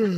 Ja, 0.00 0.08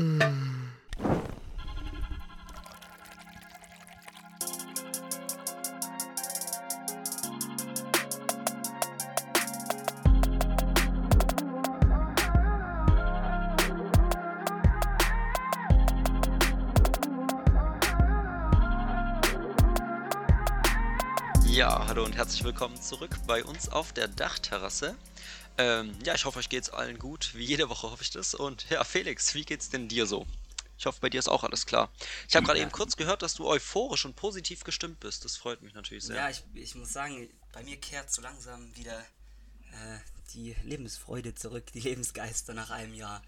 hallo 21.88 22.04
und 22.04 22.16
herzlich 22.16 22.44
willkommen 22.44 22.80
zurück 22.80 23.16
bei 23.26 23.42
uns 23.42 23.68
auf 23.68 23.92
der 23.92 24.06
Dachterrasse. 24.06 24.94
Ähm, 25.62 25.96
ja, 26.04 26.14
ich 26.14 26.24
hoffe, 26.24 26.38
euch 26.38 26.48
geht's 26.48 26.70
allen 26.70 26.98
gut. 26.98 27.30
Wie 27.34 27.44
jede 27.44 27.68
Woche 27.68 27.90
hoffe 27.90 28.02
ich 28.02 28.10
das. 28.10 28.34
Und 28.34 28.68
ja, 28.70 28.82
Felix, 28.84 29.34
wie 29.34 29.44
geht's 29.44 29.70
denn 29.70 29.88
dir 29.88 30.06
so? 30.06 30.26
Ich 30.78 30.86
hoffe, 30.86 30.98
bei 31.00 31.10
dir 31.10 31.20
ist 31.20 31.28
auch 31.28 31.44
alles 31.44 31.66
klar. 31.66 31.92
Ich 32.28 32.34
habe 32.34 32.44
gerade 32.44 32.58
eben 32.58 32.72
kurz 32.72 32.96
gehört, 32.96 33.22
dass 33.22 33.34
du 33.34 33.46
euphorisch 33.46 34.04
und 34.04 34.16
positiv 34.16 34.64
gestimmt 34.64 34.98
bist. 34.98 35.24
Das 35.24 35.36
freut 35.36 35.62
mich 35.62 35.74
natürlich 35.74 36.04
sehr. 36.04 36.16
Ja, 36.16 36.30
ich, 36.30 36.42
ich 36.54 36.74
muss 36.74 36.92
sagen, 36.92 37.28
bei 37.52 37.62
mir 37.62 37.76
kehrt 37.76 38.12
so 38.12 38.20
langsam 38.20 38.74
wieder 38.76 38.98
äh, 38.98 39.98
die 40.34 40.56
Lebensfreude 40.64 41.36
zurück, 41.36 41.66
die 41.72 41.80
Lebensgeister 41.80 42.52
nach 42.54 42.70
einem 42.70 42.94
Jahr. 42.94 43.22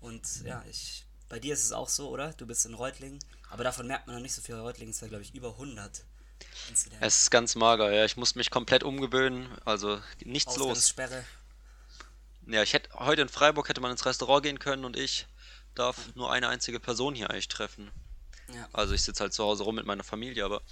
Und 0.00 0.22
ja, 0.44 0.62
ich, 0.70 1.04
bei 1.28 1.40
dir 1.40 1.54
ist 1.54 1.64
es 1.64 1.72
auch 1.72 1.88
so, 1.88 2.10
oder? 2.10 2.32
Du 2.34 2.46
bist 2.46 2.64
in 2.64 2.74
Reutlingen, 2.74 3.18
aber 3.50 3.64
davon 3.64 3.88
merkt 3.88 4.06
man 4.06 4.14
noch 4.14 4.22
nicht 4.22 4.34
so 4.34 4.40
viel. 4.40 4.54
Reutlingen 4.54 4.92
ist 4.92 5.02
ja, 5.02 5.08
glaube 5.08 5.24
ich, 5.24 5.34
über 5.34 5.50
100 5.50 6.04
Inzidenz. 6.68 7.00
Es 7.00 7.22
ist 7.22 7.30
ganz 7.30 7.54
mager, 7.54 7.92
ja. 7.92 8.04
Ich 8.04 8.16
muss 8.16 8.34
mich 8.34 8.50
komplett 8.50 8.82
umgewöhnen. 8.82 9.48
Also 9.64 10.00
nichts 10.24 10.56
los. 10.56 10.94
Ja, 12.46 12.62
ich 12.62 12.72
hätte 12.72 12.90
heute 12.94 13.22
in 13.22 13.28
Freiburg 13.28 13.68
hätte 13.68 13.80
man 13.80 13.90
ins 13.90 14.06
Restaurant 14.06 14.42
gehen 14.42 14.58
können 14.58 14.84
und 14.84 14.96
ich 14.96 15.26
darf 15.74 16.14
nur 16.14 16.32
eine 16.32 16.48
einzige 16.48 16.80
Person 16.80 17.14
hier 17.14 17.30
eigentlich 17.30 17.48
treffen. 17.48 17.90
Ja. 18.54 18.68
Also 18.72 18.94
ich 18.94 19.02
sitze 19.02 19.22
halt 19.22 19.32
zu 19.32 19.44
Hause 19.44 19.62
rum 19.62 19.76
mit 19.76 19.86
meiner 19.86 20.02
Familie, 20.02 20.44
aber 20.44 20.62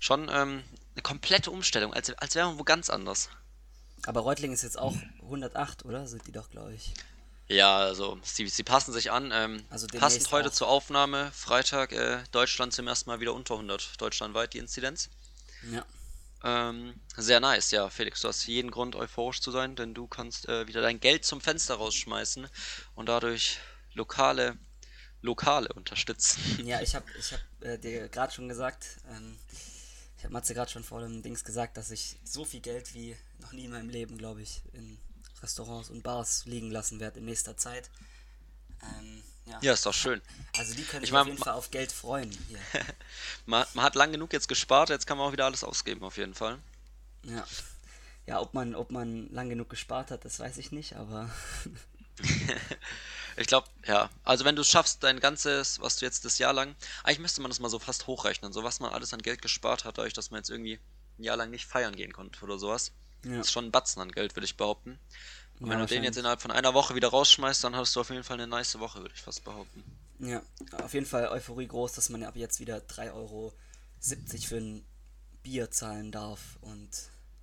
schon 0.00 0.28
ähm, 0.32 0.64
eine 0.94 1.02
komplette 1.02 1.50
Umstellung, 1.50 1.94
als, 1.94 2.10
als 2.18 2.34
wäre 2.34 2.48
man 2.48 2.58
wo 2.58 2.64
ganz 2.64 2.90
anders. 2.90 3.28
Aber 4.06 4.20
Reutlingen 4.20 4.54
ist 4.54 4.62
jetzt 4.62 4.78
auch 4.78 4.96
108, 5.22 5.84
oder? 5.84 6.06
Sind 6.06 6.26
die 6.26 6.32
doch, 6.32 6.50
glaube 6.50 6.74
ich. 6.74 6.94
Ja, 7.48 7.78
also 7.78 8.18
sie, 8.22 8.46
sie 8.48 8.62
passen 8.62 8.92
sich 8.92 9.10
an. 9.10 9.30
Ähm, 9.32 9.64
Also 9.70 9.86
passend 9.86 10.30
heute 10.32 10.48
auch. 10.48 10.52
zur 10.52 10.68
Aufnahme, 10.68 11.30
Freitag, 11.32 11.92
äh, 11.92 12.22
Deutschland 12.30 12.72
zum 12.74 12.86
ersten 12.86 13.08
Mal 13.08 13.20
wieder 13.20 13.32
unter 13.34 13.54
100, 13.54 14.00
deutschlandweit 14.00 14.52
die 14.52 14.58
Inzidenz. 14.58 15.08
Ja. 15.70 15.84
Ähm, 16.44 16.94
sehr 17.16 17.40
nice, 17.40 17.72
ja, 17.72 17.88
Felix, 17.90 18.20
du 18.20 18.28
hast 18.28 18.46
jeden 18.46 18.70
Grund 18.70 18.94
euphorisch 18.94 19.40
zu 19.40 19.50
sein, 19.50 19.74
denn 19.74 19.94
du 19.94 20.06
kannst 20.06 20.48
äh, 20.48 20.68
wieder 20.68 20.80
dein 20.80 21.00
Geld 21.00 21.24
zum 21.24 21.40
Fenster 21.40 21.74
rausschmeißen 21.74 22.48
und 22.94 23.08
dadurch 23.08 23.58
lokale, 23.94 24.56
lokale 25.20 25.72
unterstützen. 25.72 26.40
Ja, 26.64 26.80
ich 26.80 26.94
habe 26.94 27.06
ich 27.18 27.32
hab, 27.32 27.40
äh, 27.60 27.78
dir 27.78 28.08
gerade 28.08 28.32
schon 28.32 28.48
gesagt, 28.48 28.86
ähm, 29.10 29.36
ich 30.16 30.24
habe 30.24 30.32
Matze 30.32 30.54
gerade 30.54 30.70
schon 30.70 30.84
vor 30.84 31.00
dem 31.00 31.22
Dings 31.22 31.44
gesagt, 31.44 31.76
dass 31.76 31.90
ich 31.90 32.16
so 32.24 32.44
viel 32.44 32.60
Geld 32.60 32.94
wie 32.94 33.16
noch 33.40 33.52
nie 33.52 33.64
in 33.64 33.70
meinem 33.70 33.88
Leben, 33.88 34.16
glaube 34.18 34.42
ich, 34.42 34.62
in 34.72 34.98
Restaurants 35.42 35.90
und 35.90 36.02
Bars 36.02 36.44
liegen 36.46 36.70
lassen 36.70 37.00
werde 37.00 37.18
in 37.18 37.24
nächster 37.24 37.56
Zeit. 37.56 37.90
Ähm, 38.82 39.22
ja. 39.48 39.58
Ja, 39.62 39.72
ist 39.72 39.86
doch 39.86 39.94
schön. 39.94 40.20
Also 40.56 40.74
die 40.74 40.82
können 40.84 41.04
Ich 41.04 41.12
mein, 41.12 41.22
auf 41.22 41.26
jeden 41.28 41.38
Fall 41.38 41.54
auf 41.54 41.70
Geld 41.70 41.92
freuen 41.92 42.30
hier. 42.48 42.58
Man, 43.46 43.64
man 43.74 43.84
hat 43.84 43.94
lang 43.94 44.12
genug 44.12 44.32
jetzt 44.32 44.48
gespart, 44.48 44.90
jetzt 44.90 45.06
kann 45.06 45.16
man 45.16 45.28
auch 45.28 45.32
wieder 45.32 45.46
alles 45.46 45.64
ausgeben, 45.64 46.02
auf 46.04 46.16
jeden 46.16 46.34
Fall. 46.34 46.58
ja. 47.22 47.46
Ja, 48.26 48.42
ob 48.42 48.52
man, 48.52 48.74
ob 48.74 48.90
man 48.90 49.32
lang 49.32 49.48
genug 49.48 49.70
gespart 49.70 50.10
hat, 50.10 50.26
das 50.26 50.38
weiß 50.38 50.58
ich 50.58 50.70
nicht, 50.70 50.96
aber 50.96 51.30
Ich 53.36 53.46
glaube, 53.46 53.68
ja. 53.86 54.10
Also 54.24 54.44
wenn 54.44 54.56
du 54.56 54.62
es 54.62 54.68
schaffst, 54.68 55.02
dein 55.04 55.20
ganzes, 55.20 55.80
was 55.80 55.96
du 55.96 56.04
jetzt 56.04 56.24
das 56.24 56.38
Jahr 56.38 56.52
lang, 56.52 56.74
eigentlich 57.04 57.20
müsste 57.20 57.40
man 57.40 57.50
das 57.50 57.60
mal 57.60 57.68
so 57.68 57.78
fast 57.78 58.06
hochrechnen, 58.06 58.52
so 58.52 58.64
was 58.64 58.80
man 58.80 58.92
alles 58.92 59.14
an 59.14 59.22
Geld 59.22 59.42
gespart 59.42 59.84
hat, 59.84 59.96
dadurch, 59.96 60.12
dass 60.12 60.30
man 60.30 60.38
jetzt 60.38 60.50
irgendwie 60.50 60.80
ein 61.18 61.22
Jahr 61.22 61.36
lang 61.36 61.50
nicht 61.50 61.66
feiern 61.66 61.94
gehen 61.94 62.12
konnte 62.12 62.42
oder 62.44 62.58
sowas. 62.58 62.92
Ja. 63.24 63.36
Das 63.36 63.46
ist 63.46 63.52
schon 63.52 63.66
ein 63.66 63.72
Batzen 63.72 64.02
an 64.02 64.10
Geld, 64.10 64.34
würde 64.34 64.44
ich 64.44 64.56
behaupten. 64.56 64.98
Und 65.60 65.66
Ja, 65.66 65.72
wenn 65.72 65.80
du 65.80 65.86
den 65.86 66.04
jetzt 66.04 66.16
innerhalb 66.16 66.40
von 66.40 66.50
einer 66.50 66.74
Woche 66.74 66.94
wieder 66.94 67.08
rausschmeißt, 67.08 67.64
dann 67.64 67.74
hast 67.76 67.94
du 67.96 68.00
auf 68.00 68.10
jeden 68.10 68.24
Fall 68.24 68.34
eine 68.38 68.46
nice 68.46 68.78
Woche, 68.78 69.00
würde 69.00 69.14
ich 69.14 69.22
fast 69.22 69.44
behaupten. 69.44 69.82
ja, 70.20 70.42
auf 70.82 70.94
jeden 70.94 71.06
Fall 71.06 71.28
Euphorie 71.28 71.66
groß, 71.66 71.92
dass 71.92 72.08
man 72.10 72.22
ab 72.22 72.36
jetzt 72.36 72.60
wieder 72.60 72.78
3,70 72.78 73.12
Euro 73.14 73.52
für 74.46 74.56
ein 74.56 74.84
Bier 75.42 75.70
zahlen 75.70 76.12
darf 76.12 76.40
und 76.60 76.90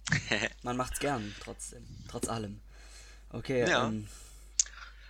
man 0.64 0.78
macht's 0.78 1.00
gern, 1.00 1.36
trotzdem, 1.42 1.86
trotz 2.08 2.28
allem. 2.30 2.62
Okay, 3.30 3.68
Ja. 3.68 3.88
ähm, 3.88 4.08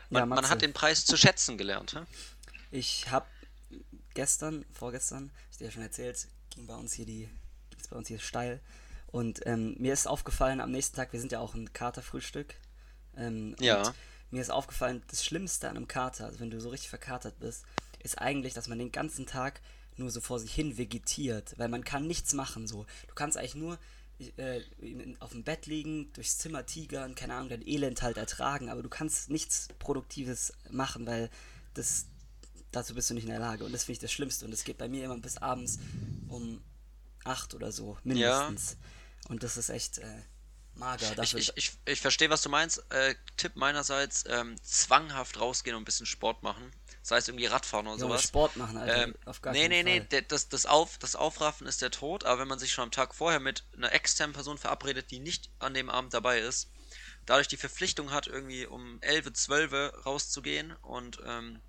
Man, 0.09 0.21
ja, 0.21 0.25
man 0.25 0.49
hat 0.49 0.61
den 0.61 0.73
Preis 0.73 1.05
zu 1.05 1.17
schätzen 1.17 1.57
gelernt, 1.57 1.93
hä? 1.95 1.99
Ich 2.71 3.09
habe 3.11 3.25
gestern, 4.13 4.65
vorgestern, 4.73 5.31
ich 5.51 5.57
dir 5.57 5.65
ja 5.65 5.71
schon 5.71 5.81
erzählt, 5.83 6.27
ging 6.51 6.65
bei 6.67 6.75
uns 6.75 6.93
hier 6.93 7.05
die, 7.05 7.29
ging's 7.69 7.87
bei 7.87 7.97
uns 7.97 8.07
hier 8.07 8.19
steil. 8.19 8.61
Und 9.07 9.45
ähm, 9.45 9.75
mir 9.79 9.93
ist 9.93 10.07
aufgefallen, 10.07 10.61
am 10.61 10.71
nächsten 10.71 10.95
Tag, 10.95 11.11
wir 11.13 11.19
sind 11.19 11.31
ja 11.31 11.39
auch 11.39 11.53
ein 11.53 11.71
Katerfrühstück. 11.73 12.55
Ähm, 13.17 13.55
Ja. 13.59 13.81
Und 13.87 13.93
mir 14.31 14.41
ist 14.41 14.51
aufgefallen, 14.51 15.03
das 15.09 15.23
Schlimmste 15.23 15.69
an 15.69 15.77
einem 15.77 15.87
Kater, 15.87 16.25
also 16.25 16.39
wenn 16.39 16.51
du 16.51 16.59
so 16.59 16.69
richtig 16.69 16.89
verkatert 16.89 17.39
bist, 17.39 17.63
ist 18.03 18.19
eigentlich, 18.19 18.53
dass 18.53 18.67
man 18.67 18.79
den 18.79 18.91
ganzen 18.91 19.25
Tag 19.25 19.61
nur 19.97 20.11
so 20.11 20.19
vor 20.19 20.39
sich 20.39 20.53
hin 20.53 20.77
vegetiert, 20.77 21.53
weil 21.57 21.69
man 21.69 21.83
kann 21.83 22.05
nichts 22.05 22.33
machen 22.33 22.67
so. 22.67 22.85
Du 23.07 23.15
kannst 23.15 23.37
eigentlich 23.37 23.55
nur 23.55 23.79
äh, 24.37 24.61
auf 25.19 25.31
dem 25.31 25.43
Bett 25.43 25.65
liegen, 25.67 26.11
durchs 26.13 26.37
Zimmer 26.37 26.65
tigern, 26.65 27.15
keine 27.15 27.35
Ahnung, 27.35 27.49
dein 27.49 27.67
Elend 27.67 28.01
halt 28.01 28.17
ertragen, 28.17 28.69
aber 28.69 28.81
du 28.81 28.89
kannst 28.89 29.29
nichts 29.29 29.69
Produktives 29.79 30.53
machen, 30.69 31.05
weil 31.05 31.29
das 31.73 32.07
dazu 32.71 32.93
bist 32.93 33.09
du 33.09 33.13
nicht 33.13 33.23
in 33.23 33.29
der 33.29 33.39
Lage. 33.39 33.63
Und 33.63 33.71
das 33.71 33.85
finde 33.85 33.93
ich 33.93 33.99
das 33.99 34.11
Schlimmste. 34.11 34.45
Und 34.45 34.53
es 34.53 34.63
geht 34.63 34.77
bei 34.77 34.89
mir 34.89 35.05
immer 35.05 35.17
bis 35.17 35.37
abends 35.37 35.79
um 36.27 36.61
8 37.23 37.53
oder 37.55 37.71
so, 37.71 37.97
mindestens. 38.03 38.77
Und 39.29 39.43
das 39.43 39.57
ist 39.57 39.69
echt 39.69 39.99
äh, 39.99 40.21
mager. 40.75 41.23
Ich, 41.23 41.35
ich, 41.35 41.51
ich, 41.55 41.71
ich 41.85 42.01
verstehe, 42.01 42.29
was 42.29 42.41
du 42.41 42.49
meinst. 42.49 42.83
Äh, 42.91 43.15
Tipp 43.37 43.55
meinerseits, 43.55 44.23
ähm, 44.27 44.55
zwanghaft 44.63 45.39
rausgehen 45.39 45.75
und 45.75 45.81
ein 45.83 45.85
bisschen 45.85 46.05
Sport 46.05 46.43
machen. 46.43 46.71
Sei 47.01 47.17
es 47.17 47.27
irgendwie 47.27 47.45
Radfahren 47.45 47.87
oder 47.87 47.99
Junge, 47.99 48.09
sowas. 48.09 48.23
Sport 48.23 48.55
machen, 48.55 48.77
Alter. 48.77 49.03
Ähm, 49.03 49.15
auf 49.25 49.41
gar 49.41 49.53
nee, 49.53 49.67
nee, 49.67 49.83
nee, 49.83 49.99
Fall. 49.99 50.07
der- 50.07 50.21
das, 50.23 50.49
das, 50.49 50.65
Auf, 50.65 50.97
das 50.97 51.15
Aufraffen 51.15 51.67
ist 51.67 51.81
der 51.81 51.91
Tod, 51.91 52.23
aber 52.23 52.41
wenn 52.41 52.47
man 52.47 52.59
sich 52.59 52.71
schon 52.71 52.83
am 52.85 52.91
Tag 52.91 53.13
vorher 53.13 53.39
mit 53.39 53.63
einer 53.77 53.93
externen 53.93 54.33
Person 54.33 54.57
verabredet, 54.57 55.11
die 55.11 55.19
nicht 55.19 55.49
an 55.59 55.73
dem 55.73 55.89
Abend 55.89 56.13
dabei 56.13 56.39
ist, 56.39 56.67
dadurch 57.25 57.47
die 57.47 57.57
Verpflichtung 57.57 58.11
hat, 58.11 58.27
irgendwie 58.27 58.65
um 58.65 58.99
11, 59.01 59.31
12 59.33 59.71
rauszugehen 60.05 60.71
und 60.81 61.19
ähm, 61.25 61.59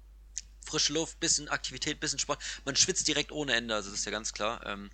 frische 0.64 0.92
Luft, 0.92 1.20
bisschen 1.20 1.48
Aktivität, 1.48 2.00
bisschen 2.00 2.18
Sport, 2.18 2.42
man 2.64 2.76
schwitzt 2.76 3.06
direkt 3.08 3.32
ohne 3.32 3.54
Ende, 3.54 3.74
also 3.74 3.90
das 3.90 4.00
ist 4.00 4.04
ja 4.04 4.10
ganz 4.12 4.32
klar. 4.32 4.64
Ähm, 4.66 4.90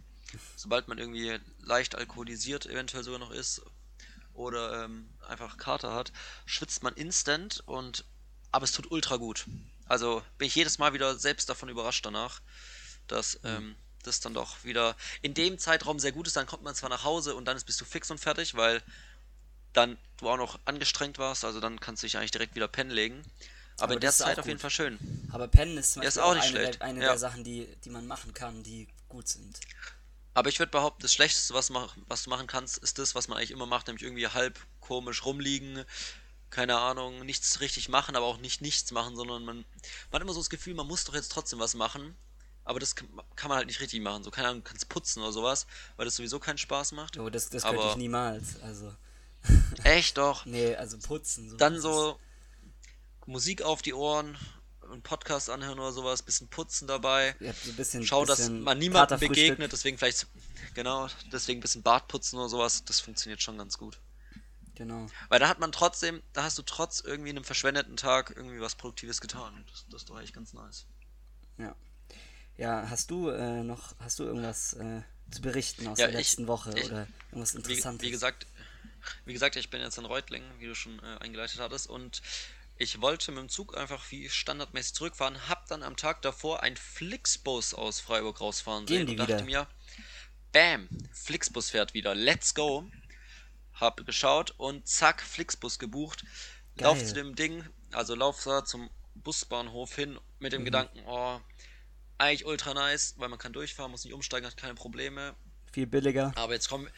sobald 0.56 0.88
man 0.88 0.98
irgendwie 0.98 1.38
leicht 1.60 1.94
alkoholisiert 1.94 2.66
eventuell 2.66 3.04
sogar 3.04 3.18
noch 3.20 3.30
ist 3.30 3.62
oder 4.42 4.84
ähm, 4.84 5.08
einfach 5.28 5.56
Kater 5.56 5.92
hat, 5.94 6.12
schwitzt 6.46 6.82
man 6.82 6.94
instant 6.94 7.62
und 7.66 8.04
aber 8.50 8.64
es 8.64 8.72
tut 8.72 8.90
ultra 8.90 9.16
gut. 9.16 9.46
Also 9.86 10.22
bin 10.38 10.46
ich 10.48 10.54
jedes 10.54 10.78
Mal 10.78 10.92
wieder 10.92 11.18
selbst 11.18 11.48
davon 11.48 11.68
überrascht 11.68 12.04
danach, 12.04 12.40
dass 13.06 13.40
ähm, 13.44 13.76
das 14.02 14.20
dann 14.20 14.34
doch 14.34 14.64
wieder 14.64 14.96
in 15.22 15.34
dem 15.34 15.58
Zeitraum 15.58 15.98
sehr 15.98 16.12
gut 16.12 16.26
ist. 16.26 16.36
Dann 16.36 16.46
kommt 16.46 16.62
man 16.62 16.74
zwar 16.74 16.90
nach 16.90 17.04
Hause 17.04 17.34
und 17.34 17.46
dann 17.46 17.56
ist, 17.56 17.64
bist 17.64 17.80
du 17.80 17.84
fix 17.84 18.10
und 18.10 18.18
fertig, 18.18 18.54
weil 18.54 18.82
dann 19.72 19.96
du 20.18 20.28
auch 20.28 20.36
noch 20.36 20.58
angestrengt 20.66 21.18
warst, 21.18 21.44
also 21.44 21.60
dann 21.60 21.80
kannst 21.80 22.02
du 22.02 22.06
dich 22.06 22.18
eigentlich 22.18 22.30
direkt 22.30 22.54
wieder 22.54 22.68
pennen 22.68 22.90
legen. 22.90 23.22
Aber, 23.76 23.84
Aber 23.84 23.94
in 23.94 24.00
der 24.00 24.12
Zeit 24.12 24.38
auf 24.38 24.46
jeden. 24.46 24.58
Fall 24.58 24.70
schön. 24.70 24.98
Aber 25.32 25.48
Pennen 25.48 25.78
ist 25.78 25.92
zum 25.94 26.02
Ja, 26.02 26.08
ist 26.08 26.16
Beispiel 26.16 26.22
auch 26.22 26.36
auch 26.36 26.42
eine, 26.42 26.72
der, 26.72 26.82
eine 26.86 27.00
Ja. 27.00 27.08
der 27.08 27.18
Sachen, 27.18 27.42
die, 27.42 27.66
die 27.84 27.90
man 27.90 28.06
machen 28.06 28.34
kann, 28.34 28.62
die 28.62 28.86
gut 29.08 29.28
sind. 29.28 29.58
Aber 30.34 30.48
ich 30.48 30.58
würde 30.58 30.70
behaupten, 30.70 31.02
das 31.02 31.12
Schlechteste, 31.12 31.52
was, 31.54 31.68
mach, 31.70 31.94
was 32.06 32.22
du 32.24 32.30
machen 32.30 32.46
kannst, 32.46 32.78
ist 32.78 32.98
das, 32.98 33.14
was 33.14 33.28
man 33.28 33.36
eigentlich 33.38 33.50
immer 33.50 33.66
macht, 33.66 33.86
nämlich 33.86 34.02
irgendwie 34.02 34.26
halb 34.28 34.58
komisch 34.80 35.24
rumliegen, 35.24 35.84
keine 36.50 36.78
Ahnung, 36.78 37.24
nichts 37.26 37.60
richtig 37.60 37.88
machen, 37.88 38.16
aber 38.16 38.26
auch 38.26 38.38
nicht 38.38 38.60
nichts 38.62 38.90
machen, 38.92 39.14
sondern 39.16 39.44
man, 39.44 39.56
man 39.58 39.64
hat 40.12 40.22
immer 40.22 40.32
so 40.32 40.40
das 40.40 40.50
Gefühl, 40.50 40.74
man 40.74 40.86
muss 40.86 41.04
doch 41.04 41.14
jetzt 41.14 41.32
trotzdem 41.32 41.58
was 41.58 41.74
machen, 41.74 42.16
aber 42.64 42.78
das 42.80 42.94
kann, 42.96 43.08
kann 43.36 43.48
man 43.48 43.58
halt 43.58 43.66
nicht 43.66 43.80
richtig 43.80 44.00
machen. 44.00 44.22
So, 44.24 44.30
keine 44.30 44.48
Ahnung, 44.48 44.62
du 44.62 44.68
kannst 44.68 44.88
putzen 44.88 45.20
oder 45.22 45.32
sowas, 45.32 45.66
weil 45.96 46.04
das 46.06 46.16
sowieso 46.16 46.38
keinen 46.38 46.58
Spaß 46.58 46.92
macht. 46.92 47.16
Jo, 47.16 47.28
das, 47.28 47.50
das 47.50 47.62
könnte 47.64 47.80
Aber- 47.80 47.90
ich 47.90 47.96
niemals. 47.96 48.60
Also, 48.62 48.94
Echt 49.82 50.16
doch. 50.18 50.46
nee, 50.46 50.74
also 50.76 50.98
putzen. 50.98 51.50
So, 51.50 51.56
Dann 51.56 51.80
so 51.80 52.18
Musik 53.26 53.62
auf 53.62 53.82
die 53.82 53.94
Ohren, 53.94 54.36
einen 54.92 55.02
Podcast 55.02 55.50
anhören 55.50 55.78
oder 55.78 55.92
sowas, 55.92 56.22
bisschen 56.22 56.48
putzen 56.48 56.86
dabei. 56.88 57.34
Ja, 57.40 57.52
so 57.52 57.70
ein 57.70 57.76
bisschen, 57.76 58.04
Schau, 58.04 58.24
dass 58.24 58.48
man 58.48 58.78
niemandem 58.78 59.18
begegnet, 59.20 59.72
deswegen 59.72 59.98
vielleicht, 59.98 60.26
genau, 60.74 61.08
deswegen 61.32 61.58
ein 61.58 61.62
bisschen 61.62 61.82
Bart 61.82 62.08
putzen 62.08 62.38
oder 62.38 62.48
sowas, 62.48 62.84
das 62.84 63.00
funktioniert 63.00 63.42
schon 63.42 63.58
ganz 63.58 63.78
gut. 63.78 63.98
Genau. 64.74 65.06
Weil 65.28 65.38
da 65.38 65.48
hat 65.48 65.58
man 65.60 65.70
trotzdem, 65.70 66.22
da 66.32 66.44
hast 66.44 66.56
du 66.58 66.62
trotz 66.62 67.00
irgendwie 67.00 67.30
einem 67.30 67.44
verschwendeten 67.44 67.96
Tag 67.96 68.32
irgendwie 68.34 68.60
was 68.60 68.74
Produktives 68.74 69.20
getan. 69.20 69.64
Das, 69.70 69.84
das 69.90 70.02
ist 70.02 70.10
doch 70.10 70.16
eigentlich 70.16 70.32
ganz 70.32 70.54
nice. 70.54 70.86
Ja. 71.58 71.74
Ja, 72.56 72.86
hast 72.88 73.10
du 73.10 73.28
äh, 73.28 73.62
noch, 73.62 73.94
hast 73.98 74.18
du 74.18 74.24
irgendwas 74.24 74.72
äh, 74.74 75.02
zu 75.30 75.42
berichten 75.42 75.86
aus 75.88 75.98
Ja, 75.98 76.06
der 76.06 76.18
ich- 76.18 76.26
letzten 76.28 76.46
Woche 76.46 76.72
ich- 76.76 76.86
oder 76.86 77.06
irgendwas 77.30 77.54
Wie, 77.54 77.58
Interessantes? 77.58 78.06
wie 78.06 78.10
gesagt, 78.10 78.46
wie 79.24 79.32
gesagt, 79.32 79.56
ich 79.56 79.68
bin 79.70 79.80
jetzt 79.80 79.98
in 79.98 80.04
Reutlingen, 80.04 80.48
wie 80.58 80.66
du 80.66 80.74
schon 80.74 80.98
äh, 81.00 81.18
eingeleitet 81.20 81.60
hattest, 81.60 81.88
und 81.88 82.22
ich 82.82 83.00
wollte 83.00 83.30
mit 83.30 83.40
dem 83.40 83.48
Zug 83.48 83.76
einfach 83.76 84.10
wie 84.10 84.28
standardmäßig 84.28 84.94
zurückfahren, 84.94 85.48
hab 85.48 85.66
dann 85.68 85.84
am 85.84 85.96
Tag 85.96 86.20
davor 86.22 86.62
ein 86.64 86.76
Flixbus 86.76 87.74
aus 87.74 88.00
Freiburg 88.00 88.40
rausfahren 88.40 88.88
sehen 88.88 89.08
und 89.08 89.16
dachte 89.16 89.34
wieder? 89.34 89.44
mir, 89.44 89.68
bam, 90.50 90.88
Flixbus 91.12 91.70
fährt 91.70 91.94
wieder, 91.94 92.14
let's 92.14 92.54
go. 92.54 92.90
Hab 93.74 94.04
geschaut 94.04 94.52
und 94.58 94.86
zack, 94.88 95.22
Flixbus 95.22 95.78
gebucht. 95.78 96.24
Lauf 96.76 96.98
Geil. 96.98 97.06
zu 97.06 97.14
dem 97.14 97.36
Ding, 97.36 97.64
also 97.92 98.14
lauf 98.16 98.42
da 98.42 98.64
zum 98.64 98.90
Busbahnhof 99.14 99.94
hin 99.94 100.18
mit 100.40 100.52
dem 100.52 100.62
Mhm. 100.62 100.66
Gedanken, 100.66 101.02
oh, 101.06 101.40
eigentlich 102.18 102.46
ultra 102.46 102.74
nice, 102.74 103.14
weil 103.18 103.28
man 103.28 103.38
kann 103.38 103.52
durchfahren, 103.52 103.90
muss 103.92 104.04
nicht 104.04 104.14
umsteigen, 104.14 104.46
hat 104.46 104.56
keine 104.56 104.74
Probleme. 104.74 105.36
Viel 105.72 105.86
billiger. 105.86 106.32
Aber 106.34 106.52
jetzt 106.52 106.68
kommen. 106.68 106.88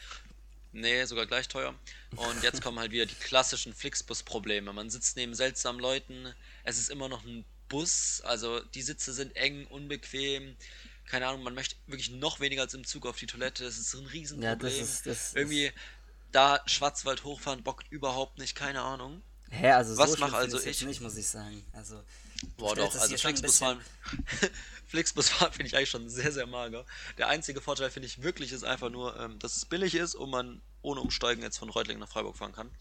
Nee, 0.75 1.05
sogar 1.05 1.25
gleich 1.25 1.47
teuer. 1.47 1.73
Und 2.17 2.43
jetzt 2.43 2.61
kommen 2.61 2.77
halt 2.79 2.91
wieder 2.91 3.05
die 3.05 3.15
klassischen 3.15 3.73
Flixbus-Probleme. 3.73 4.73
Man 4.73 4.89
sitzt 4.89 5.15
neben 5.15 5.33
seltsamen 5.33 5.79
Leuten. 5.79 6.33
Es 6.65 6.77
ist 6.77 6.89
immer 6.89 7.07
noch 7.07 7.23
ein 7.23 7.45
Bus. 7.69 8.21
Also 8.25 8.59
die 8.59 8.81
Sitze 8.81 9.13
sind 9.13 9.33
eng, 9.37 9.65
unbequem. 9.67 10.57
Keine 11.05 11.27
Ahnung, 11.27 11.43
man 11.43 11.53
möchte 11.55 11.77
wirklich 11.87 12.11
noch 12.11 12.41
weniger 12.41 12.63
als 12.63 12.73
im 12.73 12.83
Zug 12.85 13.05
auf 13.05 13.15
die 13.15 13.25
Toilette. 13.25 13.63
Das 13.63 13.77
ist 13.77 13.93
ein 13.93 14.03
Ja, 14.03 14.09
Riesenproblem. 14.09 14.59
das 14.59 14.89
ist. 14.89 15.05
Das 15.05 15.33
Irgendwie 15.33 15.71
da 16.33 16.61
Schwarzwald 16.65 17.23
hochfahren 17.23 17.63
bockt 17.63 17.89
überhaupt 17.89 18.37
nicht, 18.37 18.53
keine 18.55 18.81
Ahnung. 18.81 19.21
Hä, 19.51 19.71
also 19.71 19.95
Was 19.95 20.09
so 20.09 20.17
schlimm 20.17 20.31
mach 20.31 20.37
also 20.37 20.59
ich? 20.59 20.81
nicht, 20.81 20.99
muss 20.99 21.15
ich 21.15 21.27
sagen. 21.27 21.63
Also. 21.71 22.03
Boah, 22.57 22.75
doch, 22.75 22.93
also 22.93 23.17
Flixbus 23.17 23.59
fahren. 23.59 23.79
Flixbus 24.85 25.29
fahren 25.29 25.51
finde 25.51 25.67
ich 25.67 25.75
eigentlich 25.75 25.89
schon 25.89 26.09
sehr, 26.09 26.31
sehr 26.31 26.47
mager. 26.47 26.85
Der 27.17 27.27
einzige 27.27 27.61
Vorteil 27.61 27.89
finde 27.89 28.07
ich 28.07 28.21
wirklich 28.21 28.51
ist 28.51 28.63
einfach 28.63 28.89
nur, 28.89 29.19
ähm, 29.19 29.39
dass 29.39 29.57
es 29.57 29.65
billig 29.65 29.95
ist 29.95 30.15
und 30.15 30.29
man 30.29 30.61
ohne 30.81 31.01
Umsteigen 31.01 31.43
jetzt 31.43 31.57
von 31.57 31.69
Reutlingen 31.69 31.99
nach 31.99 32.09
Freiburg 32.09 32.37
fahren 32.37 32.53
kann. 32.53 32.71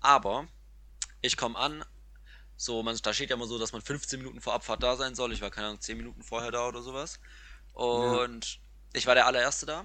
Aber 0.00 0.46
ich 1.20 1.36
komme 1.36 1.58
an, 1.58 1.84
so, 2.56 2.82
man, 2.82 2.96
da 3.02 3.12
steht 3.12 3.30
ja 3.30 3.36
immer 3.36 3.46
so, 3.46 3.58
dass 3.58 3.72
man 3.72 3.82
15 3.82 4.20
Minuten 4.20 4.40
vor 4.40 4.54
Abfahrt 4.54 4.82
da 4.82 4.96
sein 4.96 5.14
soll. 5.14 5.32
Ich 5.32 5.40
war 5.40 5.50
keine 5.50 5.68
Ahnung, 5.68 5.80
10 5.80 5.96
Minuten 5.96 6.22
vorher 6.22 6.50
da 6.50 6.68
oder 6.68 6.82
sowas. 6.82 7.18
Und 7.72 8.60
ich 8.92 9.06
war 9.06 9.14
der 9.14 9.26
allererste 9.26 9.66
da. 9.66 9.84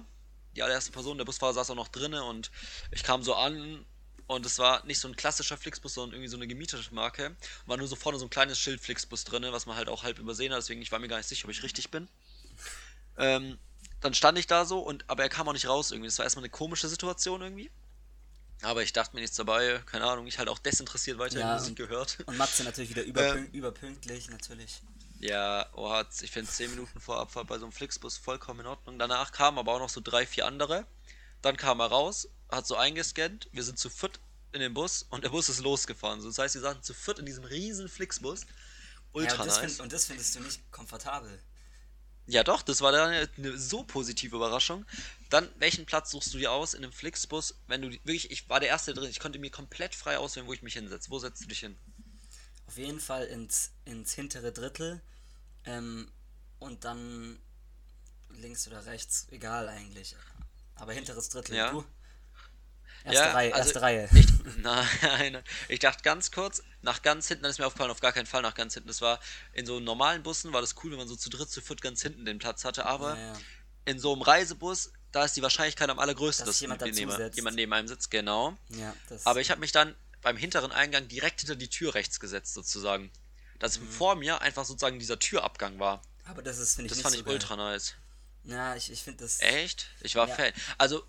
Die 0.56 0.62
allererste 0.62 0.92
Person, 0.92 1.18
der 1.18 1.24
Busfahrer 1.24 1.54
saß 1.54 1.70
auch 1.70 1.76
noch 1.76 1.88
drinne 1.88 2.24
und 2.24 2.50
ich 2.90 3.02
kam 3.02 3.22
so 3.22 3.34
an 3.34 3.84
und 4.30 4.46
es 4.46 4.58
war 4.58 4.84
nicht 4.86 5.00
so 5.00 5.08
ein 5.08 5.16
klassischer 5.16 5.56
Flixbus, 5.56 5.94
sondern 5.94 6.14
irgendwie 6.14 6.28
so 6.28 6.36
eine 6.36 6.46
gemietete 6.46 6.94
Marke. 6.94 7.34
War 7.66 7.76
nur 7.76 7.88
so 7.88 7.96
vorne 7.96 8.18
so 8.18 8.26
ein 8.26 8.30
kleines 8.30 8.58
Schild 8.58 8.80
Flixbus 8.80 9.24
drinne, 9.24 9.52
was 9.52 9.66
man 9.66 9.76
halt 9.76 9.88
auch 9.88 10.04
halb 10.04 10.18
übersehen 10.20 10.52
hat, 10.52 10.58
deswegen 10.58 10.80
ich 10.82 10.92
war 10.92 11.00
mir 11.00 11.08
gar 11.08 11.16
nicht 11.16 11.28
sicher, 11.28 11.46
ob 11.46 11.50
ich 11.50 11.64
richtig 11.64 11.90
bin. 11.90 12.08
Ähm, 13.18 13.58
dann 14.00 14.14
stand 14.14 14.38
ich 14.38 14.46
da 14.46 14.64
so 14.64 14.78
und 14.78 15.04
aber 15.08 15.24
er 15.24 15.28
kam 15.28 15.48
auch 15.48 15.52
nicht 15.52 15.66
raus 15.66 15.90
irgendwie. 15.90 16.06
Das 16.06 16.18
war 16.18 16.24
erstmal 16.24 16.44
eine 16.44 16.50
komische 16.50 16.88
Situation 16.88 17.42
irgendwie. 17.42 17.70
Aber 18.62 18.82
ich 18.82 18.92
dachte 18.92 19.16
mir 19.16 19.20
nichts 19.22 19.36
dabei, 19.36 19.82
keine 19.86 20.04
Ahnung, 20.04 20.26
ich 20.26 20.38
halt 20.38 20.48
auch 20.48 20.58
desinteressiert 20.58 21.18
weiter 21.18 21.40
Ja, 21.40 21.54
Musik 21.54 21.76
gehört. 21.76 22.18
Und 22.26 22.36
Matze 22.36 22.62
natürlich 22.62 22.90
wieder 22.90 23.02
überpünkt, 23.02 23.54
überpünktlich, 23.54 24.30
natürlich. 24.30 24.80
Ja, 25.18 25.66
oha, 25.74 26.06
ich 26.22 26.30
finde 26.30 26.50
10 26.50 26.70
Minuten 26.70 27.00
vor 27.00 27.18
Abfahrt 27.18 27.48
bei 27.48 27.58
so 27.58 27.64
einem 27.64 27.72
Flixbus 27.72 28.16
vollkommen 28.16 28.60
in 28.60 28.66
Ordnung. 28.66 28.98
Danach 28.98 29.32
kamen 29.32 29.58
aber 29.58 29.72
auch 29.72 29.80
noch 29.80 29.88
so 29.88 30.00
drei, 30.00 30.24
vier 30.24 30.46
andere. 30.46 30.86
Dann 31.42 31.56
kam 31.56 31.80
er 31.80 31.86
raus, 31.86 32.28
hat 32.50 32.66
so 32.66 32.76
eingescannt, 32.76 33.48
wir 33.52 33.62
sind 33.62 33.78
zu 33.78 33.90
viert 33.90 34.20
in 34.52 34.60
dem 34.60 34.74
Bus 34.74 35.06
und 35.10 35.24
der 35.24 35.30
Bus 35.30 35.48
ist 35.48 35.60
losgefahren. 35.60 36.20
So, 36.20 36.28
das 36.28 36.38
heißt, 36.38 36.54
wir 36.54 36.62
saßen 36.62 36.82
zu 36.82 36.94
viert 36.94 37.18
in 37.18 37.26
diesem 37.26 37.44
riesen 37.44 37.88
Flixbus. 37.88 38.42
Ja, 38.42 38.46
Ultra 39.12 39.42
und, 39.42 39.46
das 39.46 39.56
nice. 39.56 39.72
find, 39.72 39.80
und 39.80 39.92
das 39.92 40.04
findest 40.06 40.34
du 40.34 40.40
nicht 40.40 40.70
komfortabel. 40.70 41.40
Ja, 42.26 42.44
doch, 42.44 42.62
das 42.62 42.80
war 42.80 42.92
dann 42.92 43.28
eine 43.36 43.58
so 43.58 43.82
positive 43.82 44.36
Überraschung. 44.36 44.84
Dann, 45.30 45.48
welchen 45.58 45.84
Platz 45.84 46.12
suchst 46.12 46.32
du 46.32 46.38
dir 46.38 46.52
aus 46.52 46.74
in 46.74 46.84
einem 46.84 46.92
Flixbus, 46.92 47.56
wenn 47.66 47.82
du 47.82 47.90
wirklich, 47.90 48.30
ich 48.30 48.48
war 48.48 48.60
der 48.60 48.68
Erste 48.68 48.94
drin, 48.94 49.10
ich 49.10 49.18
konnte 49.18 49.38
mir 49.40 49.50
komplett 49.50 49.94
frei 49.96 50.18
auswählen, 50.18 50.46
wo 50.46 50.52
ich 50.52 50.62
mich 50.62 50.74
hinsetze. 50.74 51.10
Wo 51.10 51.18
setzt 51.18 51.42
du 51.42 51.48
dich 51.48 51.60
hin? 51.60 51.76
Auf 52.66 52.76
jeden 52.76 53.00
Fall 53.00 53.26
ins, 53.26 53.72
ins 53.84 54.12
hintere 54.12 54.52
Drittel. 54.52 55.00
Ähm, 55.64 56.10
und 56.60 56.84
dann 56.84 57.40
links 58.28 58.68
oder 58.68 58.86
rechts, 58.86 59.26
egal 59.30 59.68
eigentlich. 59.68 60.14
Aber 60.76 60.92
hinteres 60.92 61.30
Drittel. 61.30 61.56
Ja. 61.56 61.72
Du? 61.72 61.84
Erste 63.04 63.34
Reihe, 63.34 63.54
also 63.54 63.66
erste 63.68 63.82
Reihe. 63.82 64.08
Ich, 64.14 64.26
nein, 64.58 65.42
ich 65.68 65.78
dachte 65.78 66.02
ganz 66.02 66.30
kurz, 66.30 66.62
nach 66.82 67.02
ganz 67.02 67.28
hinten, 67.28 67.42
dann 67.44 67.50
ist 67.50 67.58
mir 67.58 67.66
aufgefallen, 67.66 67.90
auf 67.90 68.00
gar 68.00 68.12
keinen 68.12 68.26
Fall 68.26 68.42
nach 68.42 68.54
ganz 68.54 68.74
hinten. 68.74 68.88
Das 68.88 69.00
war 69.00 69.20
in 69.52 69.66
so 69.66 69.80
normalen 69.80 70.22
Bussen 70.22 70.52
war 70.52 70.60
das 70.60 70.74
cool, 70.82 70.90
wenn 70.92 70.98
man 70.98 71.08
so 71.08 71.16
zu 71.16 71.30
dritt, 71.30 71.50
zu 71.50 71.60
viert 71.60 71.80
ganz 71.82 72.02
hinten 72.02 72.24
den 72.24 72.38
Platz 72.38 72.64
hatte, 72.64 72.84
aber 72.86 73.16
Ja, 73.16 73.26
ja. 73.32 73.38
in 73.86 73.98
so 73.98 74.12
einem 74.12 74.22
Reisebus, 74.22 74.92
da 75.12 75.24
ist 75.24 75.36
die 75.36 75.42
Wahrscheinlichkeit 75.42 75.88
am 75.90 75.98
allergrößten, 75.98 76.44
Dass 76.46 76.56
dass, 76.56 76.60
jemand 76.60 76.82
neben, 76.82 77.32
jemand 77.34 77.56
neben 77.56 77.72
einem 77.72 77.88
sitzt, 77.88 78.10
genau. 78.10 78.56
Ja, 78.68 78.94
Aber 79.24 79.40
ich 79.40 79.50
habe 79.50 79.60
mich 79.60 79.72
dann 79.72 79.94
beim 80.22 80.36
hinteren 80.36 80.70
Eingang 80.72 81.08
direkt 81.08 81.40
hinter 81.40 81.56
die 81.56 81.68
Tür 81.68 81.94
rechts 81.94 82.20
gesetzt, 82.20 82.52
sozusagen. 82.54 83.10
Dass 83.58 83.78
Mhm. 83.80 83.88
vor 83.90 84.14
mir 84.16 84.40
einfach 84.42 84.64
sozusagen 84.64 84.98
dieser 84.98 85.18
Türabgang 85.18 85.78
war. 85.78 86.02
aber 86.26 86.42
das 86.42 86.58
ist, 86.58 86.74
finde 86.76 86.86
ich, 86.86 86.90
Das 86.90 86.98
nicht 86.98 87.02
fand 87.04 87.14
so 87.14 87.20
ich 87.20 87.24
geil. 87.26 87.34
ultra 87.34 87.56
nice. 87.56 87.94
Ja, 88.44 88.74
ich, 88.76 88.90
ich 88.92 89.02
finde 89.02 89.24
das. 89.24 89.40
Echt? 89.40 89.88
Ich 90.00 90.14
war 90.16 90.28
Ja. 90.28 90.34
Fan. 90.34 90.52
Also, 90.78 91.02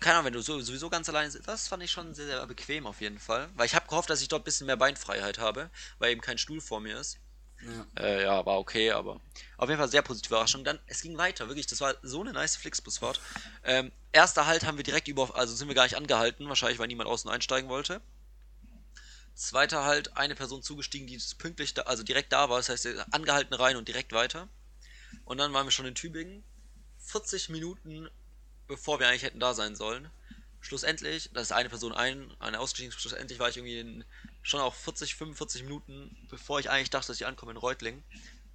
keine 0.00 0.16
Ahnung, 0.16 0.26
wenn 0.26 0.32
du 0.32 0.40
so- 0.42 0.60
sowieso 0.60 0.88
ganz 0.90 1.08
alleine 1.08 1.30
sitzt, 1.30 1.48
das 1.48 1.68
fand 1.68 1.82
ich 1.82 1.90
schon 1.90 2.14
sehr, 2.14 2.26
sehr 2.26 2.46
bequem 2.46 2.86
auf 2.86 3.00
jeden 3.00 3.18
Fall. 3.18 3.48
Weil 3.54 3.66
ich 3.66 3.74
habe 3.74 3.86
gehofft, 3.86 4.10
dass 4.10 4.22
ich 4.22 4.28
dort 4.28 4.42
ein 4.42 4.44
bisschen 4.44 4.66
mehr 4.66 4.76
Beinfreiheit 4.76 5.38
habe, 5.38 5.70
weil 5.98 6.12
eben 6.12 6.20
kein 6.20 6.38
Stuhl 6.38 6.60
vor 6.60 6.80
mir 6.80 6.98
ist. 6.98 7.18
Ja. 7.60 7.86
Äh, 8.02 8.22
ja, 8.22 8.46
war 8.46 8.58
okay, 8.58 8.92
aber 8.92 9.20
auf 9.56 9.68
jeden 9.68 9.80
Fall 9.80 9.88
sehr 9.88 10.02
positive 10.02 10.32
Überraschung. 10.34 10.62
Dann, 10.62 10.78
es 10.86 11.00
ging 11.00 11.18
weiter, 11.18 11.48
wirklich, 11.48 11.66
das 11.66 11.80
war 11.80 11.96
so 12.02 12.20
eine 12.20 12.32
nice 12.32 12.56
Flixbusfahrt. 12.56 13.20
Ähm, 13.64 13.90
erster 14.12 14.46
Halt 14.46 14.64
haben 14.64 14.76
wir 14.76 14.84
direkt 14.84 15.08
über, 15.08 15.34
also 15.36 15.54
sind 15.54 15.66
wir 15.68 15.74
gar 15.74 15.82
nicht 15.84 15.96
angehalten, 15.96 16.48
wahrscheinlich, 16.48 16.78
weil 16.78 16.86
niemand 16.86 17.08
außen 17.08 17.28
einsteigen 17.30 17.68
wollte. 17.68 18.00
Zweiter 19.34 19.84
Halt, 19.84 20.16
eine 20.16 20.34
Person 20.34 20.62
zugestiegen, 20.62 21.06
die 21.06 21.20
pünktlich 21.38 21.74
da, 21.74 21.82
also 21.82 22.02
direkt 22.02 22.32
da 22.32 22.48
war, 22.48 22.58
das 22.58 22.68
heißt, 22.68 22.88
angehalten 23.12 23.54
rein 23.54 23.76
und 23.76 23.88
direkt 23.88 24.12
weiter. 24.12 24.48
Und 25.24 25.38
dann 25.38 25.52
waren 25.52 25.66
wir 25.66 25.70
schon 25.70 25.86
in 25.86 25.94
Tübingen, 25.94 26.44
40 26.98 27.48
Minuten 27.48 28.08
bevor 28.68 29.00
wir 29.00 29.08
eigentlich 29.08 29.24
hätten 29.24 29.40
da 29.40 29.54
sein 29.54 29.74
sollen. 29.74 30.08
Schlussendlich, 30.60 31.30
da 31.32 31.40
ist 31.40 31.52
eine 31.52 31.68
Person 31.68 31.92
ein, 31.92 32.32
eine 32.40 32.58
ausgestiegen, 32.60 32.92
schlussendlich 32.92 33.38
war 33.38 33.48
ich 33.48 33.56
irgendwie 33.56 33.78
in, 33.78 34.04
schon 34.42 34.60
auch 34.60 34.74
40, 34.74 35.14
45 35.14 35.62
Minuten, 35.64 36.16
bevor 36.30 36.60
ich 36.60 36.68
eigentlich 36.68 36.90
dachte, 36.90 37.08
dass 37.08 37.16
ich 37.16 37.26
ankomme 37.26 37.52
in 37.52 37.58
Reutlingen. 37.58 38.02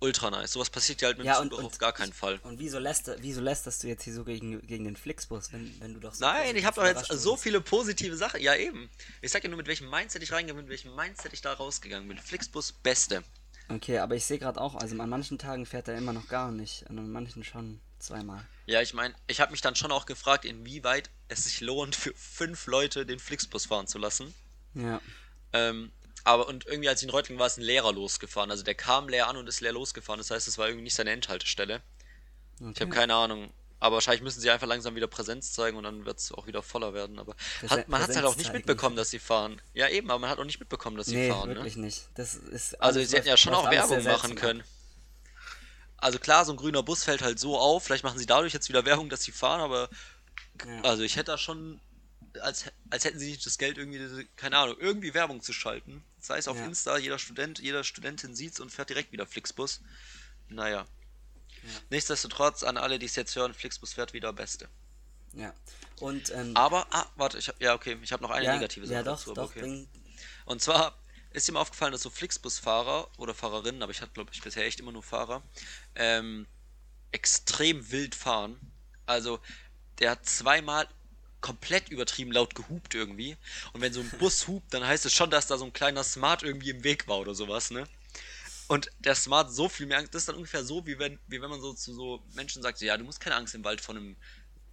Ultra 0.03 0.29
nice. 0.29 0.51
Sowas 0.51 0.69
passiert 0.69 1.01
ja 1.01 1.07
halt 1.07 1.17
mit 1.17 1.25
Ja, 1.25 1.39
dem 1.39 1.49
Zug 1.49 1.63
auf 1.63 1.77
gar 1.77 1.93
keinen 1.93 2.11
Fall. 2.11 2.37
Und 2.43 2.59
wieso, 2.59 2.77
läster, 2.77 3.15
wieso 3.19 3.39
lästerst 3.39 3.83
du 3.83 3.87
jetzt 3.87 4.03
hier 4.03 4.13
so 4.13 4.25
gegen, 4.25 4.65
gegen 4.67 4.83
den 4.83 4.97
Flixbus, 4.97 5.53
wenn, 5.53 5.79
wenn 5.79 5.93
du 5.93 6.01
doch 6.01 6.13
so 6.13 6.25
Nein, 6.25 6.57
ich 6.57 6.65
habe 6.65 6.75
doch 6.75 6.85
jetzt 6.85 7.07
so 7.07 7.37
viele 7.37 7.61
positive 7.61 8.17
Sachen. 8.17 8.41
Ja, 8.41 8.53
eben. 8.53 8.89
Ich 9.21 9.31
sag 9.31 9.43
ja 9.43 9.49
nur, 9.49 9.57
mit 9.57 9.67
welchem 9.67 9.89
Mindset 9.89 10.21
ich 10.21 10.33
reingegangen 10.33 10.57
bin, 10.57 10.65
mit 10.65 10.71
welchem 10.71 10.93
Mindset 10.93 11.31
ich 11.31 11.41
da 11.41 11.53
rausgegangen 11.53 12.05
bin. 12.09 12.17
Flixbus, 12.17 12.73
beste. 12.73 13.23
Okay, 13.69 13.99
aber 13.99 14.15
ich 14.15 14.25
sehe 14.25 14.39
gerade 14.39 14.59
auch, 14.59 14.75
also 14.75 14.99
an 14.99 15.09
manchen 15.09 15.37
Tagen 15.37 15.65
fährt 15.65 15.87
er 15.87 15.97
immer 15.97 16.11
noch 16.11 16.27
gar 16.27 16.51
nicht, 16.51 16.83
und 16.89 16.99
an 16.99 17.09
manchen 17.09 17.45
schon 17.45 17.79
zweimal. 17.99 18.45
Ja, 18.65 18.81
ich 18.81 18.93
meine, 18.93 19.13
ich 19.27 19.41
habe 19.41 19.51
mich 19.51 19.61
dann 19.61 19.75
schon 19.75 19.91
auch 19.91 20.05
gefragt, 20.05 20.45
inwieweit 20.45 21.09
es 21.27 21.43
sich 21.45 21.59
lohnt, 21.61 21.95
für 21.95 22.13
fünf 22.15 22.67
Leute 22.67 23.05
den 23.05 23.19
Flixbus 23.19 23.65
fahren 23.65 23.87
zu 23.87 23.97
lassen. 23.97 24.33
Ja. 24.73 25.01
Ähm, 25.51 25.91
aber 26.23 26.47
und 26.47 26.65
irgendwie, 26.65 26.87
als 26.87 27.01
ich 27.01 27.07
in 27.07 27.09
Reutlingen 27.11 27.39
war, 27.39 27.47
ist 27.47 27.57
ein 27.57 27.63
Lehrer 27.63 27.91
losgefahren. 27.91 28.49
Also 28.51 28.63
der 28.63 28.75
kam 28.75 29.09
leer 29.09 29.27
an 29.27 29.35
und 29.35 29.47
ist 29.47 29.59
leer 29.59 29.73
losgefahren. 29.73 30.19
Das 30.19 30.31
heißt, 30.31 30.47
es 30.47 30.57
war 30.57 30.67
irgendwie 30.67 30.83
nicht 30.83 30.95
seine 30.95 31.11
Endhaltestelle. 31.11 31.81
Ich 32.59 32.65
Okay. 32.67 32.79
habe 32.81 32.91
keine 32.91 33.15
Ahnung. 33.15 33.51
Aber 33.81 33.95
wahrscheinlich 33.95 34.21
müssen 34.21 34.39
sie 34.39 34.49
einfach 34.49 34.67
langsam 34.67 34.95
wieder 34.95 35.07
Präsenz 35.07 35.51
zeigen 35.51 35.75
und 35.75 35.83
dann 35.83 36.05
wird 36.05 36.17
es 36.17 36.31
auch 36.31 36.47
wieder 36.47 36.63
voller 36.63 36.93
werden. 36.93 37.19
Aber 37.19 37.35
hat, 37.67 37.89
man 37.89 38.01
hat 38.01 38.09
es 38.11 38.15
halt 38.15 38.25
auch 38.25 38.37
nicht 38.37 38.53
mitbekommen, 38.53 38.95
dass 38.95 39.09
sie 39.09 39.19
fahren. 39.19 39.61
Ja, 39.73 39.89
eben, 39.89 40.09
aber 40.09 40.19
man 40.19 40.29
hat 40.29 40.39
auch 40.39 40.45
nicht 40.45 40.61
mitbekommen, 40.61 40.95
dass 40.95 41.07
sie 41.07 41.17
Nee, 41.17 41.29
fahren. 41.29 41.49
Ne? 41.49 41.55
wirklich 41.55 41.75
nicht. 41.75 42.07
Das 42.15 42.35
ist 42.35 42.79
Also 42.81 43.03
sie 43.03 43.17
hätten 43.17 43.27
ja 43.27 43.35
schon 43.35 43.53
auch 43.53 43.69
Werbung 43.69 44.01
machen 44.05 44.35
können. 44.35 44.63
Also 46.03 46.19
klar, 46.19 46.43
so 46.43 46.51
ein 46.51 46.57
grüner 46.57 46.83
Bus 46.83 47.05
fällt 47.05 47.21
halt 47.21 47.39
so 47.39 47.57
auf. 47.57 47.85
Vielleicht 47.85 48.03
machen 48.03 48.19
sie 48.19 48.25
dadurch 48.25 48.51
jetzt 48.51 48.67
wieder 48.67 48.83
Werbung, 48.83 49.09
dass 49.09 49.23
sie 49.23 49.31
fahren, 49.31 49.61
aber 49.61 49.89
Ja. 50.65 50.81
also 50.81 51.01
ich 51.03 51.15
hätte 51.15 51.31
da 51.31 51.37
schon, 51.37 51.79
als, 52.41 52.65
als 52.89 53.05
hätten 53.05 53.19
sie 53.19 53.31
nicht 53.31 53.45
das 53.45 53.57
Geld 53.57 53.77
irgendwie, 53.77 54.27
keine 54.35 54.57
Ahnung, 54.57 54.75
irgendwie 54.79 55.13
Werbung 55.13 55.41
zu 55.41 55.53
schalten. 55.53 56.03
Sei 56.19 56.37
es 56.37 56.49
auf 56.49 56.57
Ja. 56.57 56.65
Insta, 56.65 56.97
jeder 56.97 57.19
Student, 57.19 57.59
jeder 57.59 57.85
Studentin 57.85 58.35
sieht's 58.35 58.59
und 58.59 58.69
fährt 58.69 58.89
direkt 58.89 59.13
wieder 59.13 59.25
Flixbus. 59.25 59.79
Naja. 60.49 60.85
Nichtsdestotrotz, 61.89 62.63
an 62.63 62.75
alle, 62.75 62.99
die 62.99 63.05
es 63.05 63.15
jetzt 63.15 63.33
hören, 63.37 63.53
Flixbus 63.53 63.93
fährt 63.93 64.11
wieder 64.11 64.33
Beste. 64.33 64.67
Ja. 65.31 65.53
Und, 66.01 66.31
ähm, 66.31 66.55
Aber, 66.57 66.85
ah, 66.91 67.05
warte, 67.15 67.37
ich 67.37 67.47
hab, 67.47 67.61
ja, 67.61 67.73
okay, 67.75 67.97
ich 68.01 68.11
habe 68.11 68.21
noch 68.21 68.31
eine 68.31 68.45
ja, 68.45 68.53
negative 68.55 68.85
Sache 68.85 68.95
ja, 68.95 69.03
doch, 69.03 69.19
dazu, 69.19 69.33
doch, 69.33 69.45
okay. 69.55 69.87
Und 70.45 70.61
zwar 70.61 70.97
ist 71.33 71.51
mir 71.51 71.59
aufgefallen, 71.59 71.91
dass 71.91 72.03
so 72.03 72.09
Flixbus-Fahrer 72.09 73.09
oder 73.17 73.33
Fahrerinnen, 73.33 73.81
aber 73.81 73.91
ich 73.91 74.01
hatte, 74.01 74.13
glaube 74.13 74.31
ich, 74.33 74.41
bisher 74.41 74.65
echt 74.65 74.79
immer 74.79 74.91
nur 74.91 75.03
Fahrer, 75.03 75.41
ähm, 75.95 76.47
extrem 77.11 77.91
wild 77.91 78.15
fahren. 78.15 78.59
Also, 79.05 79.39
der 79.99 80.11
hat 80.11 80.25
zweimal 80.25 80.87
komplett 81.41 81.89
übertrieben 81.89 82.31
laut 82.31 82.55
gehupt 82.55 82.95
irgendwie. 82.95 83.35
Und 83.73 83.81
wenn 83.81 83.93
so 83.93 83.99
ein 83.99 84.09
Bus 84.19 84.47
hupt, 84.47 84.73
dann 84.73 84.85
heißt 84.85 85.05
es 85.05 85.13
schon, 85.13 85.29
dass 85.29 85.47
da 85.47 85.57
so 85.57 85.65
ein 85.65 85.73
kleiner 85.73 86.03
Smart 86.03 86.43
irgendwie 86.43 86.69
im 86.69 86.83
Weg 86.83 87.07
war 87.07 87.19
oder 87.19 87.35
sowas, 87.35 87.71
ne? 87.71 87.87
Und 88.67 88.89
der 88.99 89.13
Smart 89.13 89.51
so 89.51 89.67
viel 89.67 89.85
mehr 89.85 89.97
Angst, 89.97 90.13
das 90.15 90.23
ist 90.23 90.29
dann 90.29 90.35
ungefähr 90.37 90.63
so, 90.63 90.85
wie 90.87 90.97
wenn, 90.97 91.19
wie 91.27 91.41
wenn 91.41 91.49
man 91.49 91.61
so 91.61 91.73
zu 91.73 91.93
so 91.93 92.23
Menschen 92.33 92.61
sagt, 92.61 92.79
ja, 92.81 92.97
du 92.97 93.03
musst 93.03 93.19
keine 93.19 93.35
Angst 93.35 93.53
im 93.53 93.63
Wald 93.63 93.81
vor 93.81 93.95
einem 93.95 94.15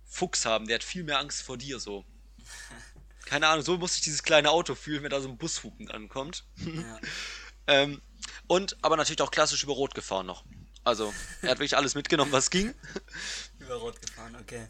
Fuchs 0.07 0.47
haben, 0.47 0.67
der 0.67 0.77
hat 0.77 0.85
viel 0.85 1.03
mehr 1.03 1.19
Angst 1.19 1.43
vor 1.43 1.59
dir, 1.59 1.81
so. 1.81 2.05
Keine 3.31 3.47
Ahnung, 3.47 3.65
so 3.65 3.79
muss 3.79 3.93
sich 3.93 4.03
dieses 4.03 4.25
kleine 4.25 4.51
Auto 4.51 4.75
fühlen, 4.75 5.05
wenn 5.05 5.11
da 5.11 5.21
so 5.21 5.29
ein 5.29 5.39
Bus 5.39 5.63
hupend 5.63 5.95
ankommt. 5.95 6.43
ja. 6.57 6.99
ähm, 7.69 8.03
und 8.49 8.77
aber 8.83 8.97
natürlich 8.97 9.23
auch 9.23 9.31
klassisch 9.31 9.63
über 9.63 9.73
Rot 9.73 9.95
gefahren 9.95 10.27
noch. 10.27 10.43
Also, 10.83 11.15
er 11.41 11.51
hat 11.51 11.59
wirklich 11.59 11.77
alles 11.77 11.95
mitgenommen, 11.95 12.33
was 12.33 12.51
ging. 12.51 12.75
Über 13.61 13.77
Rot 13.77 14.03
gefahren, 14.03 14.35
okay. 14.41 14.67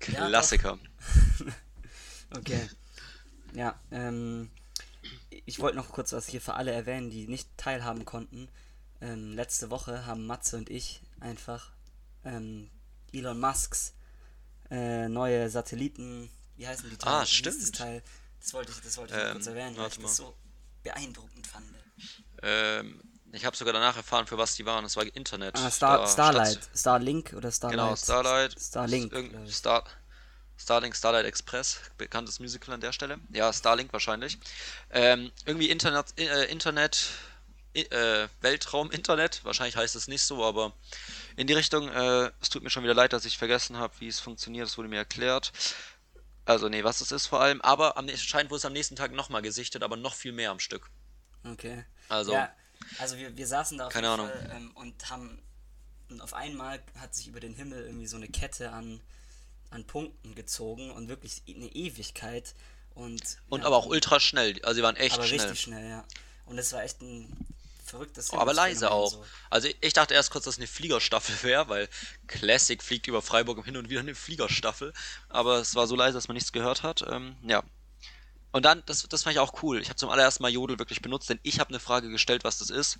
Klassiker. 0.00 0.76
Ja, 1.38 1.52
okay. 2.36 2.68
Ja, 3.52 3.78
ähm, 3.92 4.50
ich 5.46 5.60
wollte 5.60 5.76
noch 5.76 5.90
kurz 5.90 6.12
was 6.12 6.26
hier 6.26 6.40
für 6.40 6.54
alle 6.54 6.72
erwähnen, 6.72 7.10
die 7.10 7.28
nicht 7.28 7.48
teilhaben 7.56 8.04
konnten. 8.04 8.48
Ähm, 9.02 9.34
letzte 9.34 9.70
Woche 9.70 10.04
haben 10.04 10.26
Matze 10.26 10.56
und 10.56 10.68
ich 10.68 11.00
einfach 11.20 11.70
ähm, 12.24 12.70
Elon 13.12 13.38
Musks 13.38 13.94
äh, 14.72 15.08
neue 15.08 15.48
Satelliten, 15.48 16.28
wie 16.56 16.66
heißen 16.66 16.88
die 16.90 16.96
Ah, 16.96 16.98
Teile? 16.98 17.20
Hieß 17.20 17.30
stimmt. 17.30 17.62
Das, 17.62 17.70
Teil? 17.72 18.02
das 18.40 18.54
wollte 18.54 18.72
ich, 18.72 18.80
das 18.80 18.96
wollte 18.96 19.14
ich 19.14 19.20
Ähm, 19.20 19.32
kurz 19.32 19.46
erwähnen, 19.46 19.76
weil 19.76 19.88
ich 19.88 19.98
mal. 19.98 20.04
das 20.04 20.16
so 20.16 20.34
beeindruckend 20.82 21.46
fand. 21.46 21.66
Ähm, 22.42 23.00
ich 23.32 23.44
habe 23.44 23.56
sogar 23.56 23.72
danach 23.72 23.96
erfahren, 23.96 24.26
für 24.26 24.38
was 24.38 24.54
die 24.54 24.64
waren. 24.66 24.84
Das 24.84 24.96
war 24.96 25.04
Internet. 25.16 25.56
Ah, 25.58 25.70
Star, 25.70 25.98
Da 25.98 26.06
Starlight, 26.06 26.52
stand- 26.62 26.78
Starlink 26.78 27.32
oder 27.36 27.50
Starlight? 27.50 27.78
Genau, 27.78 27.96
Starlight. 27.96 28.56
Starlink. 28.60 29.12
Irgend-. 29.12 29.50
Star, 29.52 29.84
Starlink, 30.56 30.94
Starlight 30.94 31.24
Express, 31.26 31.78
bekanntes 31.98 32.38
Musical 32.38 32.74
an 32.74 32.80
der 32.80 32.92
Stelle. 32.92 33.18
Ja, 33.32 33.52
Starlink 33.52 33.92
wahrscheinlich. 33.92 34.38
Ähm, 34.90 35.32
irgendwie 35.46 35.68
Internet, 35.70 36.06
äh, 36.16 36.44
Internet, 36.44 37.08
äh, 37.72 38.28
Weltraum, 38.40 38.92
Internet. 38.92 39.40
Wahrscheinlich 39.44 39.76
heißt 39.76 39.96
es 39.96 40.06
nicht 40.06 40.22
so, 40.22 40.44
aber 40.44 40.72
in 41.36 41.48
die 41.48 41.54
Richtung. 41.54 41.88
Äh, 41.88 42.30
es 42.40 42.50
tut 42.50 42.62
mir 42.62 42.70
schon 42.70 42.84
wieder 42.84 42.94
leid, 42.94 43.12
dass 43.12 43.24
ich 43.24 43.36
vergessen 43.36 43.78
habe, 43.78 43.94
wie 43.98 44.06
es 44.06 44.20
funktioniert. 44.20 44.68
Es 44.68 44.78
wurde 44.78 44.88
mir 44.88 44.98
erklärt. 44.98 45.52
Also, 46.46 46.68
nee, 46.68 46.84
was 46.84 47.00
es 47.00 47.10
ist 47.12 47.26
vor 47.26 47.40
allem. 47.40 47.60
Aber 47.62 47.96
am, 47.96 48.08
anscheinend 48.08 48.50
wurde 48.50 48.58
es 48.58 48.64
am 48.64 48.72
nächsten 48.72 48.96
Tag 48.96 49.12
nochmal 49.12 49.42
gesichtet, 49.42 49.82
aber 49.82 49.96
noch 49.96 50.14
viel 50.14 50.32
mehr 50.32 50.50
am 50.50 50.60
Stück. 50.60 50.90
Okay. 51.44 51.84
Also- 52.08 52.32
Ja, 52.32 52.54
also 52.98 53.16
wir, 53.16 53.36
wir 53.36 53.46
saßen 53.46 53.78
da 53.78 53.86
auf 53.86 53.92
Keine 53.92 54.08
Ahnung. 54.10 54.28
Fall 54.28 54.52
ähm, 54.54 54.70
und 54.74 55.10
haben. 55.10 55.40
Und 56.10 56.20
auf 56.20 56.34
einmal 56.34 56.82
hat 56.98 57.14
sich 57.14 57.28
über 57.28 57.40
den 57.40 57.54
Himmel 57.54 57.84
irgendwie 57.86 58.06
so 58.06 58.16
eine 58.16 58.28
Kette 58.28 58.70
an, 58.72 59.00
an 59.70 59.86
Punkten 59.86 60.34
gezogen 60.34 60.90
und 60.90 61.08
wirklich 61.08 61.42
eine 61.48 61.66
Ewigkeit. 61.66 62.54
Und, 62.94 63.38
Und 63.48 63.60
ja, 63.62 63.66
aber 63.66 63.76
auch 63.76 63.86
ultra 63.86 64.20
schnell. 64.20 64.62
Also, 64.64 64.76
sie 64.76 64.82
waren 64.82 64.96
echt 64.96 65.16
aber 65.16 65.26
schnell. 65.26 65.40
richtig 65.40 65.60
schnell, 65.62 65.88
ja. 65.88 66.04
Und 66.46 66.58
es 66.58 66.72
war 66.74 66.82
echt 66.84 67.00
ein 67.00 67.34
verrücktes 67.94 68.32
Oh, 68.32 68.38
aber 68.38 68.52
leise 68.52 68.90
auch. 68.90 69.12
So. 69.12 69.24
Also 69.50 69.68
ich 69.80 69.92
dachte 69.92 70.14
erst 70.14 70.30
kurz, 70.30 70.44
dass 70.44 70.54
es 70.54 70.58
eine 70.58 70.66
Fliegerstaffel 70.66 71.42
wäre, 71.42 71.68
weil 71.68 71.88
Classic 72.26 72.82
fliegt 72.82 73.06
über 73.06 73.22
Freiburg 73.22 73.64
hin 73.64 73.76
und 73.76 73.88
wieder 73.88 74.00
eine 74.00 74.14
Fliegerstaffel. 74.14 74.92
Aber 75.28 75.58
es 75.58 75.74
war 75.74 75.86
so 75.86 75.96
leise, 75.96 76.14
dass 76.14 76.28
man 76.28 76.34
nichts 76.34 76.52
gehört 76.52 76.82
hat. 76.82 77.04
Ähm, 77.08 77.36
ja. 77.42 77.62
Und 78.52 78.64
dann, 78.64 78.82
das, 78.86 79.06
das 79.08 79.22
fand 79.22 79.34
ich 79.34 79.40
auch 79.40 79.62
cool. 79.62 79.80
Ich 79.80 79.88
habe 79.88 79.96
zum 79.96 80.10
allerersten 80.10 80.42
Mal 80.42 80.52
Jodel 80.52 80.78
wirklich 80.78 81.02
benutzt, 81.02 81.28
denn 81.30 81.40
ich 81.42 81.60
habe 81.60 81.70
eine 81.70 81.80
Frage 81.80 82.08
gestellt, 82.10 82.44
was 82.44 82.58
das 82.58 82.70
ist. 82.70 82.98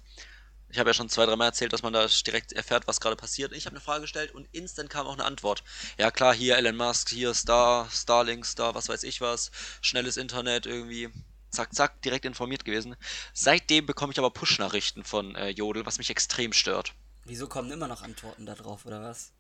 Ich 0.69 0.79
habe 0.79 0.91
ja 0.91 0.95
schon 0.95 1.09
zwei, 1.09 1.27
dreimal 1.27 1.49
erzählt, 1.49 1.73
dass 1.73 1.83
man 1.83 1.93
da 1.93 2.07
direkt 2.27 2.53
erfährt, 2.53 2.89
was 2.89 3.01
gerade 3.01 3.15
passiert. 3.15 3.53
Ich 3.53 3.67
habe 3.67 3.77
eine 3.77 3.85
Frage 3.85 4.03
gestellt 4.03 4.33
und 4.35 4.49
instant 4.51 4.91
kam 4.91 5.07
auch 5.07 5.13
eine 5.13 5.25
Antwort. 5.25 5.63
Ja 5.99 6.11
klar, 6.11 6.35
hier 6.35 6.57
Elon 6.57 6.77
Musk, 6.77 7.11
hier 7.11 7.33
Star, 7.35 7.89
Starlink, 7.93 8.45
Star, 8.45 8.75
was 8.75 8.89
weiß 8.89 9.05
ich 9.05 9.21
was, 9.21 9.53
schnelles 9.81 10.17
Internet 10.17 10.67
irgendwie. 10.67 11.11
Zack, 11.55 11.75
zack, 11.75 12.03
direkt 12.03 12.25
informiert 12.25 12.65
gewesen. 12.65 12.97
Seitdem 13.33 13.87
bekomme 13.87 14.13
ich 14.13 14.19
aber 14.19 14.31
Push-Nachrichten 14.31 15.05
von 15.05 15.35
äh, 15.37 15.49
Jodel, 15.51 15.87
was 15.87 15.99
mich 15.99 16.11
extrem 16.11 16.53
stört. 16.53 16.95
Wieso 17.25 17.47
kommen 17.49 17.71
immer 17.71 17.89
noch 17.89 18.03
Antworten 18.03 18.45
da 18.45 18.55
drauf, 18.55 18.85
oder 18.87 19.03
was? 19.03 19.33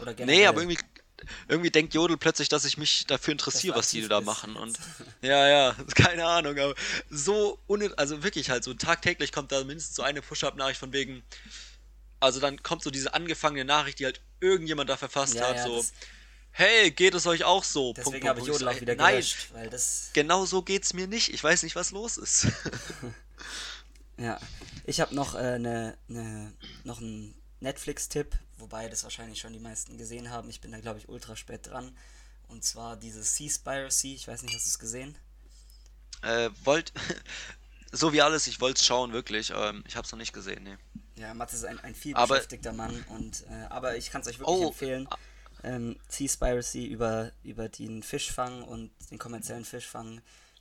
Oder 0.00 0.14
Nee, 0.24 0.46
aber 0.46 0.62
irgendwie, 0.62 0.78
irgendwie 1.48 1.70
denkt 1.70 1.94
Jodel 1.94 2.16
plötzlich, 2.16 2.48
dass 2.48 2.64
ich 2.64 2.78
mich 2.78 3.06
dafür 3.06 3.32
interessiere, 3.32 3.76
was 3.76 3.90
die 3.90 4.06
da 4.08 4.20
machen. 4.20 4.56
Und 4.56 4.78
ja, 5.22 5.48
ja, 5.48 5.76
keine 5.94 6.26
Ahnung, 6.26 6.58
aber 6.58 6.74
so 7.10 7.58
also 7.96 8.22
wirklich 8.22 8.50
halt 8.50 8.64
so 8.64 8.74
tagtäglich 8.74 9.32
kommt 9.32 9.52
da 9.52 9.62
mindestens 9.64 9.96
so 9.96 10.02
eine 10.02 10.22
Push-Up-Nachricht 10.22 10.80
von 10.80 10.92
wegen. 10.92 11.22
Also 12.20 12.40
dann 12.40 12.62
kommt 12.62 12.82
so 12.82 12.90
diese 12.90 13.14
angefangene 13.14 13.64
Nachricht, 13.64 13.98
die 13.98 14.04
halt 14.04 14.20
irgendjemand 14.40 14.90
da 14.90 14.96
verfasst 14.96 15.34
Ja, 15.34 15.48
hat, 15.48 15.56
ja, 15.58 15.62
so. 15.64 15.76
das- 15.76 15.92
Hey, 16.52 16.90
geht 16.90 17.14
es 17.14 17.26
euch 17.26 17.44
auch 17.44 17.64
so? 17.64 17.92
Deswegen 17.94 18.28
habe 18.28 18.40
ich 18.40 18.46
Jodel 18.46 18.68
auch 18.68 18.80
wieder 18.80 18.94
Nein, 18.96 19.12
gelöscht, 19.14 19.48
weil 19.52 19.70
das. 19.70 20.10
genau 20.12 20.44
so 20.44 20.62
geht's 20.62 20.92
mir 20.92 21.06
nicht. 21.06 21.28
Ich 21.32 21.42
weiß 21.42 21.62
nicht, 21.62 21.76
was 21.76 21.90
los 21.90 22.16
ist. 22.16 22.46
Ja. 24.16 24.38
Ich 24.84 25.00
habe 25.00 25.14
noch, 25.14 25.34
äh, 25.34 25.58
ne, 25.58 25.96
ne, 26.08 26.52
noch 26.84 27.00
einen 27.00 27.34
Netflix-Tipp, 27.60 28.38
wobei 28.58 28.86
das 28.90 29.02
wahrscheinlich 29.02 29.40
schon 29.40 29.54
die 29.54 29.58
meisten 29.60 29.96
gesehen 29.96 30.28
haben. 30.30 30.50
Ich 30.50 30.60
bin 30.60 30.72
da, 30.72 30.78
glaube 30.80 30.98
ich, 30.98 31.08
ultra 31.08 31.36
spät 31.36 31.66
dran. 31.68 31.96
Und 32.48 32.62
zwar 32.62 32.96
dieses 32.98 33.34
Seaspiracy. 33.36 34.14
Ich 34.14 34.28
weiß 34.28 34.42
nicht, 34.42 34.54
hast 34.54 34.66
du 34.66 34.68
es 34.70 34.78
gesehen? 34.78 35.16
äh, 36.22 36.50
wollt. 36.64 36.92
so 37.92 38.12
wie 38.12 38.20
alles, 38.20 38.46
ich 38.46 38.60
wollte 38.60 38.78
es 38.80 38.84
schauen, 38.84 39.14
wirklich. 39.14 39.54
Ähm, 39.56 39.82
ich 39.88 39.96
habe 39.96 40.04
es 40.04 40.12
noch 40.12 40.18
nicht 40.18 40.34
gesehen, 40.34 40.64
nee. 40.64 40.76
Ja, 41.16 41.32
Matt 41.32 41.54
ist 41.54 41.64
ein, 41.64 41.80
ein 41.80 41.94
viel 41.94 42.14
Aber- 42.14 42.34
beschäftigter 42.34 42.74
Mann. 42.74 43.02
Und, 43.08 43.44
äh, 43.48 43.64
aber 43.70 43.96
ich 43.96 44.10
kann 44.10 44.20
es 44.20 44.26
euch 44.28 44.38
wirklich 44.38 44.54
Oh, 44.58 44.68
empfehlen. 44.68 45.08
Ähm, 45.62 45.96
Seaspiracy 46.08 46.86
über, 46.86 47.32
über 47.42 47.68
den 47.68 48.02
Fischfang 48.02 48.62
und 48.62 48.90
den 49.10 49.18
kommerziellen 49.18 49.64
Fischfang, 49.64 50.20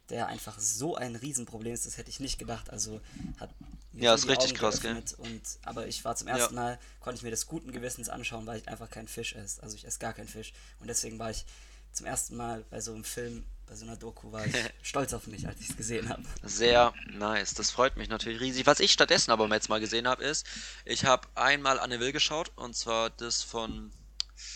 der 0.09 0.27
einfach 0.27 0.59
so 0.59 0.95
ein 0.95 1.15
Riesenproblem 1.15 1.73
ist, 1.73 1.85
das 1.85 1.97
hätte 1.97 2.09
ich 2.09 2.19
nicht 2.19 2.39
gedacht. 2.39 2.69
Also 2.69 2.99
hat 3.39 3.49
mir 3.93 4.03
Ja, 4.05 4.13
ist 4.13 4.27
richtig 4.27 4.49
Augen 4.51 4.57
krass, 4.59 4.81
gell? 4.81 5.01
Und, 5.17 5.41
aber 5.63 5.87
ich 5.87 6.03
war 6.05 6.15
zum 6.15 6.27
Ja. 6.27 6.37
ersten 6.37 6.55
Mal, 6.55 6.79
konnte 6.99 7.17
ich 7.17 7.23
mir 7.23 7.31
das 7.31 7.47
guten 7.47 7.71
Gewissens 7.71 8.09
anschauen, 8.09 8.45
weil 8.45 8.59
ich 8.59 8.67
einfach 8.67 8.89
kein 8.89 9.07
Fisch 9.07 9.35
esse. 9.35 9.61
Also 9.63 9.75
ich 9.75 9.85
esse 9.85 9.99
gar 9.99 10.13
keinen 10.13 10.27
Fisch. 10.27 10.53
Und 10.79 10.87
deswegen 10.87 11.19
war 11.19 11.31
ich 11.31 11.45
zum 11.93 12.05
ersten 12.05 12.35
Mal 12.35 12.63
bei 12.69 12.81
so 12.81 12.93
einem 12.93 13.03
Film, 13.03 13.45
bei 13.67 13.75
so 13.75 13.85
einer 13.85 13.95
Doku, 13.95 14.31
war 14.31 14.47
ich 14.47 14.69
stolz 14.81 15.13
auf 15.13 15.27
mich, 15.27 15.47
als 15.47 15.59
ich 15.61 15.69
es 15.69 15.77
gesehen 15.77 16.09
habe. 16.09 16.23
Sehr 16.41 16.93
nice, 17.05 17.53
das 17.53 17.71
freut 17.71 17.97
mich 17.97 18.07
natürlich 18.09 18.39
riesig. 18.39 18.65
Was 18.65 18.79
ich 18.79 18.91
stattdessen 18.93 19.31
aber 19.31 19.47
jetzt 19.49 19.69
mal 19.69 19.79
gesehen 19.79 20.07
habe, 20.07 20.23
ist, 20.23 20.45
ich 20.85 21.03
habe 21.05 21.27
einmal 21.35 21.79
Anne 21.79 21.99
Will 21.99 22.11
geschaut 22.13 22.51
und 22.55 22.75
zwar 22.75 23.09
das 23.09 23.41
von 23.43 23.91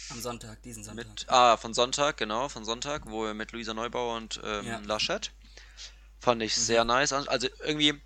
Am 0.10 0.22
Sonntag, 0.22 0.62
diesen 0.63 0.84
Sonntag. 0.84 1.08
mit 1.08 1.25
ah 1.30 1.58
von 1.58 1.74
Sonntag, 1.74 2.18
genau, 2.18 2.50
von 2.50 2.66
Sonntag, 2.66 3.04
wo 3.08 3.25
er 3.25 3.34
mit 3.34 3.52
Luisa 3.52 3.74
Neubauer 3.74 4.18
und 4.18 4.40
ähm, 4.44 4.66
Ja. 4.68 4.80
Laschet 4.80 5.32
fand 6.20 6.42
ich 6.42 6.56
sehr 6.56 6.86
nice. 6.86 7.12
Also 7.13 7.48
irgendwie 7.63 8.02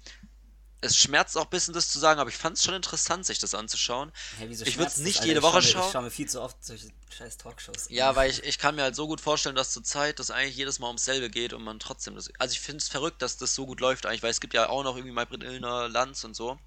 es 0.81 0.96
schmerzt 0.96 1.38
auch 1.38 1.46
ein 1.46 1.50
bisschen 1.50 1.74
das 1.74 1.89
zu 1.89 1.98
sagen, 1.98 2.19
aber 2.19 2.29
ich 2.29 2.38
fand 2.38 2.57
es 2.57 2.63
schon 2.63 2.75
interessant, 2.75 3.25
sich 3.25 3.39
das 3.39 3.55
anzuschauen. 3.55 4.12
Hey, 4.38 4.48
wieso 4.50 4.63
ich 4.65 4.77
würde 4.77 4.91
es 4.91 4.98
nicht 4.98 5.17
Alter? 5.17 5.27
jede 5.27 5.41
Woche 5.41 5.62
schauen. 5.62 5.86
Ich 5.86 5.91
schaue 5.91 6.03
mir 6.03 6.12
viel 6.12 6.29
zu 6.29 6.41
oft 6.41 6.63
solche 6.63 6.89
scheiß 7.15 7.38
Talkshows. 7.38 7.88
Ja, 7.89 8.15
weil 8.15 8.29
ich, 8.29 8.43
ich 8.43 8.60
kann 8.60 8.75
mir 8.75 8.84
halt 8.84 8.96
so 8.96 9.07
gut 9.07 9.19
vorstellen, 9.19 9.55
dass 9.55 9.72
zur 9.72 9.84
Zeit 9.84 10.19
das 10.19 10.29
eigentlich 10.29 10.55
jedes 10.55 10.77
Mal 10.77 10.88
ums 10.88 11.03
selbe 11.03 11.29
geht 11.29 11.53
und 11.53 11.63
man 11.63 11.79
trotzdem 11.79 12.13
das. 12.15 12.29
Also 12.38 12.51
ich 12.53 12.60
finde 12.60 12.77
es 12.77 12.89
verrückt, 12.89 13.22
dass 13.24 13.38
das 13.38 13.55
so 13.55 13.65
gut 13.65 13.79
läuft 13.79 14.05
eigentlich, 14.05 14.22
weil 14.22 14.29
es 14.31 14.39
gibt 14.39 14.53
ja 14.53 14.69
auch 14.69 14.84
noch 14.84 14.96
irgendwie 14.96 15.13
Maybrit 15.13 15.43
Illner, 15.43 15.89
Lanz 15.89 16.24
und 16.24 16.36
so. 16.36 16.60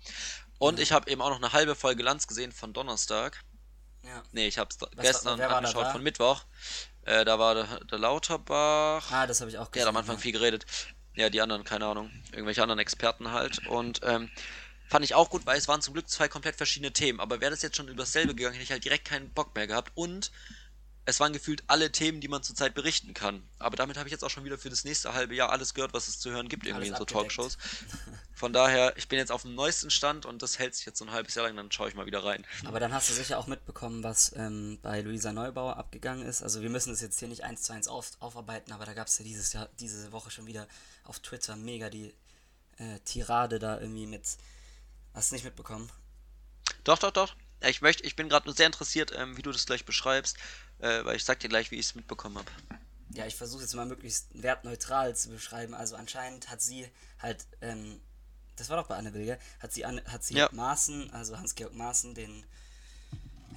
Und 0.59 0.81
ich 0.81 0.93
habe 0.93 1.09
eben 1.11 1.23
auch 1.23 1.31
noch 1.31 1.39
eine 1.39 1.53
halbe 1.53 1.75
Folge 1.77 2.03
Lanz 2.03 2.27
gesehen 2.27 2.53
von 2.53 2.73
Donnerstag. 2.73 3.45
Ja. 4.03 4.23
Nee, 4.33 4.47
ich 4.49 4.59
habe 4.59 4.71
es 4.71 4.81
war- 4.81 4.89
gestern 4.97 5.41
angeschaut 5.41 5.93
von 5.93 6.03
Mittwoch. 6.03 6.43
Äh, 7.05 7.25
da 7.25 7.39
war 7.39 7.55
der, 7.55 7.81
der 7.85 7.99
Lauterbach. 7.99 9.11
Ah, 9.11 9.27
das 9.27 9.41
habe 9.41 9.51
ich 9.51 9.59
auch 9.59 9.65
Der 9.67 9.71
gesehen. 9.73 9.83
hat 9.83 9.89
am 9.89 9.97
Anfang 9.97 10.19
viel 10.19 10.33
geredet. 10.33 10.67
Ja, 11.15 11.29
die 11.31 11.41
anderen, 11.41 11.65
keine 11.65 11.87
Ahnung. 11.87 12.11
Irgendwelche 12.33 12.63
anderen 12.63 12.79
Experten 12.79 13.33
halt. 13.33 13.67
Und 13.67 14.01
ähm, 14.05 14.31
fand 14.89 15.05
ich 15.05 15.15
auch 15.15 15.29
gut, 15.31 15.45
weil 15.47 15.59
es 15.59 15.69
waren 15.69 15.83
zum 15.83 15.95
Glück 15.95 16.09
zwei 16.09 16.29
komplett 16.29 16.57
verschiedene 16.57 16.93
Themen. 16.93 17.21
Aber 17.21 17.41
wäre 17.41 17.51
das 17.51 17.63
jetzt 17.63 17.77
schon 17.77 17.89
über 17.89 18.03
dasselbe 18.03 18.35
gegangen, 18.35 18.55
hätte 18.55 18.65
ich 18.65 18.71
halt 18.73 18.85
direkt 18.85 19.07
keinen 19.07 19.31
Bock 19.33 19.55
mehr 19.55 19.67
gehabt. 19.67 19.93
Und 19.95 20.31
es 21.07 21.19
waren 21.19 21.33
gefühlt 21.33 21.65
alle 21.67 21.91
Themen, 21.91 22.21
die 22.21 22.29
man 22.29 22.43
zurzeit 22.43 22.75
berichten 22.75 23.15
kann. 23.15 23.43
Aber 23.59 23.77
damit 23.77 23.97
habe 23.97 24.09
ich 24.09 24.13
jetzt 24.13 24.23
auch 24.23 24.31
schon 24.31 24.45
wieder 24.45 24.59
für 24.59 24.71
das 24.71 24.85
nächste 24.85 25.15
halbe 25.15 25.35
Jahr 25.35 25.51
alles 25.51 25.75
gehört, 25.75 25.93
was 25.95 26.09
es 26.09 26.21
zu 26.21 26.31
hören 26.31 26.49
gibt, 26.49 26.67
irgendwie 26.67 26.91
Alles 26.91 27.01
in 27.01 27.07
so 27.07 27.17
abgedeckt. 27.17 27.35
Talkshows. 27.37 27.59
Von 28.35 28.53
daher, 28.53 28.97
ich 28.97 29.09
bin 29.09 29.19
jetzt 29.19 29.33
auf 29.33 29.43
dem 29.43 29.55
neuesten 29.55 29.91
Stand 29.91 30.25
und 30.25 30.43
das 30.43 30.59
hält 30.59 30.75
sich 30.75 30.87
jetzt 30.87 30.99
so 30.99 31.05
ein 31.05 31.11
halbes 31.11 31.35
Jahr 31.35 31.47
lang, 31.47 31.57
dann 31.57 31.71
schaue 31.73 31.89
ich 31.89 31.95
mal 31.95 32.07
wieder 32.07 32.25
rein. 32.25 32.47
Aber 32.65 32.81
dann 32.81 32.93
hast 32.95 33.11
du 33.11 33.15
sicher 33.15 33.39
auch 33.39 33.47
mitbekommen, 33.47 34.03
was 34.03 34.33
ähm, 34.37 34.79
bei 34.83 35.01
Luisa 35.01 35.33
Neubauer 35.33 35.77
abgegangen 35.77 36.27
ist. 36.27 36.43
Also 36.43 36.63
wir 36.63 36.71
müssen 36.71 36.93
es 36.93 37.01
jetzt 37.01 37.19
hier 37.19 37.29
nicht 37.29 37.45
eins 37.45 37.63
zu 37.63 37.73
eins 37.73 37.89
auf, 37.89 38.13
aufarbeiten, 38.21 38.73
aber 38.73 38.85
da 38.85 38.95
gab 38.95 39.09
es 39.09 39.19
ja 39.19 39.25
dieses 39.25 39.53
Jahr, 39.53 39.69
diese 39.79 40.13
Woche 40.13 40.31
schon 40.31 40.47
wieder 40.47 40.67
auf 41.05 41.19
Twitter 41.21 41.57
mega 41.57 41.91
die 41.91 42.15
äh, 42.79 42.99
Tirade 43.05 43.59
da 43.59 43.81
irgendwie 43.81 44.07
mit. 44.07 44.23
Hast 45.13 45.31
du 45.31 45.35
nicht 45.35 45.45
mitbekommen? 45.45 45.91
Doch, 46.85 46.99
doch, 46.99 47.11
doch. 47.11 47.35
Ich 47.67 47.83
möchte, 47.83 48.05
ich 48.05 48.17
bin 48.17 48.29
gerade 48.29 48.47
nur 48.47 48.55
sehr 48.55 48.67
interessiert, 48.67 49.13
ähm, 49.15 49.37
wie 49.37 49.43
du 49.43 49.53
das 49.53 49.67
gleich 49.67 49.85
beschreibst, 49.85 50.39
äh, 50.81 51.05
weil 51.05 51.17
ich 51.17 51.25
sag 51.25 51.41
dir 51.41 51.49
gleich, 51.49 51.71
wie 51.71 51.77
ich 51.77 51.87
es 51.87 51.95
mitbekommen 51.95 52.39
habe. 52.39 52.51
Ja, 53.13 53.27
ich 53.27 53.35
versuche 53.35 53.63
jetzt 53.63 53.75
mal 53.75 53.87
möglichst 53.87 54.29
wertneutral 54.33 55.17
zu 55.17 55.31
beschreiben. 55.31 55.75
Also 55.75 55.97
anscheinend 55.97 56.49
hat 56.49 56.63
sie 56.63 56.87
halt, 57.19 57.45
ähm, 57.61 58.01
das 58.57 58.69
war 58.69 58.77
doch 58.77 58.87
bei 58.89 58.97
Anne 58.97 59.13
Will, 59.15 59.25
gell? 59.25 59.39
Hat 59.59 59.73
sie, 59.73 59.85
hat 59.85 60.25
sie 60.25 60.35
Ja. 60.35 60.49
Maaßen, 60.53 61.11
also 61.13 61.37
Hans-Georg 61.37 61.75
Maaßen, 61.75 62.15
den 62.15 62.45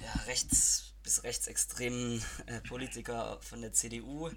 ja, 0.02 0.12
rechts 0.26 0.92
bis 1.02 1.22
rechtsextremen 1.22 2.24
äh, 2.46 2.60
Politiker 2.62 3.38
von 3.42 3.60
der 3.60 3.72
CDU, 3.72 4.28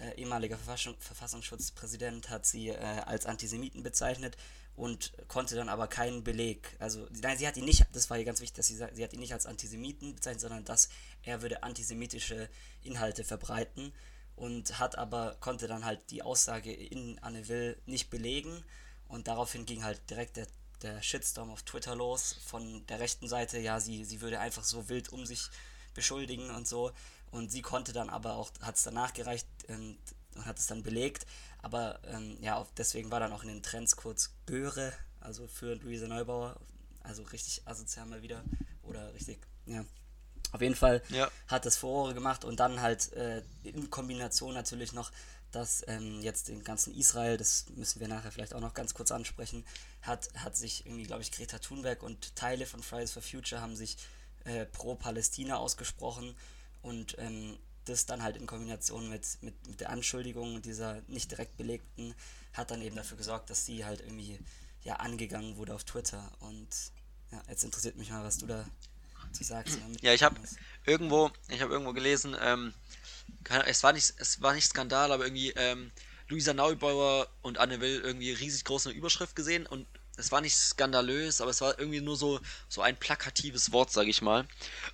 äh, 0.00 0.14
ehemaliger 0.16 0.56
Verfassung, 0.56 0.96
Verfassungsschutzpräsident, 0.98 2.30
hat 2.30 2.46
sie 2.46 2.68
äh, 2.68 2.76
als 2.76 3.26
Antisemiten 3.26 3.82
bezeichnet 3.82 4.36
und 4.76 5.12
konnte 5.28 5.54
dann 5.54 5.68
aber 5.68 5.86
keinen 5.86 6.24
Beleg. 6.24 6.76
Also, 6.78 7.06
nein, 7.22 7.38
sie 7.38 7.46
hat 7.46 7.56
ihn 7.56 7.64
nicht, 7.64 7.86
das 7.92 8.10
war 8.10 8.16
hier 8.16 8.26
ganz 8.26 8.40
wichtig, 8.40 8.56
dass 8.56 8.66
sie 8.66 8.76
sie 8.76 9.04
hat 9.04 9.12
ihn 9.12 9.20
nicht 9.20 9.32
als 9.32 9.46
Antisemiten 9.46 10.14
bezeichnet, 10.14 10.40
sondern 10.40 10.64
dass 10.64 10.88
er 11.22 11.42
würde 11.42 11.62
antisemitische 11.62 12.48
Inhalte 12.82 13.24
verbreiten 13.24 13.92
und 14.36 14.78
hat 14.78 14.98
aber, 14.98 15.36
konnte 15.40 15.68
dann 15.68 15.84
halt 15.84 16.10
die 16.10 16.22
Aussage 16.22 16.72
in 16.72 17.18
Anne 17.20 17.48
Will 17.48 17.76
nicht 17.86 18.10
belegen 18.10 18.64
und 19.08 19.28
daraufhin 19.28 19.64
ging 19.64 19.84
halt 19.84 20.10
direkt 20.10 20.36
der, 20.36 20.48
der 20.82 21.02
Shitstorm 21.02 21.50
auf 21.50 21.62
Twitter 21.62 21.94
los 21.94 22.36
von 22.44 22.84
der 22.88 22.98
rechten 22.98 23.28
Seite, 23.28 23.58
ja, 23.58 23.78
sie, 23.78 24.04
sie 24.04 24.20
würde 24.20 24.40
einfach 24.40 24.64
so 24.64 24.88
wild 24.88 25.10
um 25.10 25.24
sich 25.24 25.50
beschuldigen 25.94 26.50
und 26.50 26.66
so. 26.66 26.92
Und 27.30 27.50
sie 27.50 27.62
konnte 27.62 27.92
dann 27.92 28.10
aber 28.10 28.34
auch, 28.34 28.50
hat 28.60 28.76
es 28.76 28.82
danach 28.82 29.12
gereicht 29.12 29.46
und, 29.68 29.98
und 30.34 30.46
hat 30.46 30.58
es 30.58 30.66
dann 30.66 30.82
belegt. 30.82 31.26
Aber 31.64 31.98
ähm, 32.04 32.36
ja, 32.42 32.62
deswegen 32.76 33.10
war 33.10 33.20
dann 33.20 33.32
auch 33.32 33.42
in 33.42 33.48
den 33.48 33.62
Trends 33.62 33.96
kurz 33.96 34.34
Göre, 34.44 34.92
also 35.20 35.46
für 35.46 35.76
Luisa 35.76 36.06
Neubauer, 36.06 36.60
also 37.02 37.22
richtig 37.22 37.62
asozial 37.64 38.04
mal 38.04 38.20
wieder. 38.20 38.44
Oder 38.82 39.14
richtig, 39.14 39.38
ja. 39.64 39.82
Auf 40.52 40.60
jeden 40.60 40.74
Fall 40.76 41.02
Ja. 41.08 41.30
hat 41.48 41.64
das 41.64 41.78
Furore 41.78 42.12
gemacht 42.12 42.44
und 42.44 42.60
dann 42.60 42.82
halt 42.82 43.12
äh, 43.14 43.42
in 43.62 43.88
Kombination 43.88 44.52
natürlich 44.52 44.92
noch, 44.92 45.10
dass 45.52 45.82
ähm, 45.88 46.20
jetzt 46.20 46.48
den 46.48 46.62
ganzen 46.64 46.94
Israel, 46.94 47.38
das 47.38 47.64
müssen 47.74 47.98
wir 47.98 48.08
nachher 48.08 48.30
vielleicht 48.30 48.54
auch 48.54 48.60
noch 48.60 48.74
ganz 48.74 48.92
kurz 48.92 49.10
ansprechen, 49.10 49.64
hat, 50.02 50.28
hat 50.36 50.56
sich 50.56 50.84
irgendwie, 50.84 51.04
glaube 51.04 51.22
ich, 51.22 51.32
Greta 51.32 51.58
Thunberg 51.60 52.02
und 52.02 52.36
Teile 52.36 52.66
von 52.66 52.82
Fridays 52.82 53.12
for 53.12 53.22
Future 53.22 53.62
haben 53.62 53.74
sich 53.74 53.96
äh, 54.44 54.66
pro 54.66 54.96
Palästina 54.96 55.56
ausgesprochen 55.56 56.36
und 56.82 57.16
ähm, 57.18 57.56
das 57.84 58.06
dann 58.06 58.22
halt 58.22 58.36
in 58.36 58.46
Kombination 58.46 59.08
mit, 59.08 59.26
mit, 59.42 59.66
mit 59.66 59.80
der 59.80 59.90
Anschuldigung 59.90 60.62
dieser 60.62 61.02
nicht 61.08 61.30
direkt 61.30 61.56
belegten 61.56 62.14
hat 62.52 62.70
dann 62.70 62.82
eben 62.82 62.96
dafür 62.96 63.16
gesorgt, 63.16 63.50
dass 63.50 63.66
sie 63.66 63.84
halt 63.84 64.00
irgendwie 64.00 64.38
ja 64.82 64.96
angegangen 64.96 65.56
wurde 65.56 65.74
auf 65.74 65.84
Twitter 65.84 66.30
und 66.40 66.68
ja, 67.32 67.42
jetzt 67.48 67.64
interessiert 67.64 67.96
mich 67.96 68.10
mal, 68.10 68.24
was 68.24 68.38
du 68.38 68.46
da 68.46 68.64
zu 69.32 69.42
sagst. 69.42 69.78
Ja, 70.02 70.12
ich 70.12 70.22
habe 70.22 70.36
irgendwo, 70.86 71.30
ich 71.48 71.60
habe 71.60 71.72
irgendwo 71.72 71.92
gelesen, 71.92 72.36
ähm, 72.40 72.72
es 73.66 73.82
war 73.82 73.92
nicht, 73.92 74.14
es 74.18 74.40
war 74.40 74.54
nicht 74.54 74.68
Skandal, 74.68 75.10
aber 75.10 75.24
irgendwie 75.24 75.50
ähm, 75.50 75.90
Luisa 76.28 76.54
Neubauer 76.54 77.28
und 77.42 77.58
Anne 77.58 77.80
Will 77.80 78.00
irgendwie 78.00 78.32
riesig 78.32 78.64
große 78.64 78.90
Überschrift 78.90 79.34
gesehen 79.34 79.66
und 79.66 79.86
es 80.16 80.30
war 80.30 80.40
nicht 80.40 80.56
skandalös, 80.56 81.40
aber 81.40 81.50
es 81.50 81.60
war 81.60 81.78
irgendwie 81.78 82.00
nur 82.00 82.16
so, 82.16 82.40
so 82.68 82.82
ein 82.82 82.96
plakatives 82.96 83.72
Wort, 83.72 83.90
sag 83.90 84.06
ich 84.06 84.22
mal. 84.22 84.46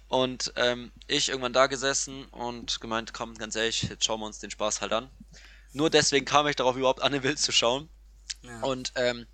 Und 0.08 0.52
ähm, 0.56 0.92
ich 1.06 1.28
irgendwann 1.28 1.52
da 1.52 1.66
gesessen 1.66 2.24
und 2.26 2.80
gemeint, 2.80 3.12
komm, 3.12 3.36
ganz 3.36 3.54
ehrlich, 3.56 3.82
jetzt 3.82 4.04
schauen 4.04 4.20
wir 4.20 4.26
uns 4.26 4.38
den 4.38 4.50
Spaß 4.50 4.80
halt 4.80 4.92
an. 4.92 5.10
Nur 5.72 5.90
deswegen 5.90 6.24
kam 6.24 6.46
ich 6.46 6.56
darauf, 6.56 6.76
überhaupt 6.76 7.02
Anne 7.02 7.22
Will 7.22 7.36
zu 7.36 7.52
schauen. 7.52 7.88
Ja. 8.42 8.62
Und 8.62 8.92
ähm, 8.96 9.26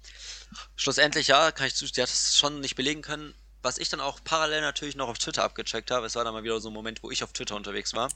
schlussendlich, 0.75 1.29
ja, 1.29 1.53
kann 1.53 1.67
ich 1.67 1.75
zu, 1.75 1.87
die 1.87 2.03
hat 2.03 2.09
es 2.09 2.37
schon 2.37 2.61
nicht 2.61 2.75
belegen 2.75 3.03
können. 3.03 3.35
Was 3.63 3.79
ich 3.79 3.89
dann 3.89 4.01
auch 4.01 4.23
parallel 4.23 4.61
natürlich 4.61 4.97
noch 4.97 5.09
auf 5.09 5.19
Twitter 5.19 5.45
abgecheckt 5.45 5.91
habe, 5.91 6.07
es 6.07 6.15
war 6.15 6.25
dann 6.25 6.35
mal 6.35 6.45
wieder 6.45 6.61
so 6.61 6.69
ein 6.69 6.75
Moment, 6.75 7.03
wo 7.03 7.11
ich 7.11 7.25
auf 7.25 7.33
Twitter 7.33 7.57
unterwegs 7.57 7.95
war, 7.95 8.11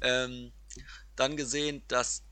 ähm, 0.00 0.52
dann 1.14 1.36
gesehen, 1.36 1.82
dass 1.88 2.22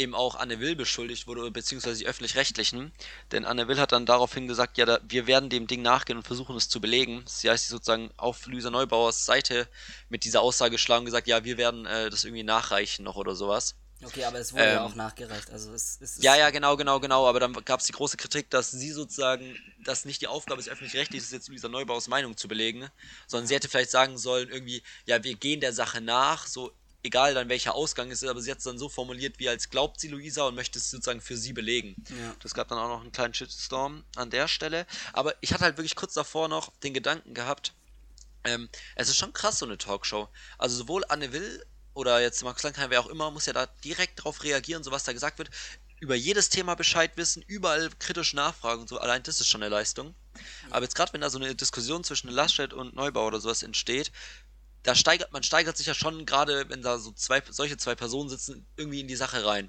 eben 0.00 0.14
auch 0.14 0.34
Anne 0.34 0.60
Will 0.60 0.74
beschuldigt 0.74 1.26
wurde, 1.26 1.50
beziehungsweise 1.50 2.00
die 2.00 2.06
Öffentlich-Rechtlichen. 2.06 2.92
Denn 3.32 3.44
Anne 3.44 3.68
Will 3.68 3.78
hat 3.78 3.92
dann 3.92 4.06
daraufhin 4.06 4.48
gesagt, 4.48 4.78
ja, 4.78 4.86
da, 4.86 4.98
wir 5.06 5.26
werden 5.26 5.50
dem 5.50 5.66
Ding 5.66 5.82
nachgehen 5.82 6.16
und 6.16 6.26
versuchen 6.26 6.56
es 6.56 6.68
zu 6.68 6.80
belegen. 6.80 7.22
Sie 7.26 7.50
heißt 7.50 7.68
sozusagen 7.68 8.10
auf 8.16 8.46
Luisa 8.46 8.70
Neubauers 8.70 9.24
Seite 9.26 9.68
mit 10.08 10.24
dieser 10.24 10.42
Aussage 10.42 10.72
geschlagen 10.72 11.00
und 11.00 11.06
gesagt, 11.06 11.26
ja, 11.28 11.44
wir 11.44 11.58
werden 11.58 11.86
äh, 11.86 12.10
das 12.10 12.24
irgendwie 12.24 12.42
nachreichen 12.42 13.04
noch 13.04 13.16
oder 13.16 13.34
sowas. 13.34 13.76
Okay, 14.02 14.24
aber 14.24 14.38
es 14.38 14.52
wurde 14.54 14.64
ja 14.64 14.78
Ähm, 14.78 14.86
auch 14.86 14.94
nachgereicht. 14.94 15.50
Also 15.50 15.72
es, 15.72 15.98
es 16.00 16.16
ist 16.16 16.22
Ja, 16.22 16.34
ja, 16.34 16.48
genau, 16.50 16.76
genau, 16.76 17.00
genau. 17.00 17.26
Aber 17.26 17.38
dann 17.38 17.52
gab 17.64 17.80
es 17.80 17.86
die 17.86 17.92
große 17.92 18.16
Kritik, 18.16 18.48
dass 18.48 18.70
sie 18.70 18.92
sozusagen, 18.92 19.58
dass 19.84 20.06
nicht 20.06 20.22
die 20.22 20.26
Aufgabe 20.26 20.62
des 20.62 20.70
öffentlich-rechtlichen 20.70 21.22
ist, 21.22 21.32
jetzt 21.32 21.48
Luisa 21.48 21.68
Neubauers 21.68 22.08
Meinung 22.08 22.36
zu 22.36 22.48
belegen, 22.48 22.88
sondern 23.26 23.46
sie 23.46 23.54
hätte 23.54 23.68
vielleicht 23.68 23.90
sagen 23.90 24.16
sollen, 24.16 24.48
irgendwie, 24.48 24.82
ja, 25.04 25.22
wir 25.22 25.34
gehen 25.34 25.60
der 25.60 25.74
Sache 25.74 26.00
nach, 26.00 26.46
so 26.46 26.72
egal 27.02 27.34
dann 27.34 27.48
welcher 27.48 27.74
Ausgang 27.74 28.10
es 28.10 28.22
ist, 28.22 28.28
aber 28.28 28.40
sie 28.40 28.50
hat 28.50 28.58
es 28.58 28.64
dann 28.64 28.78
so 28.78 28.88
formuliert, 28.88 29.38
wie 29.38 29.48
als 29.48 29.70
glaubt 29.70 30.00
sie 30.00 30.08
Luisa 30.08 30.44
und 30.44 30.54
möchte 30.54 30.78
es 30.78 30.90
sozusagen 30.90 31.20
für 31.20 31.36
sie 31.36 31.52
belegen. 31.52 31.96
Ja. 32.08 32.34
Das 32.42 32.54
gab 32.54 32.68
dann 32.68 32.78
auch 32.78 32.88
noch 32.88 33.00
einen 33.00 33.12
kleinen 33.12 33.34
Shitstorm 33.34 34.04
an 34.16 34.30
der 34.30 34.48
Stelle. 34.48 34.86
Aber 35.12 35.34
ich 35.40 35.52
hatte 35.52 35.64
halt 35.64 35.76
wirklich 35.76 35.96
kurz 35.96 36.14
davor 36.14 36.48
noch 36.48 36.72
den 36.82 36.94
Gedanken 36.94 37.34
gehabt, 37.34 37.72
ähm, 38.44 38.68
es 38.96 39.08
ist 39.08 39.18
schon 39.18 39.32
krass, 39.32 39.58
so 39.58 39.66
eine 39.66 39.78
Talkshow. 39.78 40.28
Also 40.58 40.76
sowohl 40.76 41.04
Anne 41.08 41.32
Will 41.32 41.64
oder 41.94 42.20
jetzt 42.20 42.42
Markus 42.42 42.62
Langheim, 42.62 42.90
wer 42.90 43.00
auch 43.00 43.08
immer, 43.08 43.30
muss 43.30 43.46
ja 43.46 43.52
da 43.52 43.66
direkt 43.84 44.24
drauf 44.24 44.42
reagieren, 44.42 44.82
so 44.82 44.90
was 44.90 45.04
da 45.04 45.12
gesagt 45.12 45.38
wird. 45.38 45.50
Über 46.00 46.14
jedes 46.14 46.48
Thema 46.48 46.76
Bescheid 46.76 47.12
wissen, 47.16 47.44
überall 47.46 47.90
kritisch 47.98 48.32
nachfragen 48.32 48.82
und 48.82 48.88
so. 48.88 48.98
Allein 48.98 49.22
das 49.22 49.40
ist 49.40 49.48
schon 49.48 49.62
eine 49.62 49.68
Leistung. 49.70 50.14
Aber 50.70 50.84
jetzt 50.84 50.94
gerade, 50.94 51.12
wenn 51.12 51.20
da 51.20 51.28
so 51.28 51.38
eine 51.38 51.54
Diskussion 51.54 52.04
zwischen 52.04 52.30
Laschet 52.30 52.72
und 52.72 52.94
Neubau 52.94 53.26
oder 53.26 53.40
sowas 53.40 53.62
entsteht, 53.62 54.10
da 54.82 54.94
steigert 54.94 55.32
man 55.32 55.42
steigert 55.42 55.76
sich 55.76 55.86
ja 55.86 55.94
schon 55.94 56.26
gerade, 56.26 56.68
wenn 56.68 56.82
da 56.82 56.98
so 56.98 57.12
zwei 57.12 57.42
solche 57.48 57.76
zwei 57.76 57.94
Personen 57.94 58.28
sitzen, 58.28 58.66
irgendwie 58.76 59.00
in 59.00 59.08
die 59.08 59.16
Sache 59.16 59.44
rein. 59.44 59.68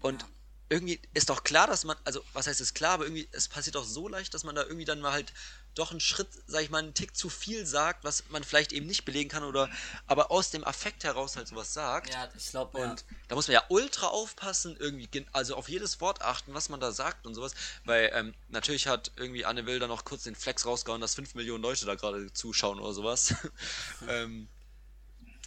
Und 0.00 0.24
irgendwie 0.70 1.00
ist 1.14 1.28
doch 1.28 1.42
klar, 1.42 1.66
dass 1.66 1.84
man, 1.84 1.96
also 2.04 2.22
was 2.32 2.46
heißt 2.46 2.60
es 2.60 2.74
klar, 2.74 2.92
aber 2.92 3.04
irgendwie, 3.04 3.28
es 3.32 3.48
passiert 3.48 3.74
doch 3.74 3.84
so 3.84 4.08
leicht, 4.08 4.32
dass 4.32 4.44
man 4.44 4.54
da 4.54 4.62
irgendwie 4.62 4.84
dann 4.84 5.00
mal 5.00 5.12
halt 5.12 5.32
doch 5.74 5.90
einen 5.90 6.00
Schritt, 6.00 6.28
sag 6.46 6.62
ich 6.62 6.70
mal, 6.70 6.78
einen 6.78 6.94
Tick 6.94 7.16
zu 7.16 7.28
viel 7.28 7.64
sagt, 7.66 8.04
was 8.04 8.24
man 8.30 8.44
vielleicht 8.44 8.72
eben 8.72 8.86
nicht 8.86 9.04
belegen 9.04 9.28
kann 9.30 9.44
oder 9.44 9.70
aber 10.06 10.30
aus 10.30 10.50
dem 10.50 10.64
Affekt 10.64 11.04
heraus 11.04 11.36
halt 11.36 11.48
sowas 11.48 11.72
sagt. 11.72 12.10
Ja, 12.12 12.28
ich 12.36 12.50
glaube, 12.50 12.78
ja. 12.78 12.90
Und 12.90 13.04
da 13.28 13.34
muss 13.36 13.46
man 13.48 13.54
ja 13.54 13.64
ultra 13.68 14.08
aufpassen, 14.08 14.76
irgendwie, 14.78 15.06
gen- 15.06 15.26
also 15.32 15.54
auf 15.54 15.68
jedes 15.68 16.00
Wort 16.00 16.22
achten, 16.22 16.54
was 16.54 16.68
man 16.68 16.80
da 16.80 16.92
sagt 16.92 17.26
und 17.26 17.34
sowas. 17.34 17.54
Weil 17.84 18.10
ähm, 18.14 18.34
natürlich 18.48 18.86
hat 18.88 19.12
irgendwie 19.16 19.44
Anne 19.44 19.66
Will 19.66 19.78
dann 19.78 19.88
noch 19.90 20.04
kurz 20.04 20.24
den 20.24 20.34
Flex 20.34 20.66
rausgehauen, 20.66 21.00
dass 21.00 21.14
5 21.14 21.34
Millionen 21.34 21.62
Leute 21.62 21.86
da 21.86 21.94
gerade 21.94 22.32
zuschauen 22.32 22.80
oder 22.80 22.92
sowas. 22.92 23.34
ähm, 24.08 24.48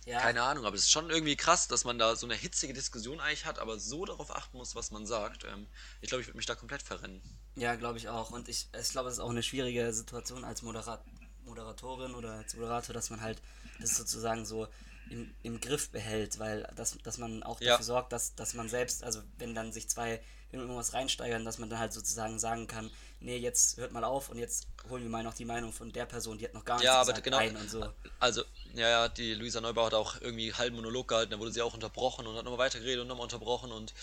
ja, 0.05 0.19
keine 0.19 0.43
Ahnung, 0.43 0.65
aber 0.65 0.75
es 0.75 0.83
ist 0.83 0.91
schon 0.91 1.09
irgendwie 1.09 1.35
krass, 1.35 1.67
dass 1.67 1.85
man 1.85 1.97
da 1.97 2.15
so 2.15 2.25
eine 2.27 2.35
hitzige 2.35 2.73
Diskussion 2.73 3.19
eigentlich 3.19 3.45
hat, 3.45 3.59
aber 3.59 3.79
so 3.79 4.05
darauf 4.05 4.35
achten 4.35 4.57
muss, 4.57 4.75
was 4.75 4.91
man 4.91 5.05
sagt. 5.05 5.43
Ähm, 5.45 5.67
ich 6.01 6.09
glaube, 6.09 6.21
ich 6.21 6.27
würde 6.27 6.37
mich 6.37 6.45
da 6.45 6.55
komplett 6.55 6.81
verrennen. 6.83 7.21
Ja 7.55 7.75
glaube 7.75 7.97
ich 7.97 8.09
auch. 8.09 8.31
Und 8.31 8.49
ich, 8.49 8.67
ich 8.79 8.89
glaube, 8.89 9.09
es 9.09 9.15
ist 9.15 9.19
auch 9.19 9.29
eine 9.29 9.43
schwierige 9.43 9.93
Situation 9.93 10.43
als 10.43 10.61
Moderat 10.61 11.03
Moderatorin 11.45 12.15
oder 12.15 12.33
als 12.33 12.53
Moderator, 12.55 12.93
dass 12.93 13.09
man 13.09 13.21
halt 13.21 13.41
das 13.79 13.95
sozusagen 13.97 14.45
so 14.45 14.67
im, 15.09 15.35
im 15.43 15.59
Griff 15.59 15.89
behält, 15.91 16.39
weil 16.39 16.63
dass, 16.75 16.97
dass 17.03 17.17
man 17.17 17.43
auch 17.43 17.59
Ja. 17.59 17.71
dafür 17.71 17.85
sorgt, 17.85 18.13
dass, 18.13 18.35
dass 18.35 18.53
man 18.53 18.69
selbst, 18.69 19.03
also 19.03 19.21
wenn 19.37 19.53
dann 19.53 19.73
sich 19.73 19.89
zwei 19.89 20.21
in 20.51 20.59
irgendwas 20.59 20.93
reinsteigern, 20.93 21.43
dass 21.43 21.57
man 21.57 21.69
dann 21.69 21.79
halt 21.79 21.91
sozusagen 21.93 22.39
sagen 22.39 22.67
kann, 22.67 22.89
nee, 23.19 23.37
jetzt 23.37 23.77
hört 23.77 23.91
mal 23.91 24.03
auf 24.05 24.29
und 24.29 24.37
jetzt 24.37 24.67
holen 24.89 25.03
wir 25.03 25.09
mal 25.09 25.23
noch 25.23 25.33
die 25.33 25.45
Meinung 25.45 25.73
von 25.73 25.91
der 25.91 26.05
Person, 26.05 26.37
die 26.37 26.45
hat 26.45 26.53
noch 26.53 26.63
gar 26.63 26.77
nichts 26.77 26.85
Ja, 26.85 27.01
aber 27.01 27.11
gesagt 27.11 27.25
genau. 27.25 27.37
ein 27.39 27.55
und 27.57 27.69
so. 27.69 27.91
Also, 28.19 28.43
ja, 28.73 28.87
ja, 28.89 29.09
die 29.09 29.33
Luisa 29.33 29.59
Neubauer 29.59 29.87
hat 29.87 29.93
auch 29.95 30.21
irgendwie 30.21 30.45
einen 30.45 30.57
halben 30.57 30.75
Monolog 30.77 31.09
gehalten, 31.09 31.31
da 31.31 31.39
wurde 31.39 31.51
sie 31.51 31.61
auch 31.61 31.73
unterbrochen 31.73 32.25
und 32.25 32.37
hat 32.37 32.45
nochmal 32.45 32.59
weitergeredet 32.59 33.01
und 33.01 33.07
nochmal 33.07 33.25
unterbrochen 33.25 33.71
und 33.71 33.93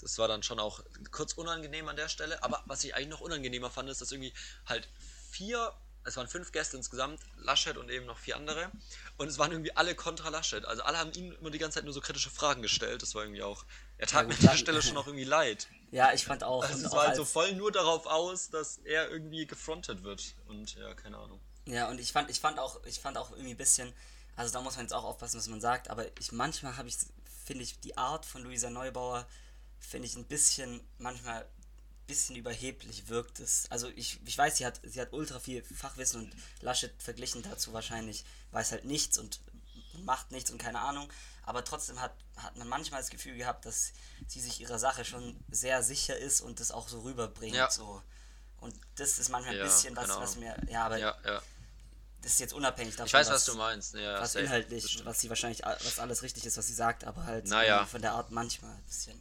das 0.00 0.18
war 0.18 0.28
dann 0.28 0.42
schon 0.42 0.60
auch 0.60 0.82
kurz 1.10 1.32
unangenehm 1.34 1.88
an 1.88 1.96
der 1.96 2.08
Stelle. 2.08 2.42
Aber 2.42 2.62
was 2.66 2.84
ich 2.84 2.94
eigentlich 2.94 3.08
noch 3.08 3.20
unangenehmer 3.20 3.70
fand, 3.70 3.88
ist, 3.88 4.00
dass 4.00 4.12
irgendwie 4.12 4.32
halt 4.66 4.88
vier, 5.30 5.72
es 6.04 6.16
waren 6.16 6.28
fünf 6.28 6.52
Gäste 6.52 6.76
insgesamt, 6.76 7.20
Laschet 7.36 7.76
und 7.76 7.90
eben 7.90 8.06
noch 8.06 8.18
vier 8.18 8.36
andere. 8.36 8.70
Und 9.16 9.28
es 9.28 9.38
waren 9.38 9.52
irgendwie 9.52 9.76
alle 9.76 9.94
kontra 9.94 10.28
Laschet. 10.28 10.64
Also 10.64 10.82
alle 10.82 10.98
haben 10.98 11.12
ihm 11.12 11.32
immer 11.32 11.50
die 11.50 11.58
ganze 11.58 11.76
Zeit 11.76 11.84
nur 11.84 11.92
so 11.92 12.00
kritische 12.00 12.30
Fragen 12.30 12.62
gestellt. 12.62 13.02
Das 13.02 13.14
war 13.14 13.22
irgendwie 13.22 13.42
auch. 13.42 13.64
Er 13.98 14.06
tat 14.06 14.22
Ja, 14.22 14.28
mir 14.28 14.34
an 14.34 14.40
der 14.40 14.56
Stelle 14.56 14.82
schon 14.82 14.96
auch 14.96 15.06
irgendwie 15.06 15.24
leid. 15.24 15.68
Ja, 15.90 16.12
ich 16.12 16.24
fand 16.24 16.44
auch. 16.44 16.62
Also 16.62 16.86
es 16.86 16.92
war 16.92 17.08
halt 17.08 17.16
so 17.16 17.24
voll 17.24 17.52
nur 17.54 17.72
darauf 17.72 18.06
aus, 18.06 18.50
dass 18.50 18.78
er 18.84 19.10
irgendwie 19.10 19.46
gefrontet 19.46 20.02
wird. 20.02 20.34
Und 20.46 20.74
ja, 20.76 20.94
keine 20.94 21.16
Ahnung. 21.18 21.40
Ja, 21.66 21.88
und 21.90 22.00
ich 22.00 22.12
fand, 22.12 22.30
ich 22.30 22.40
fand 22.40 22.58
auch, 22.58 22.82
ich 22.84 23.00
fand 23.00 23.18
auch 23.18 23.30
irgendwie 23.32 23.50
ein 23.50 23.56
bisschen, 23.56 23.92
also 24.36 24.52
da 24.52 24.62
muss 24.62 24.76
man 24.76 24.86
jetzt 24.86 24.94
auch 24.94 25.04
aufpassen, 25.04 25.38
was 25.38 25.48
man 25.48 25.60
sagt, 25.60 25.90
aber 25.90 26.06
ich 26.18 26.32
manchmal 26.32 26.76
habe 26.78 26.88
ich, 26.88 26.96
finde 27.44 27.62
ich, 27.62 27.78
die 27.80 27.96
Art 27.98 28.24
von 28.24 28.42
Luisa 28.42 28.70
Neubauer, 28.70 29.26
finde 29.80 30.06
ich 30.08 30.16
ein 30.16 30.24
bisschen, 30.24 30.80
manchmal 30.98 31.42
ein 31.42 32.06
bisschen 32.06 32.36
überheblich 32.36 33.08
wirkt 33.08 33.40
es. 33.40 33.66
Also 33.70 33.88
ich, 33.88 34.18
ich 34.24 34.36
weiß, 34.38 34.56
sie 34.56 34.66
hat, 34.66 34.80
sie 34.82 35.00
hat 35.00 35.12
ultra 35.12 35.38
viel 35.40 35.62
Fachwissen 35.62 36.22
und 36.24 36.32
Laschet 36.62 36.92
verglichen 37.02 37.42
dazu 37.42 37.72
wahrscheinlich 37.72 38.24
weiß 38.52 38.72
halt 38.72 38.84
nichts 38.84 39.18
und 39.18 39.40
macht 40.04 40.30
nichts 40.32 40.50
und 40.50 40.58
keine 40.58 40.80
Ahnung. 40.80 41.10
Aber 41.42 41.64
trotzdem 41.64 42.00
hat, 42.00 42.12
hat 42.36 42.56
man 42.56 42.68
manchmal 42.68 43.00
das 43.00 43.10
Gefühl 43.10 43.36
gehabt, 43.36 43.64
dass 43.64 43.92
sie 44.26 44.40
sich 44.40 44.60
ihrer 44.60 44.78
Sache 44.78 45.04
schon 45.04 45.36
sehr 45.50 45.82
sicher 45.82 46.16
ist 46.16 46.40
und 46.40 46.60
das 46.60 46.70
auch 46.70 46.88
so 46.88 47.00
rüberbringt. 47.00 47.56
Ja. 47.56 47.70
So. 47.70 48.02
Und 48.60 48.74
das 48.96 49.18
ist 49.18 49.28
manchmal 49.30 49.54
ein 49.54 49.58
Ja, 49.60 49.64
bisschen 49.64 49.96
was, 49.96 50.08
keine 50.08 50.20
was 50.20 50.36
mir. 50.36 50.56
Ja, 50.68 50.84
aber 50.86 50.98
Ja, 50.98 51.16
das 52.22 52.32
ist 52.32 52.40
jetzt 52.40 52.52
unabhängig 52.52 52.94
davon, 52.96 53.06
Ich 53.06 53.12
weiß, 53.12 53.30
was 53.30 53.44
du 53.44 53.54
meinst. 53.54 53.94
Ja, 53.94 54.20
was 54.20 54.34
inhaltlich, 54.34 55.04
was 55.04 55.20
sie 55.20 55.28
wahrscheinlich, 55.28 55.62
was 55.64 55.98
alles 55.98 56.22
richtig 56.22 56.44
ist, 56.44 56.56
was 56.56 56.66
sie 56.66 56.74
sagt, 56.74 57.04
aber 57.04 57.24
halt 57.24 57.46
Naja. 57.46 57.86
von 57.86 58.02
der 58.02 58.12
Art 58.12 58.30
manchmal 58.30 58.72
ein 58.74 58.82
bisschen. 58.84 59.20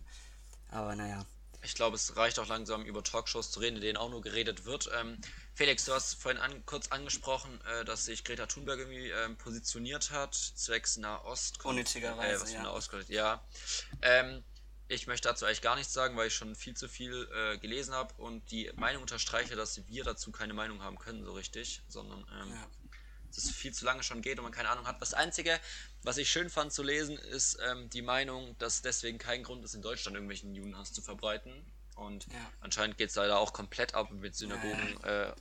Aber 0.70 0.96
naja. 0.96 1.26
Ich 1.64 1.76
glaube, 1.76 1.96
es 1.96 2.16
reicht 2.16 2.40
auch 2.40 2.48
langsam 2.48 2.86
über 2.86 3.04
Talkshows 3.04 3.52
zu 3.52 3.60
reden, 3.60 3.78
in 3.78 3.82
denen 3.82 3.98
auch 3.98 4.10
nur 4.10 4.22
geredet 4.22 4.66
wird. 4.66 4.90
Ähm, 4.98 5.18
Felix, 5.54 5.86
du 5.86 5.94
hast 5.94 6.14
vorhin 6.14 6.40
an, 6.40 6.66
kurz 6.66 6.90
angesprochen, 6.90 7.60
äh, 7.66 7.84
dass 7.84 8.06
sich 8.06 8.24
Greta 8.24 8.46
Thunberg 8.46 8.80
irgendwie 8.80 9.10
ähm, 9.10 9.36
positioniert 9.38 10.12
hat, 10.12 10.36
zwecks 10.36 10.98
Nahost. 10.98 11.66
Unnötigerweise, 11.66 12.46
äh, 12.46 12.54
ja. 12.54 12.64
Nahost 12.64 12.92
Ja. 13.10 13.44
Ähm, 14.02 14.44
ich 14.88 15.08
möchte 15.08 15.28
dazu 15.28 15.46
eigentlich 15.46 15.62
gar 15.62 15.76
nichts 15.76 15.92
sagen, 15.94 16.16
weil 16.16 16.28
ich 16.28 16.36
schon 16.36 16.56
viel 16.56 16.76
zu 16.76 16.88
viel 16.88 17.28
äh, 17.34 17.58
gelesen 17.58 17.94
habe 17.94 18.14
und 18.18 18.50
die 18.52 18.72
Meinung 18.76 19.02
unterstreiche, 19.02 19.56
dass 19.56 19.86
wir 19.88 20.04
dazu 20.04 20.32
keine 20.32 20.54
Meinung 20.54 20.82
haben 20.82 20.98
können, 20.98 21.26
so 21.26 21.34
richtig, 21.34 21.82
sondern 21.90 22.20
ähm, 22.20 22.52
Ja. 22.52 22.68
Dass 23.38 23.46
es 23.46 23.52
viel 23.52 23.72
zu 23.74 23.86
lange 23.86 24.02
schon 24.02 24.22
geht 24.22 24.40
und 24.40 24.44
man 24.44 24.52
keine 24.52 24.70
Ahnung 24.70 24.88
hat. 24.88 25.00
Das 25.00 25.14
Einzige, 25.14 25.60
was 26.02 26.18
ich 26.18 26.30
schön 26.30 26.50
fand 26.50 26.74
zu 26.74 26.82
lesen, 26.82 27.18
ist 27.18 27.60
ähm, 27.62 27.88
die 27.92 28.02
Meinung, 28.02 28.58
dass 28.58 28.82
deswegen 28.82 29.20
kein 29.20 29.44
Grund 29.44 29.64
ist, 29.64 29.76
in 29.76 29.84
Deutschland 29.84 30.16
irgendwelchen 30.16 30.56
Judenhass 30.56 30.92
zu 30.92 31.02
verbreiten. 31.04 31.54
Und 31.96 32.26
Ja. 32.26 32.52
anscheinend 32.62 32.98
geht 32.98 33.10
es 33.12 33.16
leider 33.16 33.38
auch 33.38 33.54
komplett 33.54 33.94
ab 33.94 34.12
mit 34.12 34.36
Synagogen, 34.36 35.00
Äh, 35.04 35.34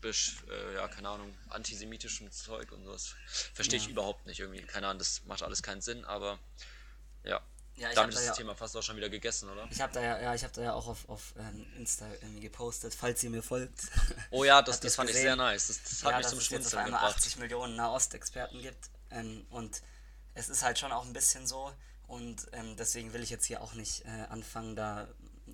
bisch, 0.00 0.36
äh, 0.48 0.74
ja, 0.74 0.86
keine 0.88 1.08
Ahnung, 1.08 1.36
antisemitischem 1.48 2.30
Zeug 2.30 2.70
und 2.70 2.84
sowas. 2.84 3.14
Verstehe 3.52 3.78
ich 3.78 3.86
Ja. 3.86 3.90
überhaupt 3.90 4.26
nicht 4.26 4.38
irgendwie. 4.38 4.62
Keine 4.62 4.86
Ahnung, 4.86 4.98
das 5.00 5.24
macht 5.24 5.42
alles 5.42 5.62
keinen 5.62 5.80
Sinn, 5.80 6.04
aber 6.04 6.38
ja. 7.24 7.40
Ja, 7.82 7.88
ich 7.90 7.94
Damit 7.96 8.14
da 8.14 8.18
ist 8.20 8.28
das 8.28 8.36
ja- 8.36 8.42
Thema 8.42 8.54
fast 8.54 8.76
auch 8.76 8.82
schon 8.82 8.96
wieder 8.96 9.08
gegessen, 9.08 9.48
oder? 9.50 9.66
Ich 9.70 9.80
habe 9.80 9.92
da 9.92 10.00
ja, 10.00 10.20
ja, 10.20 10.34
ich 10.34 10.44
habe 10.44 10.54
da 10.54 10.62
ja 10.62 10.72
auch 10.74 10.86
auf, 10.86 11.08
auf 11.08 11.34
ähm, 11.36 11.66
Insta 11.76 12.06
gepostet, 12.40 12.94
falls 12.94 13.22
ihr 13.24 13.30
mir 13.30 13.42
folgt. 13.42 13.80
Oh 14.30 14.44
ja, 14.44 14.62
das, 14.62 14.78
das 14.78 14.94
fand 14.94 15.10
ich 15.10 15.14
gesehen? 15.16 15.26
sehr 15.30 15.36
nice. 15.36 15.66
Das, 15.66 15.82
das 15.82 16.04
hat 16.04 16.10
ja, 16.12 16.16
mich 16.18 16.22
dass 16.22 16.30
zum 16.30 16.38
es 16.38 16.44
Schmunzeln 16.46 16.78
einmal 16.84 17.00
gebracht. 17.00 17.16
80 17.16 17.36
Millionen 17.38 17.74
Nahostexperten 17.76 18.60
gibt. 18.62 18.88
Ähm, 19.10 19.44
und 19.50 19.82
es 20.34 20.48
ist 20.48 20.62
halt 20.62 20.78
schon 20.78 20.92
auch 20.92 21.04
ein 21.04 21.12
bisschen 21.12 21.46
so. 21.46 21.72
Und 22.06 22.46
ähm, 22.52 22.76
deswegen 22.76 23.12
will 23.12 23.22
ich 23.22 23.30
jetzt 23.30 23.46
hier 23.46 23.60
auch 23.62 23.74
nicht 23.74 24.04
äh, 24.04 24.08
anfangen, 24.28 24.76
da 24.76 25.02
äh, 25.02 25.06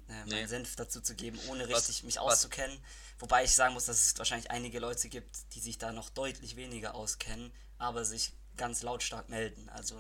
meinen 0.09 0.29
Nee. 0.29 0.47
Senf 0.47 0.77
dazu 0.77 1.01
zu 1.01 1.15
geben, 1.15 1.39
ohne 1.49 1.69
Was- 1.71 1.79
richtig 1.89 2.03
mich 2.05 2.17
was- 2.17 2.23
auszukennen. 2.23 2.79
Wobei 3.21 3.45
ich 3.45 3.55
sagen 3.55 3.73
muss, 3.75 3.87
dass 3.87 4.01
es 4.01 4.19
wahrscheinlich 4.19 4.51
einige 4.51 4.79
Leute 4.81 5.09
gibt, 5.09 5.35
die 5.55 5.61
sich 5.61 5.79
da 5.79 5.93
noch 5.93 6.11
deutlich 6.11 6.57
weniger 6.57 6.95
auskennen, 6.95 7.51
aber 7.79 8.05
sich 8.05 8.33
ganz 8.59 8.83
lautstark 8.83 9.29
melden. 9.29 9.69
Also 9.71 9.97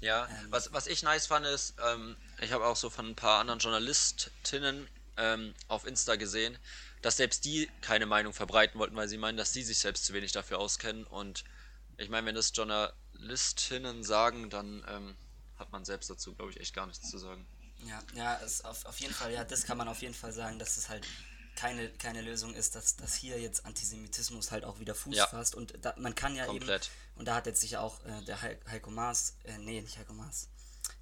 Ja, 0.00 0.26
Ähm. 0.26 0.46
was, 0.50 0.72
was 0.72 0.86
ich 0.86 1.02
nice 1.02 1.26
fand 1.26 1.46
ist, 1.46 1.74
ähm, 1.86 2.16
ich 2.40 2.52
habe 2.52 2.64
auch 2.66 2.76
so 2.76 2.90
von 2.90 3.08
ein 3.08 3.16
paar 3.16 3.40
anderen 3.40 3.60
Journalistinnen 3.60 4.88
ähm, 5.16 5.54
auf 5.68 5.86
Insta 5.86 6.16
gesehen, 6.16 6.58
dass 7.02 7.16
selbst 7.18 7.44
die 7.44 7.70
keine 7.80 8.06
Meinung 8.06 8.32
verbreiten 8.32 8.78
wollten, 8.78 8.96
weil 8.96 9.08
sie 9.08 9.18
meinen, 9.18 9.36
dass 9.36 9.52
sie 9.52 9.62
sich 9.62 9.78
selbst 9.78 10.04
zu 10.04 10.12
wenig 10.14 10.32
dafür 10.32 10.58
auskennen. 10.58 11.04
Und 11.04 11.44
ich 11.98 12.08
meine, 12.08 12.26
wenn 12.26 12.34
das 12.34 12.52
Journalistinnen 12.54 14.02
sagen, 14.04 14.50
dann 14.50 14.84
ähm, 14.88 15.16
hat 15.58 15.70
man 15.72 15.84
selbst 15.84 16.08
dazu, 16.10 16.34
glaube 16.34 16.50
ich, 16.52 16.60
echt 16.60 16.74
gar 16.74 16.86
nichts 16.86 17.10
zu 17.10 17.18
sagen. 17.18 17.46
Ja, 17.86 18.02
ja, 18.14 18.40
es 18.44 18.64
auf, 18.64 18.84
auf 18.86 19.00
jeden 19.00 19.14
Fall, 19.14 19.32
ja, 19.32 19.44
das 19.44 19.64
kann 19.64 19.78
man 19.78 19.88
auf 19.88 20.02
jeden 20.02 20.14
Fall 20.14 20.32
sagen, 20.32 20.58
dass 20.58 20.76
es 20.76 20.88
halt 20.88 21.06
keine, 21.56 21.90
keine 21.90 22.22
Lösung 22.22 22.54
ist, 22.54 22.74
dass, 22.74 22.96
dass 22.96 23.14
hier 23.14 23.38
jetzt 23.40 23.66
Antisemitismus 23.66 24.50
halt 24.50 24.64
auch 24.64 24.78
wieder 24.80 24.94
Fuß 24.94 25.16
Ja. 25.16 25.26
fasst. 25.26 25.54
Und 25.54 25.74
da, 25.84 25.94
man 25.98 26.14
kann 26.14 26.34
ja 26.36 26.46
Komplett. 26.46 26.86
eben, 26.86 27.18
und 27.20 27.26
da 27.28 27.34
hat 27.34 27.46
jetzt 27.46 27.60
sich 27.60 27.76
auch 27.76 28.02
äh, 28.04 28.22
der 28.24 28.40
Heiko 28.42 28.90
Maas, 28.90 29.36
äh, 29.44 29.58
nee, 29.58 29.80
nicht 29.80 29.98
Heiko 29.98 30.12
Maas, 30.12 30.48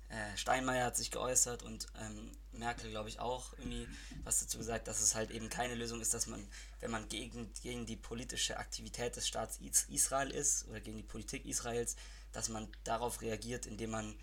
äh, 0.08 0.36
Steinmeier 0.38 0.86
hat 0.86 0.96
sich 0.96 1.10
geäußert 1.10 1.62
und 1.62 1.86
ähm, 2.00 2.32
Merkel, 2.52 2.90
glaube 2.90 3.10
ich, 3.10 3.20
auch 3.20 3.52
irgendwie 3.58 3.86
was 4.24 4.40
dazu 4.40 4.56
gesagt, 4.58 4.88
dass 4.88 5.00
es 5.00 5.14
halt 5.14 5.30
eben 5.30 5.50
keine 5.50 5.74
Lösung 5.74 6.00
ist, 6.00 6.14
dass 6.14 6.26
man, 6.26 6.48
wenn 6.80 6.90
man 6.90 7.08
gegen, 7.08 7.52
gegen 7.62 7.84
die 7.86 7.96
politische 7.96 8.56
Aktivität 8.56 9.16
des 9.16 9.28
Staats 9.28 9.58
Is 9.58 9.84
Israel 9.90 10.30
ist 10.30 10.66
oder 10.68 10.80
gegen 10.80 10.96
die 10.96 11.02
Politik 11.02 11.44
Israels, 11.44 11.94
dass 12.32 12.48
man 12.48 12.68
darauf 12.84 13.20
reagiert, 13.20 13.66
indem 13.66 13.90
man 13.90 14.18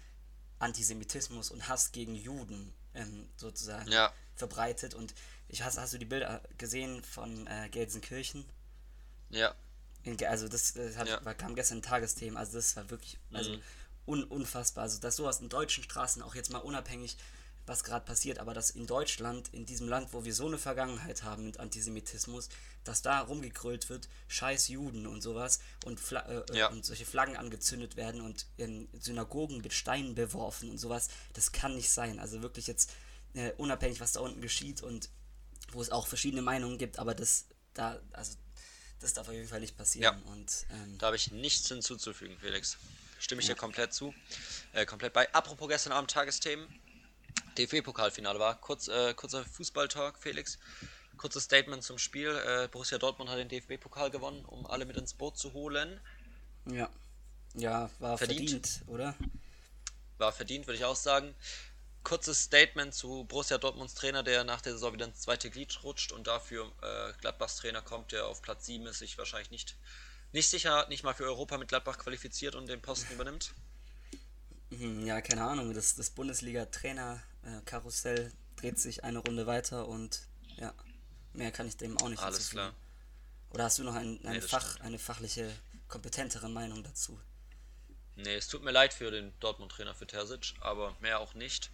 Antisemitismus 0.59 1.51
und 1.51 1.67
Hass 1.67 1.91
gegen 1.91 2.15
Juden 2.15 2.73
ähm, 2.93 3.29
sozusagen 3.35 3.91
Ja. 3.91 4.11
verbreitet. 4.35 4.93
Und 4.93 5.13
ich 5.47 5.61
hast, 5.63 5.77
hast 5.77 5.93
du 5.93 5.97
die 5.97 6.05
Bilder 6.05 6.41
gesehen 6.57 7.03
von 7.03 7.47
äh, 7.47 7.69
Gelsenkirchen? 7.69 8.45
Ja, 9.29 9.55
In, 10.03 10.23
also 10.25 10.47
das, 10.47 10.73
das 10.73 10.97
hat, 10.97 11.07
Ja. 11.07 11.33
kam 11.33 11.55
gestern 11.55 11.79
ein 11.79 11.81
Tagesthemen, 11.81 12.37
also 12.37 12.53
das 12.53 12.75
war 12.75 12.89
wirklich 12.89 13.17
also 13.33 13.51
Mhm. 13.51 13.61
un, 14.07 14.23
unfassbar. 14.23 14.83
Also 14.83 14.99
dass 14.99 15.15
sowas 15.15 15.41
in 15.41 15.49
deutschen 15.49 15.83
Straßen, 15.83 16.21
auch 16.21 16.35
jetzt 16.35 16.51
mal 16.51 16.59
unabhängig, 16.59 17.17
was 17.67 17.83
gerade 17.83 18.05
passiert, 18.05 18.37
aber 18.37 18.53
dass 18.53 18.69
in 18.69 18.85
Deutschland, 18.85 19.49
in 19.51 19.65
diesem 19.65 19.87
Land, 19.89 20.13
wo 20.13 20.23
wir 20.23 20.35
so 20.35 20.45
eine 20.45 20.59
Vergangenheit 20.59 21.23
haben 21.23 21.45
mit 21.45 21.59
Antisemitismus, 21.59 22.49
dass 22.83 23.01
da 23.01 23.21
rumgekrölt 23.21 23.89
wird, 23.89 24.07
scheiß 24.27 24.67
Juden 24.67 25.07
und 25.07 25.21
sowas 25.21 25.59
und, 25.83 25.99
Fla 25.99 26.19
äh, 26.27 26.43
äh, 26.51 26.57
Ja. 26.59 26.67
und 26.67 26.85
solche 26.85 27.05
Flaggen 27.07 27.35
angezündet 27.37 27.95
werden 27.95 28.21
und 28.21 28.45
in 28.57 28.87
Synagogen 28.99 29.61
mit 29.61 29.73
Steinen 29.73 30.13
beworfen 30.13 30.69
und 30.69 30.77
sowas, 30.77 31.07
das 31.33 31.51
kann 31.51 31.73
nicht 31.75 31.89
sein. 31.89 32.19
Also 32.19 32.43
wirklich 32.43 32.67
jetzt 32.67 32.91
äh, 33.33 33.51
unabhängig, 33.53 33.99
was 33.99 34.11
da 34.11 34.19
unten 34.19 34.41
geschieht 34.41 34.83
und 34.83 35.09
wo 35.75 35.81
es 35.81 35.91
auch 35.91 36.07
verschiedene 36.07 36.41
Meinungen 36.41 36.77
gibt, 36.77 36.97
aber 36.99 37.13
das 37.13 37.45
da, 37.73 37.99
also 38.13 38.37
das 38.99 39.13
darf 39.13 39.27
auf 39.27 39.33
jeden 39.33 39.47
Fall 39.47 39.59
nicht 39.59 39.77
passieren. 39.77 40.21
Und 40.23 40.65
ähm, 40.71 40.97
da 40.97 41.07
habe 41.07 41.15
ich 41.15 41.31
nichts 41.31 41.67
hinzuzufügen, 41.67 42.37
Felix. 42.39 42.77
Stimme 43.19 43.41
ich 43.41 43.47
dir 43.47 43.55
komplett 43.55 43.93
zu. 43.93 44.13
Äh, 44.73 44.85
komplett 44.85 45.13
bei. 45.13 45.31
Apropos 45.33 45.67
gestern 45.67 45.93
Abend 45.93 46.09
Tagesthemen. 46.11 46.67
DFB-Pokalfinale 47.57 48.39
war. 48.39 48.59
Kurz, 48.59 48.87
äh, 48.87 49.13
kurzer 49.13 49.45
Fußballtalk, 49.45 50.17
Felix. 50.17 50.57
Kurzes 51.17 51.43
Statement 51.43 51.83
zum 51.83 51.97
Spiel. 51.97 52.29
Äh, 52.29 52.67
Borussia 52.69 52.97
Dortmund 52.97 53.29
hat 53.29 53.37
den 53.37 53.49
DFB-Pokal 53.49 54.11
gewonnen, 54.11 54.43
um 54.45 54.65
alle 54.65 54.85
mit 54.85 54.97
ins 54.97 55.13
Boot 55.13 55.37
zu 55.37 55.53
holen. 55.53 55.99
ja. 56.65 56.89
Ja, 57.57 57.89
war 57.99 58.17
Verdient? 58.17 58.49
verdient, 58.49 58.81
oder? 58.87 59.15
War 60.17 60.33
verdient, 60.33 60.67
würde 60.67 60.77
ich 60.77 60.83
auch 60.83 60.95
sagen. 60.97 61.33
Kurzes 62.05 62.43
Statement 62.43 62.93
zu 62.93 63.25
Borussia 63.25 63.57
Dortmunds 63.57 63.95
Trainer, 63.95 64.23
der 64.23 64.45
nach 64.45 64.61
der 64.61 64.71
Saison 64.73 64.93
wieder 64.93 65.05
ins 65.05 65.19
zweite 65.21 65.49
Glied 65.49 65.83
rutscht 65.83 66.11
und 66.13 66.27
dafür 66.27 66.71
äh, 66.81 67.11
Gladbachs 67.19 67.57
Trainer 67.57 67.81
kommt, 67.81 68.13
der 68.13 68.27
auf 68.27 68.41
Platz 68.41 68.67
7 68.67 68.85
ist, 68.85 68.99
sich 68.99 69.17
wahrscheinlich 69.17 69.51
nicht, 69.51 69.75
nicht 70.31 70.49
sicher, 70.49 70.87
nicht 70.87 71.03
mal 71.03 71.13
für 71.15 71.25
Europa 71.25 71.57
mit 71.57 71.67
Gladbach 71.67 71.97
qualifiziert 71.97 72.55
und 72.55 72.67
den 72.67 72.81
Posten 72.81 73.13
übernimmt. 73.13 73.53
Mhm, 74.69 75.05
Ja, 75.05 75.19
keine 75.19 75.43
Ahnung. 75.43 75.73
Das, 75.73 75.95
das 75.95 76.11
Bundesliga-Trainer-Karussell 76.11 78.31
dreht 78.55 78.79
sich 78.79 79.03
eine 79.03 79.19
Runde 79.19 79.45
weiter 79.47 79.87
und 79.87 80.21
ja, 80.57 80.73
mehr 81.33 81.51
kann 81.51 81.67
ich 81.67 81.75
dem 81.75 81.97
auch 81.97 82.09
nicht 82.09 82.21
Alles 82.21 82.51
klar. 82.51 82.75
Oder 83.49 83.63
hast 83.65 83.79
du 83.79 83.83
noch 83.83 83.95
ein, 83.95 84.23
eine, 84.25 84.39
das 84.39 84.51
Fach, 84.51 84.79
eine 84.81 84.99
fachliche, 84.99 85.51
kompetentere 85.87 86.49
Meinung 86.49 86.83
dazu? 86.83 87.19
Nee, 88.17 88.35
es 88.35 88.47
tut 88.47 88.63
mir 88.63 88.71
leid 88.71 88.93
für 88.93 89.11
den 89.11 89.33
Dortmund-Trainer 89.39 89.93
für 89.93 90.07
Terzic, 90.07 90.53
aber 90.61 90.95
mehr 91.01 91.19
auch 91.19 91.33
nicht. 91.33 91.69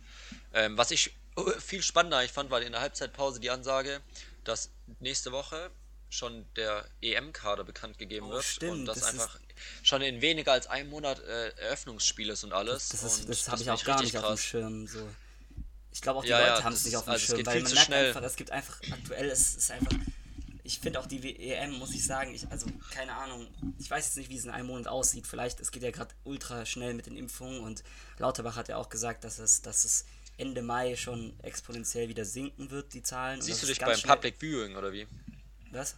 Ähm, 0.53 0.77
was 0.77 0.91
ich 0.91 1.13
äh, 1.37 1.59
viel 1.59 1.83
spannender 1.83 2.23
ich 2.23 2.31
fand, 2.31 2.49
war 2.49 2.61
in 2.61 2.71
der 2.71 2.81
Halbzeitpause 2.81 3.39
die 3.39 3.49
Ansage, 3.51 4.01
dass 4.43 4.71
nächste 4.99 5.31
Woche 5.31 5.69
schon 6.09 6.45
der 6.55 6.85
EM-Kader 7.01 7.63
bekannt 7.63 7.97
gegeben 7.97 8.25
Oh, 8.27 8.31
wird 8.33 8.43
stimmt, 8.43 8.71
und 8.71 8.85
dass 8.85 8.99
das 8.99 9.09
einfach 9.09 9.39
schon 9.81 10.01
in 10.01 10.21
weniger 10.21 10.51
als 10.51 10.67
einem 10.67 10.89
Monat 10.89 11.19
äh, 11.21 11.49
Eröffnungsspiel 11.51 12.29
ist 12.29 12.43
und 12.43 12.51
alles. 12.53 12.89
Das, 12.89 13.01
und 13.19 13.29
das 13.29 13.47
habe 13.47 13.61
ich 13.61 13.69
auch 13.69 13.83
gar 13.83 13.99
richtig 13.99 14.13
nicht 14.15 14.23
auf 14.23 14.33
dem 14.35 14.37
Schirm. 14.37 14.87
So. 14.87 15.07
Ich 15.93 16.01
glaube 16.01 16.19
auch 16.19 16.23
die 16.23 16.29
Ja, 16.29 16.39
Leute 16.39 16.49
ja, 16.51 16.63
haben 16.63 16.73
es 16.73 16.79
das 16.79 16.85
nicht 16.85 16.97
auf 16.97 17.03
dem 17.05 17.11
also 17.11 17.23
es 17.23 17.27
Schirm, 17.37 17.45
weil 17.45 17.61
man 17.61 17.71
merkt 17.71 17.85
schnell. 17.85 18.07
einfach, 18.07 18.23
es 18.23 18.35
gibt 18.35 18.51
einfach 18.51 18.81
aktuell, 18.91 19.29
es 19.29 19.55
ist 19.55 19.71
einfach. 19.71 19.91
Ich 20.63 20.79
finde 20.79 20.99
auch 20.99 21.05
die 21.07 21.23
WM, 21.23 21.71
muss 21.79 21.93
ich 21.93 22.05
sagen, 22.05 22.33
ich, 22.33 22.47
also 22.51 22.67
keine 22.91 23.13
Ahnung, 23.15 23.47
ich 23.79 23.89
weiß 23.89 24.05
jetzt 24.05 24.17
nicht, 24.17 24.29
wie 24.29 24.37
es 24.37 24.45
in 24.45 24.51
einem 24.51 24.67
Monat 24.67 24.87
aussieht. 24.87 25.25
Vielleicht, 25.27 25.59
es 25.59 25.71
geht 25.71 25.83
ja 25.83 25.91
gerade 25.91 26.13
ultra 26.23 26.65
schnell 26.65 26.93
mit 26.93 27.05
den 27.07 27.17
Impfungen 27.17 27.61
und 27.61 27.83
Lauterbach 28.19 28.55
hat 28.55 28.67
ja 28.69 28.77
auch 28.77 28.89
gesagt, 28.89 29.23
dass 29.23 29.39
es, 29.39 29.61
dass 29.61 29.85
es 29.85 30.05
Ende 30.37 30.61
Mai 30.61 30.95
schon 30.95 31.33
exponentiell 31.43 32.09
wieder 32.09 32.25
sinken 32.25 32.69
wird, 32.71 32.93
die 32.93 33.03
Zahlen. 33.03 33.41
Siehst 33.41 33.63
du 33.63 33.67
dass 33.67 33.75
dich 33.77 33.85
beim 33.85 33.97
schnell- 33.97 34.15
Public 34.15 34.35
Viewing 34.39 34.75
oder 34.75 34.91
wie? 34.93 35.07
Was? 35.71 35.95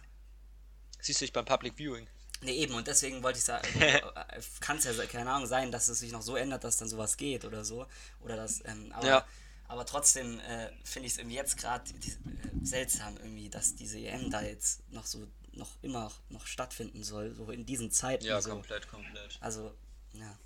Siehst 1.00 1.20
du 1.20 1.24
dich 1.24 1.32
beim 1.32 1.44
Public 1.44 1.74
Viewing? 1.76 2.06
Ne, 2.42 2.52
eben, 2.52 2.74
und 2.74 2.86
deswegen 2.86 3.22
wollte 3.22 3.38
ich 3.38 3.44
sagen, 3.44 3.66
kann 4.60 4.76
es 4.78 4.84
ja, 4.84 4.92
keine 5.06 5.30
Ahnung, 5.30 5.46
sein, 5.46 5.72
dass 5.72 5.88
es 5.88 5.98
sich 6.00 6.12
noch 6.12 6.20
so 6.22 6.36
ändert, 6.36 6.64
dass 6.64 6.76
dann 6.76 6.88
sowas 6.88 7.16
geht 7.16 7.44
oder 7.44 7.64
so. 7.64 7.86
Oder 8.20 8.36
das, 8.36 8.62
ähm, 8.66 8.92
aber, 8.92 9.06
Ja. 9.06 9.26
Aber 9.68 9.86
trotzdem 9.86 10.38
äh, 10.40 10.70
finde 10.84 11.06
ich 11.06 11.12
es 11.14 11.18
irgendwie 11.18 11.36
jetzt 11.36 11.56
gerade 11.56 11.90
äh, 11.90 12.64
seltsam, 12.66 13.16
irgendwie, 13.16 13.48
dass 13.48 13.74
diese 13.74 13.98
EM 13.98 14.30
da 14.30 14.42
jetzt 14.42 14.82
noch 14.90 15.06
so, 15.06 15.26
noch 15.52 15.70
immer 15.82 16.10
noch 16.28 16.46
stattfinden 16.46 17.02
soll, 17.04 17.34
so 17.34 17.50
in 17.50 17.64
diesen 17.66 17.90
Zeiten. 17.90 18.24
Ja, 18.24 18.40
so. 18.40 18.50
komplett, 18.50 18.88
komplett. 18.88 19.38
Also, 19.40 19.74
ja. 20.12 20.36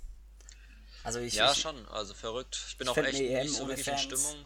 Also 1.03 1.19
ich, 1.19 1.35
Ja, 1.35 1.51
ich 1.51 1.59
schon, 1.59 1.87
also 1.89 2.13
verrückt. 2.13 2.59
Ich 2.69 2.77
bin 2.77 2.85
ich 2.87 2.91
auch 2.91 2.97
echt 2.97 3.19
EM 3.19 3.43
nicht 3.43 3.55
so 3.55 3.63
ohne 3.63 3.69
wirklich 3.77 3.87
in 3.87 3.93
Fans- 3.93 4.03
Stimmung. 4.03 4.45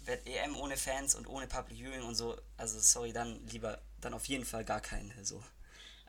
werd 0.00 0.26
EM 0.26 0.56
ohne 0.56 0.76
Fans 0.76 1.14
und 1.14 1.26
ohne 1.28 1.46
Public 1.46 1.78
Viewing 1.78 2.02
und 2.02 2.14
so, 2.16 2.36
also 2.56 2.80
sorry, 2.80 3.12
dann 3.12 3.46
lieber, 3.48 3.80
dann 4.00 4.12
auf 4.14 4.26
jeden 4.26 4.44
Fall 4.44 4.64
gar 4.64 4.80
keine, 4.80 5.12
so. 5.24 5.42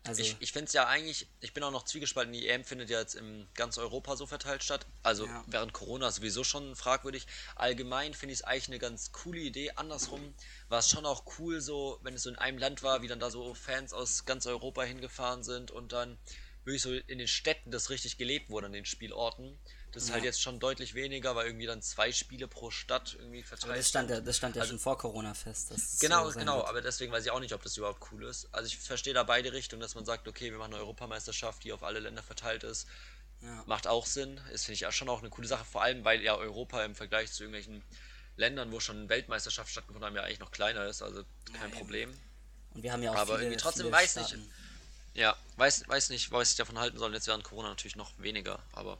Also, 0.05 0.21
Ich, 0.21 0.35
ich 0.39 0.51
finde 0.51 0.67
es 0.67 0.73
ja 0.73 0.87
eigentlich, 0.87 1.27
ich 1.39 1.53
bin 1.53 1.63
auch 1.63 1.71
noch 1.71 1.85
zwiegespalten, 1.85 2.33
die 2.33 2.47
EM 2.47 2.65
findet 2.65 2.89
ja 2.89 2.99
jetzt 2.99 3.15
in 3.15 3.47
ganz 3.53 3.77
Europa 3.77 4.17
so 4.17 4.25
verteilt 4.25 4.63
statt. 4.63 4.85
Also 5.01 5.25
Ja. 5.25 5.43
während 5.47 5.71
Corona 5.71 6.11
sowieso 6.11 6.43
schon 6.43 6.75
fragwürdig. 6.75 7.25
Allgemein 7.55 8.13
finde 8.13 8.33
ich 8.33 8.39
es 8.39 8.43
eigentlich 8.43 8.67
eine 8.67 8.79
ganz 8.79 9.11
coole 9.13 9.39
Idee. 9.39 9.71
Andersrum 9.75 10.33
war 10.67 10.79
es 10.79 10.89
schon 10.89 11.05
auch 11.05 11.23
cool, 11.39 11.61
so, 11.61 11.99
wenn 12.01 12.15
es 12.15 12.23
so 12.23 12.29
in 12.29 12.35
einem 12.37 12.57
Land 12.57 12.83
war, 12.83 13.01
wie 13.01 13.07
dann 13.07 13.19
da 13.19 13.31
so 13.31 13.53
Fans 13.53 13.93
aus 13.93 14.25
ganz 14.25 14.45
Europa 14.45 14.83
hingefahren 14.83 15.43
sind 15.43 15.71
und 15.71 15.93
dann 15.93 16.17
wirklich 16.65 16.81
so 16.81 16.93
in 16.93 17.17
den 17.17 17.27
Städten 17.27 17.71
das 17.71 17.89
richtig 17.89 18.17
gelebt 18.17 18.49
wurde, 18.49 18.67
an 18.67 18.73
den 18.73 18.85
Spielorten. 18.85 19.57
Das 19.93 20.03
ist 20.03 20.11
halt 20.11 20.23
Ja. 20.23 20.25
jetzt 20.29 20.41
schon 20.41 20.59
deutlich 20.59 20.95
weniger, 20.95 21.35
weil 21.35 21.45
irgendwie 21.45 21.67
dann 21.67 21.81
zwei 21.81 22.11
Spiele 22.11 22.47
pro 22.47 22.71
Stadt 22.71 23.15
irgendwie 23.19 23.43
verteilt 23.43 23.69
aber 23.69 23.77
das 23.77 23.87
stand 23.89 24.09
ja, 24.09 24.19
das 24.21 24.37
stand 24.37 24.55
ja 24.55 24.61
Also- 24.63 24.71
schon 24.73 24.79
vor 24.79 24.97
Corona 24.97 25.33
fest. 25.35 25.71
Genau, 26.01 26.29
so 26.29 26.39
genau, 26.39 26.57
wird. 26.57 26.67
aber 26.67 26.81
deswegen 26.81 27.11
weiß 27.11 27.23
ich 27.25 27.31
auch 27.31 27.39
nicht, 27.39 27.53
ob 27.53 27.61
das 27.61 27.77
überhaupt 27.77 28.01
cool 28.11 28.23
ist. 28.25 28.47
Also 28.51 28.67
ich 28.67 28.77
verstehe 28.79 29.13
da 29.13 29.23
beide 29.23 29.53
Richtungen, 29.53 29.81
dass 29.81 29.93
man 29.95 30.03
sagt, 30.03 30.27
okay, 30.27 30.51
wir 30.51 30.57
machen 30.57 30.73
eine 30.73 30.81
Europameisterschaft, 30.81 31.63
die 31.63 31.71
auf 31.73 31.83
alle 31.83 31.99
Länder 31.99 32.23
verteilt 32.23 32.63
ist. 32.63 32.87
Ja. 33.41 33.63
Macht 33.67 33.87
auch 33.87 34.05
Sinn. 34.05 34.39
Ist, 34.51 34.65
finde 34.65 34.75
ich, 34.75 34.87
auch 34.87 34.91
schon 34.91 35.09
auch 35.09 35.19
eine 35.19 35.29
coole 35.29 35.47
Sache, 35.47 35.63
vor 35.65 35.83
allem, 35.83 36.03
weil 36.03 36.21
ja 36.21 36.35
Europa 36.35 36.83
im 36.83 36.95
Vergleich 36.95 37.31
zu 37.31 37.43
irgendwelchen 37.43 37.83
Ländern, 38.35 38.71
wo 38.71 38.79
schon 38.79 39.09
Weltmeisterschaft 39.09 39.69
stattgefunden 39.69 40.05
haben, 40.07 40.15
ja 40.15 40.23
eigentlich 40.23 40.39
noch 40.39 40.51
kleiner 40.51 40.85
ist, 40.87 41.03
also 41.03 41.23
kein 41.53 41.69
eben. 41.69 41.77
Problem. 41.77 42.19
Und 42.73 42.81
wir 42.81 42.91
haben 42.91 43.03
ja 43.03 43.11
auch 43.11 43.15
Aber 43.15 43.33
viele, 43.35 43.43
irgendwie 43.49 43.61
trotzdem 43.61 43.83
viele 43.83 43.91
weiß 43.95 44.15
nicht- 44.15 44.27
Staaten. 44.29 44.51
Ja, 45.15 45.37
weiß, 45.57 45.87
weiß 45.87 46.09
nicht, 46.09 46.31
was 46.31 46.51
ich 46.51 46.55
davon 46.57 46.79
halten 46.79 46.97
soll. 46.97 47.13
Jetzt 47.13 47.27
während 47.27 47.43
Corona 47.43 47.69
natürlich 47.69 47.95
noch 47.95 48.11
weniger, 48.17 48.63
aber 48.71 48.97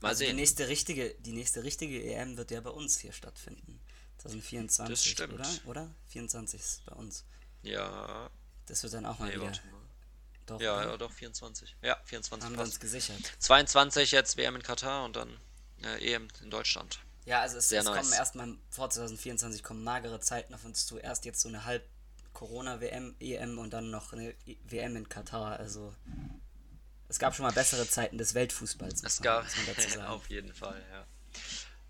mal 0.00 0.08
also 0.10 0.20
Die 0.20 0.26
sehen. 0.28 0.36
nächste, 0.36 0.68
richtige, 0.68 1.10
die 1.20 1.32
nächste 1.32 1.64
richtige 1.64 2.02
EM 2.04 2.36
wird 2.36 2.50
ja 2.52 2.60
bei 2.60 2.70
uns 2.70 2.98
hier 2.98 3.12
stattfinden. 3.12 3.80
2024, 4.18 5.10
stimmt. 5.12 5.34
oder? 5.34 5.48
Oder? 5.66 5.90
24 6.08 6.60
ist 6.60 6.84
bei 6.86 6.94
uns. 6.94 7.24
Ja. 7.62 8.30
Das 8.66 8.82
wird 8.82 8.92
dann 8.92 9.06
auch 9.06 9.18
mal 9.18 9.26
Nee, 9.28 9.34
wieder. 9.36 9.44
mal. 9.46 9.60
Doch, 10.46 10.60
Ja, 10.60 10.76
oder? 10.78 10.90
ja, 10.90 10.96
doch, 10.96 11.10
24. 11.12 11.76
Ja, 11.82 11.96
24 12.04 12.44
haben 12.46 12.54
wir 12.56 12.60
uns 12.62 12.70
passt. 12.70 12.80
gesichert. 12.80 13.20
22 13.38 14.12
jetzt 14.12 14.36
WM 14.36 14.56
in 14.56 14.62
Katar 14.62 15.04
und 15.04 15.16
dann 15.16 15.36
äh, 15.82 16.12
EM 16.14 16.28
in 16.42 16.50
Deutschland. 16.50 17.00
Ja, 17.24 17.40
also 17.40 17.58
es, 17.58 17.68
Sehr 17.68 17.80
es 17.80 17.86
nice. 17.86 17.98
kommen 18.00 18.12
erstmal 18.12 18.56
vor 18.70 18.90
2024 18.90 19.62
kommen 19.62 19.82
magere 19.84 20.20
Zeiten 20.20 20.54
auf 20.54 20.64
uns 20.64 20.86
zu. 20.86 20.98
Erst 20.98 21.24
jetzt 21.24 21.40
so 21.40 21.48
eine 21.48 21.64
halb 21.64 21.84
Corona-WM, 22.40 23.16
EM 23.20 23.58
und 23.58 23.74
dann 23.74 23.90
noch 23.90 24.14
eine 24.14 24.34
WM 24.64 24.96
in 24.96 25.06
Katar. 25.10 25.58
Also 25.58 25.94
es 27.06 27.18
gab 27.18 27.34
schon 27.34 27.44
mal 27.44 27.52
bessere 27.52 27.86
Zeiten 27.86 28.16
des 28.16 28.32
Weltfußballs. 28.32 29.04
Es 29.04 29.20
gab 29.20 29.44
auf 30.08 30.30
jeden 30.30 30.54
Fall, 30.54 30.82
ja. 30.90 31.06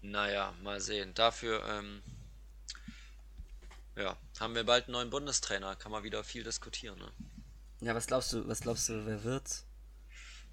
Naja, 0.02 0.52
mal 0.64 0.80
sehen. 0.80 1.14
Dafür, 1.14 1.64
ähm, 1.68 2.02
ja, 3.94 4.16
haben 4.40 4.56
wir 4.56 4.64
bald 4.64 4.86
einen 4.86 4.94
neuen 4.94 5.10
Bundestrainer. 5.10 5.76
Kann 5.76 5.92
man 5.92 6.02
wieder 6.02 6.24
viel 6.24 6.42
diskutieren, 6.42 6.98
ne? 6.98 7.12
Ja, 7.80 7.94
was 7.94 8.08
glaubst 8.08 8.32
du, 8.32 8.48
was 8.48 8.60
glaubst 8.60 8.88
du, 8.88 9.06
wer 9.06 9.22
wird? 9.22 9.62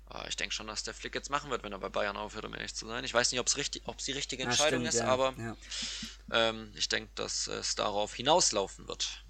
Ah, 0.09 0.25
ich 0.29 0.35
denke 0.35 0.53
schon, 0.53 0.67
dass 0.67 0.83
der 0.83 0.93
Flick 0.93 1.15
jetzt 1.15 1.31
machen 1.31 1.49
wird, 1.49 1.63
wenn 1.63 1.73
er 1.73 1.79
bei 1.79 1.89
Bayern 1.89 2.17
aufhört, 2.17 2.45
um 2.45 2.53
ehrlich 2.53 2.75
zu 2.75 2.85
sein. 2.85 3.03
Ich 3.03 3.15
weiß 3.15 3.31
nicht, 3.31 3.41
ob's 3.41 3.57
richtig, 3.57 3.81
ob 3.87 3.97
es 3.97 4.05
die 4.05 4.11
richtige 4.11 4.43
Ja, 4.43 4.49
Entscheidung 4.49 4.81
stimmt, 4.81 4.93
ist, 4.93 4.99
ja, 4.99 5.07
aber 5.07 5.33
Ja, 5.39 5.57
ähm, 6.31 6.71
ich 6.75 6.87
denke, 6.87 7.09
dass 7.15 7.47
es 7.47 7.73
darauf 7.73 8.13
hinauslaufen 8.13 8.87
wird. 8.87 9.23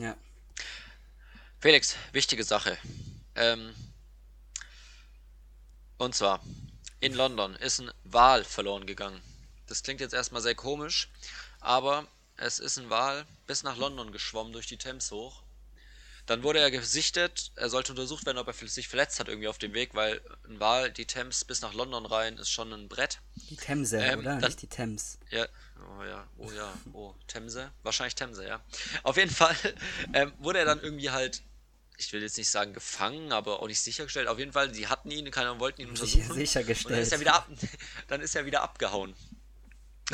Ja. 0.00 0.16
Felix, 1.58 1.96
wichtige 2.12 2.44
Sache. 2.44 2.78
Ähm, 3.34 3.74
und 5.98 6.14
zwar, 6.14 6.40
in 7.00 7.14
London 7.14 7.56
ist 7.56 7.80
ein 7.80 7.90
Wal 8.04 8.44
verloren 8.44 8.86
gegangen. 8.86 9.20
Das 9.66 9.82
klingt 9.82 10.00
jetzt 10.00 10.14
erstmal 10.14 10.42
sehr 10.42 10.54
komisch, 10.54 11.08
aber 11.60 12.06
es 12.36 12.58
ist 12.58 12.78
ein 12.78 12.90
Wal 12.90 13.26
bis 13.46 13.62
nach 13.62 13.76
London 13.76 14.12
geschwommen 14.12 14.52
durch 14.52 14.66
die 14.66 14.76
Thames 14.76 15.10
hoch. 15.10 15.42
Dann 16.26 16.42
wurde 16.42 16.58
er 16.58 16.72
gesichtet, 16.72 17.52
er 17.54 17.70
sollte 17.70 17.92
untersucht 17.92 18.26
werden, 18.26 18.38
ob 18.38 18.48
er 18.48 18.52
sich 18.54 18.88
verletzt 18.88 19.20
hat 19.20 19.28
irgendwie 19.28 19.46
auf 19.48 19.58
dem 19.58 19.72
Weg, 19.74 19.94
weil 19.94 20.20
ein 20.48 20.58
Wal, 20.58 20.90
die 20.90 21.04
Thames 21.06 21.44
bis 21.44 21.60
nach 21.60 21.72
London 21.72 22.04
rein, 22.04 22.36
ist 22.38 22.50
schon 22.50 22.72
ein 22.72 22.88
Brett. 22.88 23.20
Die 23.48 23.56
Themse, 23.56 23.98
Ähm, 23.98 24.18
oder? 24.20 24.30
dann- 24.36 24.40
Nicht 24.50 24.62
die 24.62 24.66
Thames. 24.66 25.18
Ja, 25.30 25.46
oh 25.98 26.02
ja, 26.04 26.26
oh 26.38 26.50
ja, 26.50 26.74
oh, 26.92 27.14
Themse, 27.28 27.70
wahrscheinlich 27.84 28.16
Themse, 28.16 28.46
ja. 28.46 28.60
Auf 29.04 29.16
jeden 29.16 29.30
Fall 29.30 29.54
ähm, 30.14 30.32
wurde 30.38 30.58
er 30.58 30.64
dann 30.64 30.80
irgendwie 30.80 31.10
halt, 31.10 31.42
ich 31.96 32.12
will 32.12 32.22
jetzt 32.22 32.36
nicht 32.38 32.50
sagen 32.50 32.72
gefangen, 32.72 33.32
aber 33.32 33.62
auch 33.62 33.68
nicht 33.68 33.80
sichergestellt. 33.80 34.26
Auf 34.26 34.40
jeden 34.40 34.52
Fall, 34.52 34.74
sie 34.74 34.88
hatten 34.88 35.10
ihn, 35.12 35.30
keiner 35.30 35.60
wollten 35.60 35.82
ihn 35.82 35.90
untersuchen. 35.90 36.34
sichergestellt. 36.34 36.86
Und 36.86 36.92
dann 36.96 37.02
ist 37.02 37.12
er 37.12 37.20
wieder 37.20 37.34
ab, 37.36 37.48
dann 38.08 38.20
ist 38.20 38.34
er 38.34 38.44
wieder 38.46 38.62
abgehauen. 38.62 39.14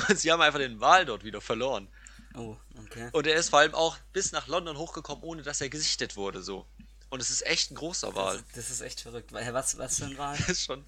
Und 0.08 0.18
sie 0.18 0.30
haben 0.30 0.40
einfach 0.42 0.58
den 0.58 0.78
Wal 0.80 1.06
dort 1.06 1.24
wieder 1.24 1.40
verloren. 1.40 1.88
Oh, 2.34 2.56
okay. 2.84 3.08
Und 3.12 3.26
er 3.26 3.36
ist 3.36 3.50
vor 3.50 3.58
allem 3.60 3.74
auch 3.74 3.96
bis 4.12 4.32
nach 4.32 4.46
London 4.46 4.76
hochgekommen, 4.78 5.22
ohne 5.24 5.42
dass 5.42 5.60
er 5.60 5.68
gesichtet 5.68 6.16
wurde, 6.16 6.42
so. 6.42 6.66
Und 7.10 7.20
es 7.20 7.28
ist 7.30 7.44
echt 7.46 7.70
ein 7.70 7.74
großer 7.74 8.14
Wal. 8.14 8.38
Das, 8.38 8.44
das 8.54 8.70
ist 8.70 8.80
echt 8.80 9.00
verrückt. 9.02 9.32
Weil, 9.32 9.52
Was, 9.52 9.76
was 9.76 9.98
für 9.98 10.06
ein 10.06 10.16
Wal? 10.16 10.36
Das 10.38 10.48
ist 10.48 10.64
schon. 10.64 10.84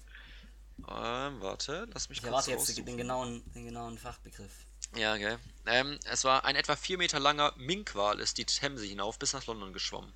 Ähm, 0.89 1.39
warte, 1.41 1.87
lass 1.93 2.09
mich 2.09 2.17
Ich 2.17 2.21
kurz 2.23 2.31
erwarte 2.31 2.51
jetzt 2.51 2.61
raussuchen. 2.61 2.85
den 2.85 2.97
genauen, 2.97 3.43
den 3.53 3.65
genauen 3.65 3.97
Fachbegriff. 3.97 4.51
Ja, 4.95 5.15
gell. 5.17 5.37
Ähm, 5.67 5.99
es 6.05 6.23
war 6.23 6.45
ein 6.45 6.55
etwa 6.55 6.75
4 6.75 6.97
Meter 6.97 7.19
langer 7.19 7.53
Minkwal, 7.57 8.19
ist 8.19 8.37
die 8.37 8.45
Themse 8.45 8.85
hinauf 8.85 9.17
bis 9.19 9.33
nach 9.33 9.45
London 9.45 9.71
geschwommen. 9.71 10.11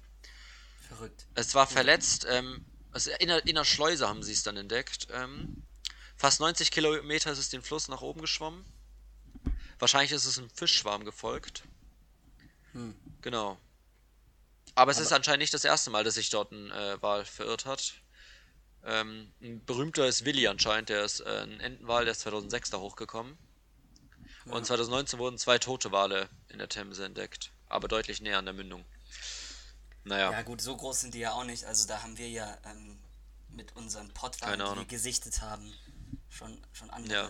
Verrückt. 0.87 1.25
Es 1.35 1.53
war 1.55 1.67
verletzt, 1.67 2.25
ähm, 2.29 2.65
also 2.91 3.11
in, 3.19 3.27
der, 3.27 3.45
in 3.45 3.55
der 3.55 3.65
Schleuse 3.65 4.07
haben 4.09 4.23
sie 4.23 4.33
es 4.33 4.43
dann 4.43 4.57
entdeckt. 4.57 5.07
Ähm, 5.11 5.63
fast 6.17 6.39
90 6.39 6.71
Kilometer 6.71 7.31
ist 7.31 7.37
es 7.39 7.49
den 7.49 7.61
Fluss 7.61 7.87
nach 7.87 8.01
oben 8.01 8.21
geschwommen. 8.21 8.65
Wahrscheinlich 9.79 10.11
ist 10.11 10.25
es 10.25 10.37
einem 10.37 10.49
Fischschwarm 10.49 11.05
gefolgt. 11.05 11.63
Hm. 12.73 12.95
Genau. 13.21 13.57
Aber 14.75 14.91
es 14.91 14.99
ist 14.99 15.11
anscheinend 15.11 15.39
nicht 15.39 15.53
das 15.53 15.65
erste 15.65 15.89
Mal, 15.89 16.03
dass 16.03 16.15
sich 16.15 16.29
dort 16.29 16.51
ein 16.51 16.71
äh, 16.71 17.01
Wal 17.01 17.25
verirrt 17.25 17.65
hat. 17.65 17.93
Ähm, 18.83 19.31
ein 19.41 19.65
berühmter 19.65 20.07
ist 20.07 20.23
Willi 20.25 20.47
anscheinend, 20.47 20.89
der 20.89 21.03
ist 21.03 21.19
äh, 21.21 21.43
ein 21.43 21.59
Entenwal, 21.59 22.05
der 22.05 22.11
ist 22.11 22.21
2006 22.21 22.69
da 22.69 22.77
hochgekommen. 22.77 23.37
Und 24.45 24.65
2019 24.65 25.19
wurden 25.19 25.37
zwei 25.37 25.59
tote 25.59 25.91
Wale 25.91 26.29
in 26.47 26.59
der 26.59 26.69
Themse 26.69 27.05
entdeckt, 27.05 27.51
aber 27.67 27.87
deutlich 27.87 28.21
näher 28.21 28.39
an 28.39 28.45
der 28.45 28.53
Mündung. 28.53 28.85
Naja, 30.05 30.31
Ja 30.31 30.41
gut, 30.41 30.61
so 30.61 30.75
groß 30.75 31.01
sind 31.01 31.13
die 31.13 31.19
ja 31.19 31.33
auch 31.33 31.43
nicht. 31.43 31.65
Also 31.65 31.87
da 31.87 32.01
haben 32.01 32.17
wir 32.17 32.29
ja 32.29 32.57
ähm, 32.65 32.97
mit 33.49 33.75
unseren 33.75 34.11
Pottwahlen, 34.13 34.59
die 34.59 34.79
wir 34.79 34.85
gesichtet 34.85 35.41
haben, 35.41 35.73
schon, 36.29 36.57
schon 36.71 36.89
andere 36.89 37.13
Ja. 37.13 37.29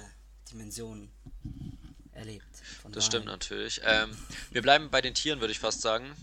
Dimensionen 0.51 1.12
erlebt. 2.19 2.45
Von 2.82 2.91
das 2.91 3.05
daher- 3.05 3.10
stimmt 3.12 3.25
natürlich. 3.25 3.82
Ähm, 3.84 4.15
wir 4.51 4.62
bleiben 4.62 4.89
bei 4.89 5.01
den 5.01 5.13
Tieren, 5.13 5.39
würde 5.39 5.51
ich 5.51 5.60
fast 5.60 5.82
sagen. 5.82 6.15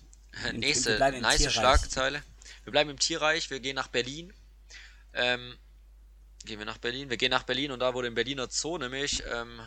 Nächste 0.52 0.90
wir 0.90 0.96
bleiben 0.96 1.16
im 1.16 1.22
nice 1.22 1.38
Tierreich. 1.38 1.54
Schlagzeile. 1.54 2.22
Wir 2.64 2.70
bleiben 2.70 2.90
im 2.90 2.98
Tierreich, 2.98 3.50
wir 3.50 3.61
gehen 3.61 3.74
nach 3.74 3.88
Berlin. 3.88 4.32
Ähm, 5.14 5.56
gehen 6.44 6.59
wir 6.59 6.66
nach 6.66 6.78
Berlin? 6.78 7.11
Wir 7.11 7.16
gehen 7.16 7.30
nach 7.30 7.42
Berlin 7.44 7.70
und 7.72 7.80
da 7.80 7.94
wurde 7.94 8.09
im 8.09 8.14
Berliner 8.14 8.48
Zoo 8.50 8.78
nämlich 8.78 9.22
ähm, 9.32 9.61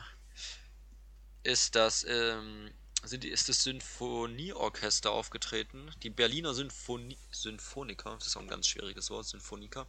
ist 1.44 1.76
das 1.76 2.06
ähm, 2.08 2.72
sind 3.04 3.24
ist 3.26 3.50
das 3.50 3.63
Sinfonieorchester 3.63 5.12
aufgetreten. 5.12 5.89
Die 6.04 6.10
Berliner 6.10 6.54
Symphonie, 6.54 7.18
Symphoniker, 7.32 8.15
das 8.20 8.28
ist 8.28 8.36
auch 8.38 8.42
ein 8.42 8.48
ganz 8.48 8.68
schwieriges 8.68 9.10
Wort, 9.10 9.26
Symphoniker, 9.26 9.88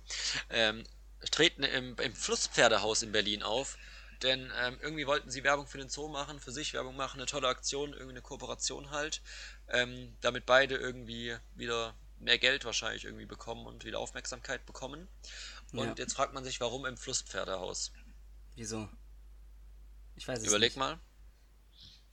ähm, 0.49 0.85
treten 1.31 1.65
im, 1.65 1.97
im 1.99 2.15
Flusspferdehaus 2.15 3.03
in 3.03 3.13
Berlin 3.13 3.43
auf. 3.43 3.77
Denn 4.23 4.53
ähm, 4.61 4.79
irgendwie 4.83 5.07
wollten 5.07 5.31
sie 5.31 5.43
Werbung 5.45 5.67
für 5.67 5.79
den 5.79 5.89
Zoo 5.89 6.09
machen, 6.09 6.41
für 6.41 6.53
sich 6.53 6.75
Werbung 6.75 6.95
machen, 6.97 7.19
eine 7.21 7.27
tolle 7.27 7.49
Aktion, 7.49 7.93
irgendwie 7.93 8.11
eine 8.11 8.23
Kooperation 8.23 8.91
halt, 8.91 9.23
ähm, 9.69 10.15
damit 10.21 10.45
beide 10.47 10.77
irgendwie 10.77 11.37
wieder 11.55 11.95
mehr 12.19 12.39
Geld 12.39 12.65
wahrscheinlich 12.67 13.05
irgendwie 13.05 13.25
bekommen 13.25 13.67
und 13.67 13.85
wieder 13.87 13.99
Aufmerksamkeit 13.99 14.67
bekommen. 14.67 15.09
Und 15.73 15.87
Ja. 15.87 15.95
jetzt 15.97 16.15
fragt 16.15 16.35
man 16.35 16.45
sich, 16.45 16.61
warum 16.61 16.85
im 16.85 16.99
Flusspferdehaus? 16.99 17.93
Wieso? 18.57 18.89
Ich 20.17 20.29
weiß 20.29 20.41
es 20.41 20.47
Überleg 20.49 20.73
nicht. 20.73 20.77
mal. 20.77 20.99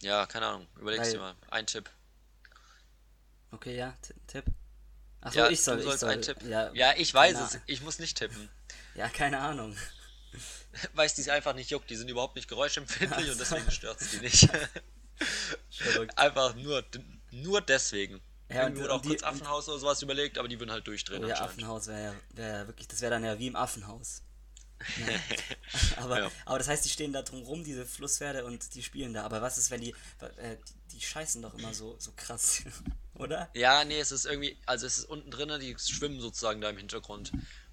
Ja, 0.02 0.26
keine 0.28 0.46
Ahnung. 0.48 0.68
Überleg's 0.78 1.08
Weil- 1.08 1.12
dir 1.14 1.20
mal. 1.20 1.36
Ein 1.50 1.68
Tipp. 1.68 1.90
Okay, 3.52 3.76
ja, 3.76 3.94
T 4.02 4.14
Tipp. 4.28 4.46
Achso, 5.22 5.40
ja, 5.40 5.50
ich 5.50 5.62
soll, 5.62 5.82
du 5.82 5.90
ich 5.92 6.00
soll. 6.00 6.10
einen 6.10 6.22
Tipp. 6.22 6.42
Ja, 6.44 6.72
Ja, 6.74 6.94
ich 6.96 7.14
weiß 7.14 7.40
es. 7.40 7.60
Ich 7.66 7.82
muss 7.82 8.00
nicht 8.00 8.18
tippen. 8.18 8.50
Ja, 8.96 9.10
keine 9.10 9.40
Ahnung. 9.40 9.78
Weil 10.94 11.06
es 11.08 11.14
die 11.16 11.30
einfach 11.32 11.54
nicht 11.56 11.70
juckt. 11.72 11.90
Die 11.90 11.96
sind 11.96 12.10
überhaupt 12.10 12.36
nicht 12.36 12.48
geräuschempfindlich 12.48 13.26
Ach 13.28 13.32
und 13.32 13.40
deswegen 13.40 13.72
stört 13.72 14.02
es 14.02 14.12
die 14.12 14.20
nicht. 14.20 14.50
Einfach 16.16 16.56
nur, 16.56 16.84
nur 17.32 17.62
deswegen. 17.62 18.22
Ja, 18.50 18.56
Ja, 18.58 18.66
und- 18.68 18.74
und, 18.78 18.80
wurde 18.84 18.94
auch 18.94 19.02
die- 19.02 19.10
kurz 19.10 19.24
Affenhaus 19.24 19.68
oder 19.68 19.80
sowas 19.80 20.02
überlegt, 20.02 20.38
aber 20.38 20.48
die 20.48 20.60
würden 20.60 20.72
halt 20.72 20.88
durchdrehen 20.88 21.24
Oh 21.24 21.28
ja. 21.28 21.42
Affenhaus 21.42 21.88
wäre 21.88 22.02
ja, 22.04 22.16
wär 22.36 22.48
ja 22.60 22.68
wirklich, 22.68 22.88
das 22.88 23.02
wäre 23.02 23.12
dann 23.12 23.24
ja 23.24 23.38
wie 23.40 23.48
im 23.48 23.56
Affenhaus. 23.56 24.22
Ja. 25.06 25.08
aber, 26.04 26.20
Ja. 26.22 26.32
aber 26.46 26.58
das 26.60 26.68
heißt, 26.68 26.86
die 26.86 26.90
stehen 26.90 27.12
da 27.12 27.24
drum 27.24 27.42
rum, 27.44 27.64
diese 27.64 27.86
Flusspferde, 27.86 28.46
und 28.46 28.74
die 28.76 28.84
spielen 28.84 29.14
da. 29.14 29.24
Aber 29.24 29.42
was 29.42 29.58
ist, 29.58 29.70
wenn 29.72 29.82
die, 29.82 29.94
äh, 30.38 30.56
die, 30.92 30.98
die 30.98 31.02
scheißen 31.06 31.42
doch 31.42 31.56
immer 31.56 31.74
so, 31.74 31.96
so 32.00 32.12
krass, 32.16 32.62
oder? 33.16 33.50
Ja, 33.54 33.84
nee, 33.84 34.00
es 34.00 34.12
ist 34.12 34.26
irgendwie, 34.26 34.56
also 34.66 34.86
es 34.86 35.00
ist 35.00 35.06
unten 35.06 35.30
drinnen, 35.32 35.60
die 35.60 35.76
schwimmen 35.80 36.22
sozusagen 36.22 36.62
da 36.62 36.70
im 36.70 36.78
Hintergrund. 36.78 37.32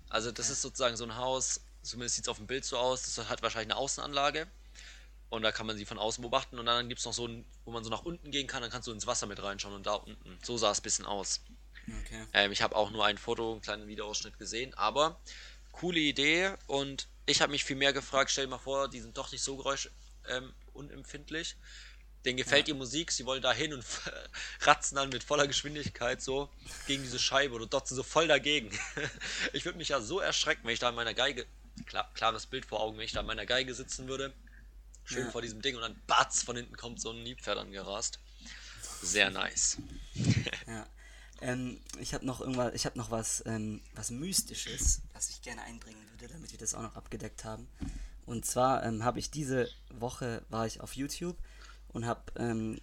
Also 0.09 0.33
das 0.33 0.49
ist 0.51 0.63
sozusagen 0.63 0.97
so 0.97 1.05
ein 1.05 1.17
Haus, 1.17 1.61
zumindest 1.85 2.17
sieht 2.17 2.25
es 2.25 2.29
auf 2.29 2.39
dem 2.39 2.47
Bild 2.47 2.65
so 2.65 2.77
aus, 2.77 3.03
das 3.03 3.29
hat 3.29 3.43
wahrscheinlich 3.43 3.73
eine 3.73 3.81
Außenanlage. 3.81 4.47
Und 5.31 5.43
da 5.43 5.51
kann 5.51 5.67
man 5.67 5.77
sie 5.77 5.85
von 5.85 5.99
außen 5.99 6.23
beobachten 6.23 6.59
und 6.59 6.67
dann 6.67 6.89
gibt 6.89 7.01
es 7.01 7.07
noch 7.07 7.13
so 7.13 7.27
ein, 7.27 7.45
wo 7.65 7.73
man 7.73 7.83
so 7.83 7.91
nach 7.91 8.03
unten 8.03 8.31
gehen 8.31 8.47
kann, 8.47 8.63
dann 8.63 8.71
kannst 8.71 8.87
du 8.87 8.93
ins 8.93 9.07
Wasser 9.07 9.27
mit 9.27 9.43
reinschauen 9.43 9.75
und 9.75 9.87
da 9.87 9.95
unten. 9.95 10.39
So 10.43 10.57
sah 10.57 10.71
es 10.71 10.79
ein 10.79 10.83
bisschen 10.83 11.07
aus. 11.07 11.41
Okay. 12.05 12.25
Ähm, 12.33 12.53
ich 12.53 12.63
habe 12.63 12.77
auch 12.77 12.91
nur 12.91 13.05
ein 13.05 13.19
Foto, 13.19 13.53
einen 13.53 13.61
kleinen 13.61 13.89
Videoausschnitt 13.89 14.39
gesehen, 14.39 14.75
aber 14.75 15.19
coole 15.73 15.99
Idee 15.99 16.55
und 16.67 17.09
ich 17.27 17.41
habe 17.41 17.51
mich 17.51 17.65
viel 17.65 17.77
mehr 17.77 17.93
gefragt, 17.93 18.31
stell 18.31 18.45
dir 18.45 18.51
mal 18.51 18.59
vor, 18.59 18.89
die 18.89 19.01
sind 19.01 19.17
doch 19.17 19.33
nicht 19.33 19.43
so 19.43 19.57
geräusch 19.57 19.91
ähm. 20.29 20.53
Denen 22.25 22.37
gefällt 22.39 22.69
die 22.69 22.73
Musik, 22.73 23.13
sie 23.13 23.27
wollen 23.27 23.43
da 23.43 23.53
hin 23.53 23.75
und 23.75 23.85
ratzen 24.61 24.97
dann 24.97 25.11
mit 25.11 25.23
voller 25.23 25.47
Geschwindigkeit 25.47 26.23
so 26.23 26.49
gegen 26.87 27.03
diese 27.03 27.19
Scheibe 27.19 27.55
oder 27.55 27.67
dotzen 27.67 27.97
so 27.97 28.03
voll 28.03 28.27
dagegen. 28.27 28.71
ich 29.53 29.65
würde 29.65 29.79
mich 29.79 29.91
ja 29.91 30.01
so 30.01 30.21
erschrecken, 30.21 30.63
wenn 30.65 30.73
ich 30.73 30.81
da 30.81 30.89
in 30.89 30.95
meiner 30.95 31.13
Geige, 31.13 31.47
klar, 31.87 32.11
klares 32.15 32.47
Bild 32.47 32.65
vor 32.67 32.81
Augen, 32.81 32.97
wenn 32.99 33.05
ich 33.05 33.13
da 33.13 33.21
in 33.21 33.27
meiner 33.27 33.47
Geige 33.47 33.75
sitzen 33.75 34.09
würde, 34.09 34.33
schön 35.05 35.27
Ja. 35.27 35.31
vor 35.31 35.43
diesem 35.43 35.61
Ding 35.63 35.77
und 35.77 35.83
dann 35.83 36.01
batz, 36.07 36.43
von 36.43 36.57
hinten 36.57 36.77
kommt 36.77 37.01
so 37.01 37.11
ein 37.11 37.23
Nilpferd 37.23 37.59
angerast. 37.59 38.19
Sehr 39.03 39.31
nice. 39.31 39.79
Ja. 40.67 40.87
Ähm, 41.41 41.81
ich 41.99 42.15
habe 42.15 42.25
noch 42.25 42.41
irgendwas, 42.41 42.73
ich 42.75 42.87
habe 42.87 42.97
noch 42.97 43.11
was, 43.11 43.43
ähm, 43.45 43.83
was 43.95 44.11
Mystisches, 44.11 45.03
was 45.13 45.29
ich 45.31 45.43
gerne 45.43 45.63
einbringen 45.63 46.01
würde, 46.11 46.33
damit 46.33 46.53
wir 46.53 46.59
das 46.59 46.75
auch 46.75 46.81
noch 46.83 46.97
abgedeckt 46.97 47.45
haben. 47.45 47.69
Und 48.25 48.47
zwar 48.47 48.83
ähm, 48.85 49.05
habe 49.05 49.19
ich 49.19 49.31
diese 49.31 49.69
Woche 49.91 50.43
war 50.49 50.67
ich 50.67 50.81
auf 50.81 50.95
YouTube 50.95 51.37
und 51.89 52.07
habe 52.07 52.23
ähm, 52.37 52.81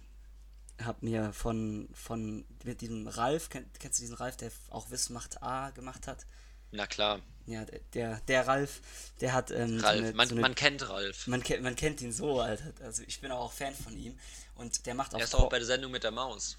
hab 0.80 1.02
mir 1.02 1.32
von 1.32 1.88
von 1.92 2.44
mit 2.62 2.82
diesem 2.82 3.08
Ralf, 3.08 3.48
kenn, 3.48 3.68
kennst 3.80 3.98
du 3.98 4.02
diesen 4.02 4.16
Ralf, 4.16 4.36
der 4.36 4.52
auch 4.70 4.90
Wissen 4.90 5.14
macht 5.14 5.42
A 5.42 5.70
gemacht 5.70 6.06
hat? 6.06 6.24
Na 6.70 6.86
klar. 6.86 7.20
Ja, 7.46 7.64
der, 7.94 8.20
der, 8.20 8.46
Ralf, 8.46 8.80
der 9.20 9.32
hat. 9.32 9.50
Ähm, 9.50 9.80
Ralf, 9.80 9.82
so 9.82 9.86
eine, 9.88 10.12
man, 10.12 10.28
so 10.28 10.34
eine, 10.34 10.40
man 10.42 10.54
kennt 10.54 10.88
Ralf. 10.88 11.26
man, 11.26 11.42
kennt, 11.42 11.62
man 11.62 11.76
kennt 11.76 12.00
ihn 12.00 12.12
so, 12.12 12.40
Alter. 12.40 12.72
Also 12.82 13.02
ich 13.06 13.20
bin 13.20 13.32
auch 13.32 13.52
Fan 13.52 13.74
von 13.74 13.96
ihm. 13.96 14.18
Und 14.54 14.86
der 14.86 14.94
macht 14.94 15.12
Er 15.12 15.16
auf 15.16 15.22
ist 15.22 15.34
auch 15.34 15.48
bei 15.48 15.58
der 15.58 15.66
Sendung 15.66 15.90
mit 15.90 16.04
der 16.04 16.12
Maus. 16.12 16.58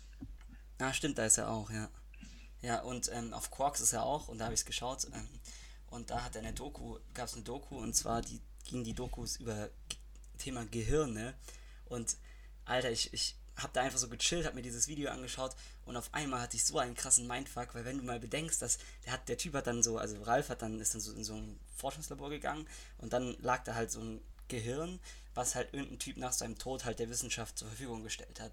Ah, 0.79 0.91
stimmt, 0.91 1.17
da 1.17 1.25
ist 1.25 1.37
er 1.37 1.49
auch, 1.49 1.69
ja. 1.69 1.89
Ja, 2.61 2.81
und 2.81 3.09
ähm, 3.13 3.33
auf 3.33 3.51
Quarks 3.51 3.81
ist 3.81 3.93
er 3.93 4.03
auch, 4.03 4.27
und 4.27 4.39
da 4.39 4.45
habe 4.45 4.53
ich 4.53 4.61
es 4.61 4.65
geschaut. 4.65 5.05
Ähm, 5.13 5.27
und 5.87 6.09
da 6.09 6.23
hat 6.23 6.35
er 6.35 6.41
eine 6.41 6.53
Doku, 6.53 6.97
gab 7.13 7.27
es 7.27 7.35
eine 7.35 7.43
Doku, 7.43 7.77
und 7.77 7.93
zwar 7.93 8.21
die 8.21 8.41
ging 8.65 8.83
die 8.83 8.93
Dokus 8.93 9.37
über 9.37 9.69
Thema 10.37 10.65
Gehirne. 10.65 11.33
Und 11.85 12.17
Alter, 12.65 12.91
ich, 12.91 13.13
ich 13.13 13.35
habe 13.55 13.73
da 13.73 13.81
einfach 13.81 13.99
so 13.99 14.09
gechillt, 14.09 14.45
habe 14.45 14.55
mir 14.55 14.61
dieses 14.61 14.87
Video 14.87 15.11
angeschaut 15.11 15.55
und 15.85 15.97
auf 15.97 16.13
einmal 16.13 16.41
hatte 16.41 16.55
ich 16.55 16.65
so 16.65 16.79
einen 16.79 16.95
krassen 16.95 17.27
Mindfuck, 17.27 17.75
weil 17.75 17.85
wenn 17.85 17.97
du 17.97 18.03
mal 18.03 18.19
bedenkst, 18.19 18.61
dass 18.61 18.77
der 19.05 19.13
hat, 19.13 19.27
der 19.27 19.37
Typ 19.37 19.53
hat 19.53 19.67
dann 19.67 19.83
so, 19.83 19.97
also 19.97 20.21
Ralf 20.23 20.49
hat 20.49 20.61
dann, 20.61 20.79
ist 20.79 20.93
dann 20.93 21.01
so 21.01 21.13
in 21.13 21.23
so 21.23 21.35
ein 21.35 21.59
Forschungslabor 21.75 22.29
gegangen 22.29 22.67
und 22.97 23.13
dann 23.13 23.35
lag 23.41 23.63
da 23.63 23.75
halt 23.75 23.91
so 23.91 23.99
ein 23.99 24.21
Gehirn, 24.47 24.99
was 25.33 25.55
halt 25.55 25.73
irgendein 25.73 25.99
Typ 25.99 26.17
nach 26.17 26.31
seinem 26.31 26.57
Tod 26.57 26.85
halt 26.85 26.99
der 26.99 27.09
Wissenschaft 27.09 27.57
zur 27.57 27.67
Verfügung 27.67 28.03
gestellt 28.03 28.39
hat. 28.39 28.51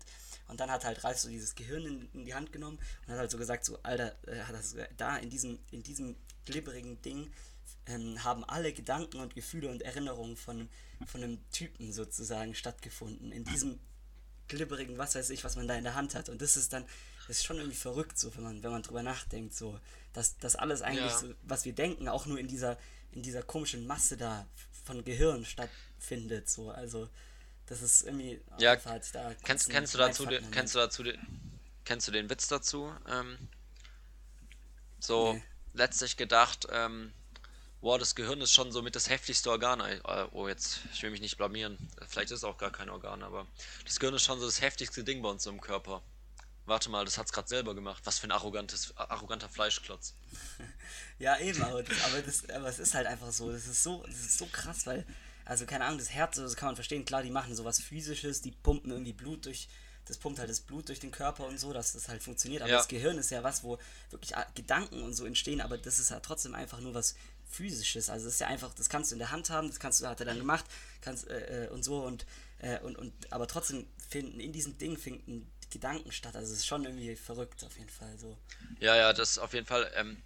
Und 0.49 0.61
dann 0.61 0.71
hat 0.71 0.85
halt 0.85 1.05
Ralf 1.05 1.19
so 1.19 1.29
dieses 1.29 1.55
Gehirn 1.55 1.85
in, 1.85 2.09
in 2.13 2.25
die 2.25 2.35
Hand 2.35 2.53
genommen 2.53 2.79
und 3.03 3.13
hat 3.13 3.19
halt 3.19 3.31
so 3.31 3.39
gesagt, 3.39 3.65
so, 3.65 3.79
Alter, 3.83 4.17
äh, 4.27 4.41
hat 4.41 4.55
das, 4.55 4.75
da 4.97 5.17
in 5.17 5.31
diesem, 5.31 5.59
in 5.71 5.83
diesem 5.83 6.17
glibberigen 6.47 7.01
Ding 7.03 7.31
ähm, 7.87 8.23
haben 8.25 8.45
alle 8.45 8.73
Gedanken 8.73 9.21
und 9.21 9.35
Gefühle 9.35 9.71
und 9.71 9.83
Erinnerungen 9.83 10.37
von, 10.37 10.69
von 11.07 11.23
einem 11.23 11.39
Typen 11.51 11.93
sozusagen 11.93 12.55
stattgefunden. 12.55 13.31
In 13.31 13.45
diesem 13.45 13.79
glibberigen, 14.49 14.99
was 14.99 15.15
weiß 15.15 15.31
ich, 15.31 15.45
was 15.45 15.57
man 15.57 15.69
da 15.69 15.77
in 15.77 15.85
der 15.85 15.95
Hand 15.95 16.15
hat. 16.15 16.29
Und 16.29 16.43
das 16.43 16.57
ist 16.57 16.73
dann, 16.73 16.85
das 17.31 17.39
ist 17.39 17.45
schon 17.45 17.59
irgendwie 17.59 17.77
verrückt, 17.77 18.19
so, 18.19 18.35
wenn 18.35 18.43
man, 18.43 18.63
wenn 18.65 18.73
man 18.73 18.83
drüber 18.83 19.05
nachdenkt, 19.05 19.55
so, 19.55 19.79
dass 20.15 20.37
das 20.39 20.57
alles 20.57 20.83
eigentlich, 20.83 21.13
Ja. 21.13 21.19
so, 21.19 21.33
was 21.45 21.65
wir 21.65 21.73
denken, 21.73 22.09
auch 22.09 22.27
nur 22.27 22.41
in 22.41 22.49
dieser, 22.49 22.77
in 23.13 23.23
dieser 23.23 23.45
komischen 23.45 23.87
Masse 23.87 24.17
da 24.17 24.49
von 24.85 25.05
Gehirn 25.05 25.45
stattfindet, 25.45 26.51
so, 26.51 26.73
also, 26.73 27.09
das 27.67 27.83
ist 27.83 28.03
irgendwie, 28.03 28.41
Ja, 28.59 28.73
hat 28.85 29.15
da 29.15 29.33
Kennst, 29.45 29.71
kennst 29.71 29.95
du 29.95 29.99
dazu 29.99 30.27
den, 30.27 30.51
kennst 30.51 30.75
du 30.75 30.81
dazu 30.81 31.05
den, 31.05 31.21
kennst 31.85 32.09
du 32.09 32.11
den 32.11 32.29
Witz 32.29 32.49
dazu? 32.49 32.93
Ähm, 33.09 33.39
so 34.99 35.35
Nee. 35.35 35.43
letztlich 35.75 36.17
gedacht, 36.17 36.67
ähm, 36.73 37.13
boah, 37.81 37.97
das 37.97 38.17
Gehirn 38.17 38.41
ist 38.41 38.53
schon 38.53 38.73
so 38.73 38.83
mit 38.83 38.97
das 38.97 39.09
heftigste 39.09 39.51
Organ. 39.51 39.79
Äh, 39.79 40.01
oh, 40.33 40.49
jetzt, 40.49 40.81
ich 40.93 41.01
will 41.05 41.11
mich 41.11 41.21
nicht 41.21 41.37
blamieren. 41.37 41.79
Vielleicht 42.09 42.33
ist 42.33 42.39
es 42.39 42.45
auch 42.45 42.59
gar 42.59 42.73
kein 42.73 42.91
Organ, 42.91 43.23
aber 43.23 43.47
das 43.85 44.01
Gehirn 44.01 44.17
ist 44.17 44.25
schon 44.25 44.41
so 44.41 44.47
das 44.47 44.61
heftigste 44.61 45.05
Ding 45.05 45.23
bei 45.23 45.29
uns 45.29 45.47
im 45.47 45.61
Körper. 45.61 46.03
Warte 46.71 46.89
mal, 46.89 47.05
das 47.05 47.19
hat's 47.19 47.33
gerade 47.33 47.49
selber 47.49 47.75
gemacht. 47.75 48.01
Was 48.05 48.21
für 48.21 48.29
ein 48.29 48.31
arrogantes, 48.31 48.97
arroganter 48.97 49.49
Fleischklotz. 49.49 50.15
Ja, 51.19 51.39
eben, 51.39 51.61
aber, 51.63 51.83
das, 51.83 52.01
aber, 52.05 52.23
das, 52.23 52.49
aber 52.49 52.69
es 52.69 52.79
ist 52.79 52.95
halt 52.95 53.07
einfach 53.07 53.31
so. 53.33 53.51
Das 53.53 53.67
ist 53.67 53.83
so, 53.83 54.05
das 54.07 54.21
ist 54.21 54.39
so 54.39 54.47
krass, 54.47 54.87
weil, 54.87 55.05
also 55.45 55.67
keine 55.67 55.85
Ahnung, 55.85 55.99
das 55.99 56.11
Herz, 56.11 56.37
das 56.37 56.57
kann 56.57 56.69
man 56.69 56.77
verstehen, 56.77 57.05
klar, 57.05 57.23
die 57.23 57.31
machen 57.31 57.55
sowas 57.55 57.79
physisches, 57.81 58.41
die 58.41 58.53
pumpen 58.53 58.91
irgendwie 58.91 59.13
Blut 59.13 59.45
durch, 59.45 59.69
das 60.07 60.17
pumpt 60.17 60.39
halt 60.39 60.49
das 60.49 60.61
Blut 60.61 60.89
durch 60.89 61.01
den 61.01 61.11
Körper 61.11 61.47
und 61.47 61.59
so, 61.59 61.73
dass 61.75 61.93
das 61.93 62.09
halt 62.09 62.23
funktioniert. 62.23 62.63
Aber 62.63 62.71
Ja. 62.71 62.79
das 62.79 62.89
Gehirn 62.89 63.19
ist 63.19 63.31
ja 63.31 63.43
was, 63.43 63.63
wo 63.65 63.79
wirklich 64.11 64.35
ah, 64.37 64.47
Gedanken 64.55 65.03
und 65.03 65.13
so 65.13 65.27
entstehen, 65.27 65.61
aber 65.61 65.77
das 65.77 65.99
ist 65.99 66.11
ja 66.11 66.21
trotzdem 66.21 66.55
einfach 66.55 66.81
nur 66.81 66.95
was 66.95 67.17
physisches. 67.51 68.09
Also 68.09 68.27
das 68.27 68.35
ist 68.35 68.41
ja 68.41 68.47
einfach, 68.47 68.73
das 68.75 68.89
kannst 68.89 69.11
du 69.11 69.17
in 69.17 69.19
der 69.19 69.31
Hand 69.33 69.51
haben, 69.51 69.69
das 69.69 69.81
kannst 69.81 70.01
du, 70.01 70.07
hat 70.07 70.21
er 70.21 70.27
dann 70.27 70.39
gemacht, 70.39 70.65
kannst 71.03 71.29
äh, 71.29 71.65
äh, 71.67 71.69
und 71.69 71.85
so 71.85 72.03
und, 72.03 72.25
äh, 72.61 72.79
und, 72.79 72.97
und 72.97 73.13
aber 73.31 73.47
trotzdem 73.49 73.87
finden 74.09 74.41
in 74.41 74.53
diesem 74.53 74.79
Ding 74.79 74.97
finden 74.97 75.51
Gedanken 75.71 76.13
statt. 76.13 76.37
Also 76.37 76.53
es 76.53 76.61
ist 76.61 76.67
schon 76.67 76.85
irgendwie 76.85 77.17
verrückt 77.17 77.65
auf 77.65 77.77
jeden 77.79 77.91
Fall 77.91 78.19
so. 78.19 78.37
Ja, 78.81 78.97
ja, 78.97 79.13
das 79.13 79.31
ist 79.33 79.39
auf 79.39 79.53
jeden 79.55 79.67
Fall. 79.67 79.91
Ähm, 79.95 80.23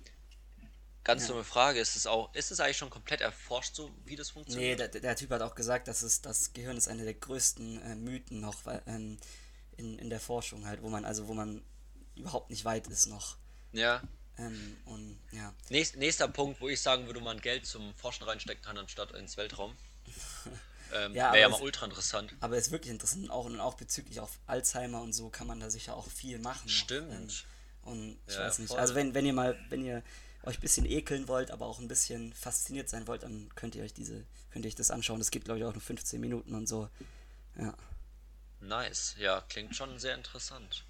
ganz 1.05 1.23
Ja. 1.23 1.29
dumme 1.29 1.45
Frage, 1.45 1.79
ist 1.81 1.97
es 1.97 2.07
auch, 2.07 2.35
ist 2.35 2.51
es 2.51 2.61
eigentlich 2.61 2.79
schon 2.79 2.91
komplett 2.91 3.21
erforscht, 3.21 3.75
so 3.77 3.91
wie 4.07 4.17
das 4.17 4.29
Nee, 4.29 4.33
funktioniert? 4.33 4.81
der, 4.81 4.89
der 4.89 5.17
Typ 5.17 5.31
hat 5.31 5.43
auch 5.43 5.55
gesagt, 5.55 5.87
dass 5.89 6.03
es, 6.03 6.23
das 6.23 6.53
Gehirn 6.53 6.77
ist 6.77 6.89
einer 6.89 7.05
der 7.05 7.15
größten 7.15 7.83
äh, 7.83 7.95
Mythen 7.95 8.41
noch 8.41 8.63
ähm, 8.87 9.19
in, 9.77 9.99
in 9.99 10.09
der 10.11 10.21
Forschung 10.21 10.67
halt, 10.67 10.83
wo 10.83 10.89
man, 10.89 11.05
also 11.05 11.29
wo 11.29 11.35
man 11.35 11.63
überhaupt 12.17 12.51
nicht 12.51 12.65
weit 12.65 12.87
ist 12.87 13.07
noch. 13.07 13.37
Ja. 13.73 14.03
Ähm, 14.39 14.77
und 14.87 15.19
ja. 15.33 15.53
Nächst, 15.69 15.97
nächster 15.97 16.27
Punkt, 16.29 16.61
wo 16.61 16.69
ich 16.69 16.81
sagen 16.81 17.07
würde, 17.07 17.21
man 17.21 17.41
Geld 17.41 17.67
zum 17.67 17.95
Forschen 17.95 18.25
reinstecken 18.25 18.65
kann, 18.65 18.79
anstatt 18.79 19.13
ins 19.13 19.37
Weltraum. 19.37 19.77
Ähm, 20.95 21.15
Ja, 21.15 21.33
Wäre 21.33 21.41
ja 21.41 21.47
aber 21.47 21.53
mal 21.53 21.57
es- 21.59 21.63
ultra 21.65 21.85
interessant. 21.87 22.33
Aber 22.41 22.57
ist 22.57 22.71
wirklich 22.71 22.91
interessant, 22.93 23.31
auch 23.31 23.45
und 23.47 23.61
auch 23.61 23.75
bezüglich 23.75 24.21
auf 24.21 24.39
Alzheimer 24.47 25.01
und 25.03 25.13
so 25.13 25.29
kann 25.29 25.47
man 25.47 25.61
da 25.61 25.69
sicher 25.71 25.97
auch 25.97 26.09
viel 26.09 26.39
machen. 26.39 26.69
Stimmt. 26.69 27.11
Ähm, 27.13 27.91
und 27.91 28.19
ich 28.27 28.35
Ja, 28.35 28.41
weiß 28.43 28.59
nicht. 28.61 28.69
voll. 28.69 28.79
Also 28.79 28.95
wenn, 28.95 29.13
wenn 29.15 29.27
ihr 29.27 29.33
mal, 29.33 29.59
wenn 29.69 29.85
ihr 29.85 30.03
euch 30.45 30.59
ein 30.59 30.61
bisschen 30.61 30.87
ekeln 30.87 31.27
wollt, 31.29 31.51
aber 31.51 31.67
auch 31.67 31.79
ein 31.81 31.89
bisschen 31.89 32.33
fasziniert 32.35 32.89
sein 32.89 33.07
wollt, 33.07 33.23
dann 33.25 33.51
könnt 33.55 33.75
ihr 33.75 33.83
euch 33.83 33.93
diese, 33.93 34.25
könnt 34.53 34.65
ihr 34.65 34.69
euch 34.69 34.75
das 34.75 34.91
anschauen. 34.91 35.19
Das 35.19 35.31
geht 35.31 35.45
glaube 35.45 35.59
ich 35.61 35.65
auch 35.65 35.73
nur 35.73 35.83
15 35.83 36.21
Minuten 36.21 36.55
und 36.55 36.67
so. 36.69 36.89
Ja. 37.59 37.75
Nice. 38.61 39.15
Ja, 39.19 39.43
klingt 39.49 39.75
schon 39.77 39.99
sehr 39.99 40.15
interessant. 40.15 40.85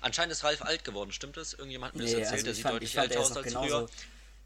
Anscheinend 0.00 0.32
ist 0.32 0.44
Ralf 0.44 0.62
alt 0.62 0.84
geworden, 0.84 1.12
stimmt 1.12 1.36
das? 1.36 1.52
Irgendjemand 1.52 1.92
hat 1.92 1.96
mir 1.98 2.04
das 2.04 2.12
Nee, 2.12 2.20
erzählt, 2.20 2.32
also 2.32 2.44
der 2.44 2.50
ich 2.52 2.56
sieht 2.56 2.62
fand, 2.62 2.74
deutlich 2.74 2.96
älter 2.98 3.14
er 3.14 3.20
aus 3.20 3.30
noch 3.30 3.36
als 3.36 3.46
genauso. 3.46 3.86
früher. 3.86 3.88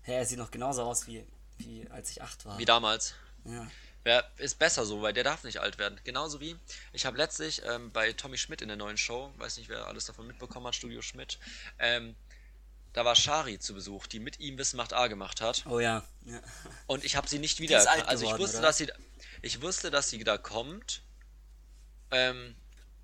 Ja, 0.06 0.14
er 0.14 0.26
sieht 0.26 0.38
noch 0.38 0.50
genauso 0.50 0.82
aus 0.82 1.06
wie, 1.06 1.24
wie 1.58 1.86
als 1.90 2.10
ich 2.10 2.22
acht 2.22 2.44
war. 2.44 2.58
Wie 2.58 2.64
damals. 2.64 3.14
Ja. 3.44 3.66
Wer 4.04 4.24
ist 4.38 4.58
besser 4.58 4.87
so, 4.87 5.02
weil 5.02 5.12
der 5.12 5.24
darf 5.24 5.44
nicht 5.44 5.61
alt 5.61 5.78
werden. 5.78 6.00
Genauso 6.04 6.40
wie, 6.40 6.56
ich 6.92 7.04
habe 7.04 7.16
letztlich 7.18 7.62
ähm, 7.66 7.90
bei 7.90 8.12
Tommy 8.12 8.38
Schmidt 8.38 8.62
in 8.62 8.68
der 8.68 8.76
neuen 8.76 8.96
Show, 8.96 9.32
weiß 9.37 9.56
nicht, 9.58 9.68
wer 9.68 9.87
alles 9.87 10.06
davon 10.06 10.26
mitbekommen 10.26 10.66
hat, 10.66 10.74
Studio 10.74 11.02
Schmidt, 11.02 11.38
ähm, 11.78 12.14
da 12.94 13.04
war 13.04 13.14
Shari 13.14 13.58
zu 13.58 13.74
Besuch, 13.74 14.06
die 14.06 14.18
mit 14.18 14.40
ihm 14.40 14.56
Wissen 14.56 14.76
macht 14.76 14.92
A 14.92 15.08
gemacht 15.08 15.40
hat. 15.40 15.64
Oh 15.66 15.78
ja. 15.78 16.02
ja. 16.24 16.40
Und 16.87 17.04
ich 17.04 17.16
habe 17.16 17.28
sie 17.28 17.38
nicht 17.38 17.61
alt 17.70 18.08
Also 18.08 18.24
ich 18.24 18.38
wusste, 18.38 18.58
oder? 18.58 18.68
dass 18.68 18.78
sie, 18.78 18.90
ich 19.42 19.61
wusste, 19.61 19.90
dass 19.90 20.08
sie 20.08 20.24
da 20.24 20.38
kommt. 20.38 21.02
Ähm, 22.11 22.56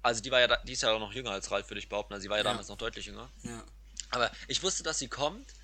also 0.02 0.22
die 0.22 0.30
war 0.30 0.40
ja, 0.40 0.46
da, 0.48 0.56
die 0.64 0.72
ist 0.72 0.82
ja 0.82 0.92
auch 0.92 1.00
noch 1.00 1.12
jünger 1.12 1.30
als 1.32 1.50
Ralf, 1.50 1.68
würde 1.70 1.78
ich 1.80 1.88
behaupten. 1.88 2.14
Also 2.14 2.22
sie 2.22 2.30
war 2.30 2.38
ja, 2.38 2.44
Ja. 2.44 2.50
damals 2.50 2.68
noch 2.68 2.78
deutlich 2.78 3.06
jünger. 3.06 3.30
ja. 3.42 3.62
Aber 4.10 4.30
ich 4.48 4.62
wusste, 4.62 4.82
dass 4.84 4.98
sie 4.98 5.08
kommt 5.08 5.54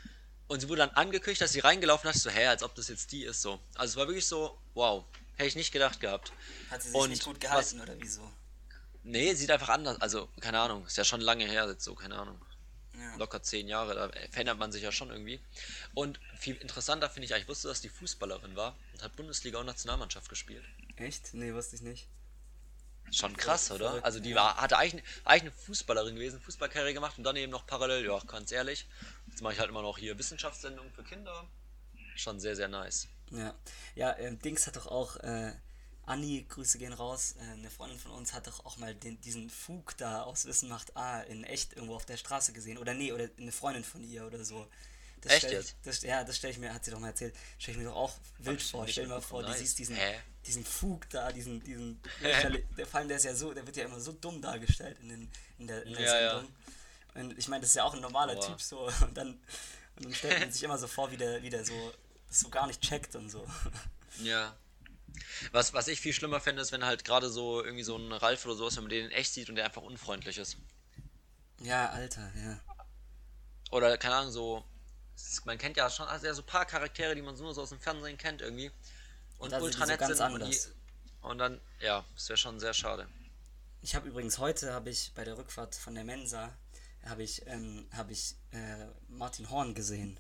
und 0.48 0.60
sie 0.60 0.68
wurde 0.68 0.80
dann 0.80 0.90
angekündigt, 0.90 1.40
dass 1.40 1.52
sie 1.52 1.60
reingelaufen 1.60 2.08
hat. 2.08 2.16
Ich 2.16 2.22
so, 2.22 2.30
hä, 2.30 2.46
als 2.46 2.62
ob 2.64 2.74
das 2.74 2.88
jetzt 2.88 3.12
die 3.12 3.22
ist 3.24 3.42
so. 3.42 3.60
Also 3.76 3.92
es 3.92 3.96
war 3.96 4.08
wirklich 4.08 4.26
so, 4.26 4.58
wow, 4.74 5.04
hätte 5.40 5.48
ich 5.48 5.56
nicht 5.56 5.72
gedacht 5.72 6.00
gehabt. 6.00 6.32
Hat 6.70 6.82
sie 6.82 6.90
sich 6.90 6.96
Und 6.98 7.10
nicht 7.10 7.24
gut 7.24 7.36
was- 7.36 7.40
gehalten 7.40 7.80
oder 7.80 7.94
wieso? 8.00 8.30
Nee, 9.02 9.34
sieht 9.34 9.50
einfach 9.50 9.70
anders. 9.70 10.00
Also 10.00 10.28
keine 10.40 10.60
Ahnung, 10.60 10.86
ist 10.86 10.96
ja 10.96 11.04
schon 11.04 11.20
lange 11.20 11.46
her 11.46 11.66
jetzt 11.68 11.84
so, 11.84 11.94
keine 11.94 12.16
Ahnung. 12.16 12.40
Ja. 12.94 13.16
Locker 13.16 13.42
zehn 13.42 13.66
Jahre, 13.66 13.94
da 13.94 14.10
verändert 14.30 14.58
man 14.58 14.72
sich 14.72 14.82
ja 14.82 14.92
schon 14.92 15.10
irgendwie. 15.10 15.40
Und 15.94 16.20
viel 16.38 16.56
interessanter 16.56 17.08
finde 17.08 17.24
ich, 17.26 17.32
ich 17.40 17.48
wusste, 17.48 17.68
dass 17.68 17.80
die 17.80 17.88
Fußballerin 17.88 18.56
war 18.56 18.76
und 18.92 19.02
hat 19.02 19.16
Bundesliga 19.16 19.58
und 19.58 19.66
Nationalmannschaft 19.66 20.28
gespielt. 20.28 20.64
Echt? 20.96 21.32
Nee, 21.32 21.54
wusste 21.54 21.76
ich 21.76 21.82
nicht. 21.82 22.08
Schon 23.10 23.36
krass, 23.36 23.70
oder? 23.70 24.04
Also 24.04 24.20
die 24.20 24.34
war, 24.34 24.56
hatte 24.58 24.76
eigentlich, 24.76 25.02
eigentlich 25.24 25.42
eine 25.42 25.52
Fußballerin 25.52 26.14
gewesen, 26.14 26.40
Fußballkarriere 26.40 26.92
gemacht 26.94 27.16
und 27.18 27.24
dann 27.24 27.34
eben 27.36 27.50
noch 27.50 27.66
parallel, 27.66 28.04
ja, 28.04 28.18
ganz 28.26 28.52
ehrlich, 28.52 28.86
jetzt 29.28 29.40
mache 29.40 29.54
ich 29.54 29.58
halt 29.60 29.70
immer 29.70 29.82
noch 29.82 29.96
hier 29.98 30.16
Wissenschaftssendungen 30.18 30.92
für 30.92 31.02
Kinder. 31.02 31.46
Schon 32.16 32.38
sehr, 32.38 32.54
sehr 32.54 32.68
nice. 32.68 33.08
Ja. 33.30 33.54
Ja, 33.94 34.18
ähm, 34.18 34.38
Dings 34.40 34.66
hat 34.66 34.76
doch 34.76 34.86
auch, 34.86 35.16
äh, 35.16 35.52
Anni, 36.06 36.44
Grüße 36.48 36.78
gehen 36.78 36.92
raus, 36.92 37.36
äh, 37.38 37.52
eine 37.52 37.70
Freundin 37.70 37.98
von 37.98 38.12
uns 38.12 38.32
hat 38.32 38.46
doch 38.46 38.64
auch 38.66 38.76
mal 38.78 38.94
den, 38.94 39.20
diesen 39.20 39.48
Fug 39.48 39.96
da 39.96 40.22
aus 40.22 40.44
Wissen 40.46 40.68
macht 40.68 40.96
A 40.96 41.20
in 41.20 41.44
echt 41.44 41.74
irgendwo 41.74 41.94
auf 41.94 42.06
der 42.06 42.16
Straße 42.16 42.52
gesehen. 42.52 42.78
Oder 42.78 42.94
nee, 42.94 43.12
oder 43.12 43.28
eine 43.38 43.52
Freundin 43.52 43.84
von 43.84 44.02
ihr 44.02 44.26
oder 44.26 44.44
so. 44.44 44.66
Das 45.20 45.32
Echt 45.32 45.46
stell 45.46 45.60
ich? 45.60 45.74
Das, 45.82 46.02
ja, 46.02 46.24
das 46.24 46.36
stelle 46.36 46.52
ich 46.52 46.58
mir, 46.58 46.72
hat 46.72 46.84
sie 46.84 46.90
doch 46.90 46.98
mal 46.98 47.08
erzählt, 47.08 47.34
stelle 47.58 47.76
ich 47.76 47.84
mir 47.84 47.90
doch 47.90 47.96
auch 47.96 48.12
wild 48.38 48.62
vor. 48.62 48.88
Stell 48.88 49.04
dir 49.04 49.10
mal 49.10 49.20
vor, 49.20 49.42
du 49.42 49.52
siehst 49.52 49.78
diesen, 49.78 49.94
Hä? 49.96 50.18
diesen 50.46 50.64
Fug 50.64 51.08
da, 51.10 51.30
diesen, 51.30 51.62
diesen, 51.62 52.00
der 52.76 52.86
vor 52.86 53.00
allem 53.00 53.08
der 53.08 53.18
ist 53.18 53.24
ja 53.24 53.34
so, 53.34 53.52
der 53.52 53.66
wird 53.66 53.76
ja 53.76 53.84
immer 53.84 54.00
so 54.00 54.12
dumm 54.12 54.40
dargestellt 54.40 54.96
in, 55.02 55.10
den, 55.10 55.30
in 55.58 55.66
der, 55.66 55.84
in 55.84 55.92
der 55.92 56.02
Ja, 56.02 56.20
ja. 56.20 56.34
Sendung. 56.36 56.52
Und 57.14 57.38
ich 57.38 57.48
meine, 57.48 57.60
das 57.60 57.70
ist 57.70 57.76
ja 57.76 57.84
auch 57.84 57.94
ein 57.94 58.00
normaler 58.00 58.34
Boah. 58.34 58.46
Typ 58.46 58.60
so. 58.60 58.78
Und 59.02 59.16
dann, 59.16 59.38
und 59.96 60.04
dann 60.06 60.14
stellt 60.14 60.40
man 60.40 60.50
sich 60.50 60.62
immer 60.62 60.78
so 60.78 60.86
vor, 60.86 61.10
wie 61.10 61.16
der, 61.18 61.42
wie 61.42 61.50
der 61.50 61.64
so 61.64 61.92
das 62.30 62.40
so 62.40 62.48
gar 62.48 62.66
nicht 62.66 62.80
checkt 62.80 63.14
und 63.14 63.28
so. 63.28 63.46
Ja. 64.22 64.56
Was, 65.52 65.72
was 65.72 65.86
ich 65.86 66.00
viel 66.00 66.12
schlimmer 66.12 66.40
fände, 66.40 66.60
ist, 66.60 66.72
wenn 66.72 66.84
halt 66.84 67.04
gerade 67.04 67.30
so 67.30 67.62
irgendwie 67.62 67.84
so 67.84 67.96
ein 67.96 68.12
Ralf 68.12 68.44
oder 68.44 68.56
sowas, 68.56 68.76
wenn 68.76 68.82
man 68.82 68.90
den 68.90 69.10
echt 69.12 69.32
sieht 69.32 69.48
und 69.48 69.54
der 69.54 69.64
einfach 69.64 69.82
unfreundlich 69.82 70.36
ist. 70.36 70.56
Ja, 71.60 71.90
Alter, 71.90 72.30
ja. 72.36 72.60
Oder, 73.70 73.96
keine 73.98 74.16
Ahnung, 74.16 74.32
so. 74.32 74.64
Man 75.44 75.58
kennt 75.58 75.76
ja 75.76 75.88
schon 75.88 76.08
also 76.08 76.26
ja, 76.26 76.34
so 76.34 76.42
ein 76.42 76.46
paar 76.46 76.66
Charaktere, 76.66 77.14
die 77.14 77.22
man 77.22 77.36
so 77.36 77.44
nur 77.44 77.54
so 77.54 77.62
aus 77.62 77.68
dem 77.68 77.78
Fernsehen 77.78 78.18
kennt 78.18 78.42
irgendwie. 78.42 78.70
Und 79.38 79.52
die 79.52 79.56
ultra 79.56 79.86
so 79.86 79.92
nett 79.92 80.00
ganz 80.00 80.18
sind. 80.18 80.32
Und, 80.32 80.40
die, 80.40 80.44
anders. 80.44 80.72
und 81.22 81.38
dann, 81.38 81.60
ja, 81.80 82.04
das 82.14 82.28
wäre 82.28 82.36
schon 82.36 82.58
sehr 82.58 82.74
schade. 82.74 83.06
Ich 83.82 83.94
habe 83.94 84.08
übrigens 84.08 84.38
heute, 84.38 84.72
habe 84.72 84.90
ich 84.90 85.12
bei 85.14 85.24
der 85.24 85.38
Rückfahrt 85.38 85.76
von 85.76 85.94
der 85.94 86.04
Mensa, 86.04 86.52
habe 87.04 87.22
ich, 87.22 87.46
ähm, 87.46 87.86
habe 87.92 88.12
ich 88.12 88.34
äh, 88.50 88.86
Martin 89.08 89.48
Horn 89.50 89.74
gesehen. 89.74 90.18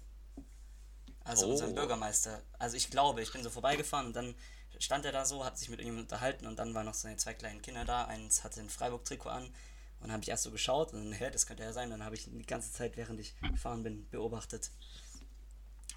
Also 1.24 1.46
Oh. 1.46 1.50
unseren 1.50 1.74
Bürgermeister. 1.74 2.42
Also 2.58 2.76
ich 2.76 2.90
glaube, 2.90 3.22
ich 3.22 3.32
bin 3.32 3.42
so 3.42 3.50
vorbeigefahren 3.50 4.06
und 4.06 4.16
dann 4.16 4.34
stand 4.78 5.04
er 5.04 5.12
da 5.12 5.24
so, 5.26 5.44
hat 5.44 5.58
sich 5.58 5.68
mit 5.68 5.80
ihm 5.80 5.98
unterhalten 5.98 6.46
und 6.46 6.58
dann 6.58 6.74
waren 6.74 6.86
noch 6.86 6.94
seine 6.94 7.16
zwei 7.16 7.34
kleinen 7.34 7.60
Kinder 7.62 7.84
da. 7.84 8.04
Eins 8.06 8.42
hatte 8.44 8.60
ein 8.60 8.70
Freiburg-Trikot 8.70 9.28
an 9.28 9.52
und 10.00 10.10
habe 10.10 10.22
ich 10.22 10.30
erst 10.30 10.44
so 10.44 10.50
geschaut 10.50 10.92
und 10.94 11.04
dann, 11.04 11.12
hä, 11.12 11.30
das 11.30 11.46
könnte 11.46 11.62
er 11.62 11.72
sein. 11.74 11.90
Dann 11.90 12.04
habe 12.04 12.14
ich 12.14 12.26
ihn 12.26 12.38
die 12.38 12.46
ganze 12.46 12.72
Zeit, 12.72 12.96
während 12.96 13.20
ich 13.20 13.34
gefahren 13.40 13.82
bin, 13.82 14.08
beobachtet. 14.10 14.70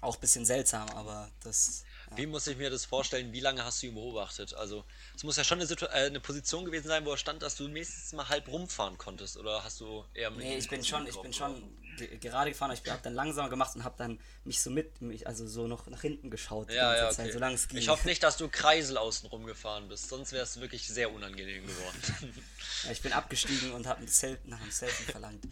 Auch 0.00 0.16
ein 0.16 0.20
bisschen 0.20 0.44
seltsam, 0.44 0.88
aber 0.90 1.30
das. 1.42 1.84
Ja. 2.10 2.18
Wie 2.18 2.26
muss 2.26 2.46
ich 2.46 2.58
mir 2.58 2.68
das 2.68 2.84
vorstellen? 2.84 3.32
Wie 3.32 3.40
lange 3.40 3.64
hast 3.64 3.82
du 3.82 3.86
ihn 3.86 3.94
beobachtet? 3.94 4.52
Also, 4.54 4.84
es 5.16 5.22
muss 5.24 5.36
ja 5.36 5.44
schon 5.44 5.58
eine, 5.58 5.66
Situ 5.66 5.86
äh, 5.86 6.06
eine 6.06 6.20
Position 6.20 6.64
gewesen 6.66 6.88
sein, 6.88 7.04
wo 7.06 7.12
er 7.12 7.16
stand, 7.16 7.42
dass 7.42 7.56
du 7.56 7.66
nächstes 7.68 8.12
Mal 8.12 8.28
halb 8.28 8.46
rumfahren 8.48 8.98
konntest. 8.98 9.38
Oder 9.38 9.64
hast 9.64 9.80
du 9.80 10.04
eher 10.12 10.30
mit 10.30 10.40
Nee, 10.44 10.58
ich 10.58 10.68
bin 10.68 10.84
schon, 10.84 11.06
ich 11.06 11.16
bin 11.16 11.32
schon 11.32 11.62
ge- 11.96 12.18
gerade 12.18 12.50
gefahren, 12.50 12.70
aber 12.70 12.80
ich 12.84 12.90
habe 12.90 13.00
dann 13.02 13.14
langsamer 13.14 13.48
gemacht 13.48 13.74
und 13.76 13.84
habe 13.84 13.94
dann 13.96 14.20
mich 14.44 14.60
so 14.60 14.68
mit, 14.70 15.00
mich, 15.00 15.26
also 15.26 15.46
so 15.48 15.66
noch 15.66 15.86
nach 15.86 16.02
hinten 16.02 16.30
geschaut. 16.30 16.70
Ja, 16.70 16.94
ja, 16.94 17.10
Zeit, 17.10 17.34
okay. 17.34 17.54
es 17.54 17.68
ging. 17.68 17.78
ich 17.78 17.88
hoffe 17.88 18.06
nicht, 18.06 18.22
dass 18.22 18.36
du 18.36 18.48
Kreisel 18.48 18.98
außen 18.98 19.28
rum 19.30 19.46
gefahren 19.46 19.88
bist, 19.88 20.08
sonst 20.10 20.32
wäre 20.32 20.44
es 20.44 20.60
wirklich 20.60 20.86
sehr 20.86 21.10
unangenehm 21.12 21.66
geworden. 21.66 22.02
Ja, 22.84 22.90
ich 22.90 23.00
bin 23.00 23.14
abgestiegen 23.14 23.72
und 23.72 23.86
habe 23.86 24.02
ein 24.02 24.38
nach 24.44 24.60
einem 24.60 24.70
Selfie 24.70 25.04
verlangt. 25.10 25.42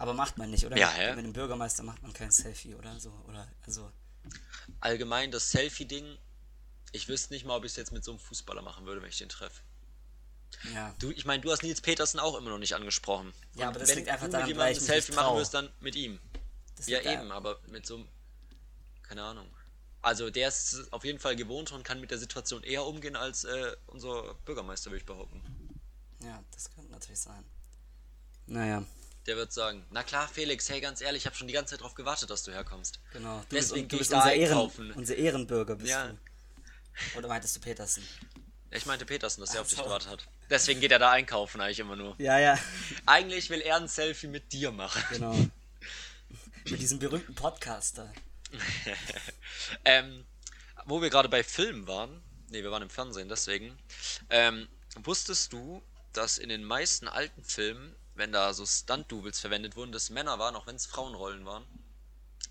Aber 0.00 0.14
macht 0.14 0.38
man 0.38 0.50
nicht, 0.50 0.64
oder? 0.64 0.78
Ja, 0.78 0.88
mit, 0.88 0.96
hä? 0.96 1.14
mit 1.16 1.24
dem 1.26 1.32
Bürgermeister 1.34 1.82
macht 1.82 2.00
man 2.02 2.14
kein 2.14 2.30
Selfie, 2.30 2.74
oder 2.74 2.98
so, 2.98 3.10
oder 3.28 3.46
also. 3.66 3.92
Allgemein 4.80 5.30
das 5.30 5.50
Selfie-Ding, 5.50 6.16
ich 6.92 7.06
wüsste 7.08 7.34
nicht 7.34 7.44
mal, 7.44 7.56
ob 7.56 7.64
ich 7.66 7.72
es 7.72 7.76
jetzt 7.76 7.92
mit 7.92 8.02
so 8.02 8.12
einem 8.12 8.18
Fußballer 8.20 8.62
machen 8.62 8.86
würde, 8.86 9.02
wenn 9.02 9.10
ich 9.10 9.18
den 9.18 9.28
treffe. 9.28 9.60
Ja. 10.74 10.94
Du, 10.98 11.10
ich 11.10 11.26
meine, 11.26 11.42
du 11.42 11.50
hast 11.52 11.62
Nils 11.62 11.82
Petersen 11.82 12.18
auch 12.18 12.36
immer 12.38 12.48
noch 12.48 12.58
nicht 12.58 12.74
angesprochen. 12.74 13.32
Ja, 13.54 13.64
Und 13.64 13.68
aber 13.68 13.78
das 13.80 13.90
wenn 13.90 13.98
liegt 13.98 14.08
einfach 14.08 14.26
du 14.26 14.32
daran, 14.32 14.48
jemandem 14.48 14.72
ich 14.72 14.78
ein 14.82 14.86
Selfie 14.86 15.12
machen 15.12 15.36
wirst, 15.36 15.52
dann 15.52 15.68
mit 15.80 15.94
ihm. 15.96 16.18
Das 16.76 16.86
Ja, 16.86 16.98
liegt 16.98 17.10
da- 17.10 17.20
eben, 17.20 17.30
aber 17.30 17.60
mit 17.66 17.84
so 17.86 17.96
einem. 17.96 18.08
Keine 19.02 19.22
Ahnung. 19.22 19.48
Also, 20.00 20.30
der 20.30 20.48
ist 20.48 20.90
auf 20.92 21.04
jeden 21.04 21.18
Fall 21.18 21.36
gewohnt 21.36 21.72
und 21.72 21.82
kann 21.84 22.00
mit 22.00 22.10
der 22.10 22.18
Situation 22.18 22.62
eher 22.62 22.86
umgehen 22.86 23.16
als 23.16 23.44
äh, 23.44 23.76
unser 23.88 24.32
Bürgermeister, 24.46 24.90
würde 24.90 25.00
ich 25.00 25.06
behaupten. 25.06 25.42
Ja, 26.24 26.42
das 26.52 26.70
könnte 26.74 26.90
natürlich 26.90 27.20
sein. 27.20 27.44
Naja, 28.46 28.82
Der 29.30 29.36
wird 29.36 29.52
sagen: 29.52 29.86
Na 29.90 30.02
klar, 30.02 30.26
Felix, 30.26 30.68
hey, 30.68 30.80
ganz 30.80 31.00
ehrlich, 31.00 31.22
ich 31.22 31.26
habe 31.26 31.36
schon 31.36 31.46
die 31.46 31.54
ganze 31.54 31.70
Zeit 31.70 31.82
darauf 31.82 31.94
gewartet, 31.94 32.28
dass 32.30 32.42
du 32.42 32.50
herkommst. 32.50 32.98
genau. 33.12 33.38
Du 33.48 33.54
Deswegen 33.54 33.86
bist, 33.86 33.92
du 33.92 33.94
ich 33.94 33.98
bist 34.00 34.12
da 34.12 34.16
unser, 34.18 34.34
Ehren, 34.34 34.92
unser 34.96 35.14
Ehrenbürger, 35.14 35.76
bist 35.76 35.88
Ja. 35.88 36.08
du. 36.08 36.18
Oder 37.18 37.28
meintest 37.28 37.54
du 37.54 37.60
Petersen? 37.60 38.02
Ich 38.72 38.86
meinte 38.86 39.06
Petersen, 39.06 39.40
dass 39.40 39.54
er 39.54 39.60
auf 39.60 39.68
dich 39.68 39.80
gewartet 39.80 40.08
hat. 40.08 40.26
Deswegen 40.50 40.80
geht 40.80 40.90
er 40.90 40.98
da 40.98 41.12
einkaufen, 41.12 41.60
eigentlich 41.60 41.78
immer 41.78 41.94
nur. 41.94 42.16
Ja, 42.18 42.40
ja, 42.40 42.58
Eigentlich 43.06 43.50
will 43.50 43.60
er 43.60 43.76
ein 43.76 43.86
Selfie 43.86 44.26
mit 44.26 44.52
dir 44.52 44.72
machen. 44.72 45.00
genau. 45.10 45.36
Mit 46.64 46.80
diesem 46.80 46.98
berühmten 46.98 47.36
Podcaster. 47.36 48.12
Ähm, 49.84 50.24
wo 50.86 51.00
wir 51.02 51.08
gerade 51.10 51.28
bei 51.28 51.44
Filmen 51.44 51.86
waren, 51.86 52.20
nee, 52.48 52.64
wir 52.64 52.72
waren 52.72 52.82
im 52.82 52.90
Fernsehen, 52.90 53.28
deswegen. 53.28 53.78
Ähm, 54.28 54.66
wusstest 54.96 55.52
du, 55.52 55.82
dass 56.12 56.36
in 56.38 56.48
den 56.48 56.64
meisten 56.64 57.06
alten 57.06 57.44
Filmen, 57.44 57.94
wenn 58.20 58.30
da 58.30 58.54
so 58.54 58.64
Stunt-Doubles 58.64 59.40
verwendet 59.40 59.74
wurden, 59.74 59.90
das 59.90 60.10
Männer 60.10 60.38
waren, 60.38 60.54
auch 60.54 60.66
wenn 60.68 60.76
es 60.76 60.86
Frauenrollen 60.86 61.44
waren? 61.44 61.64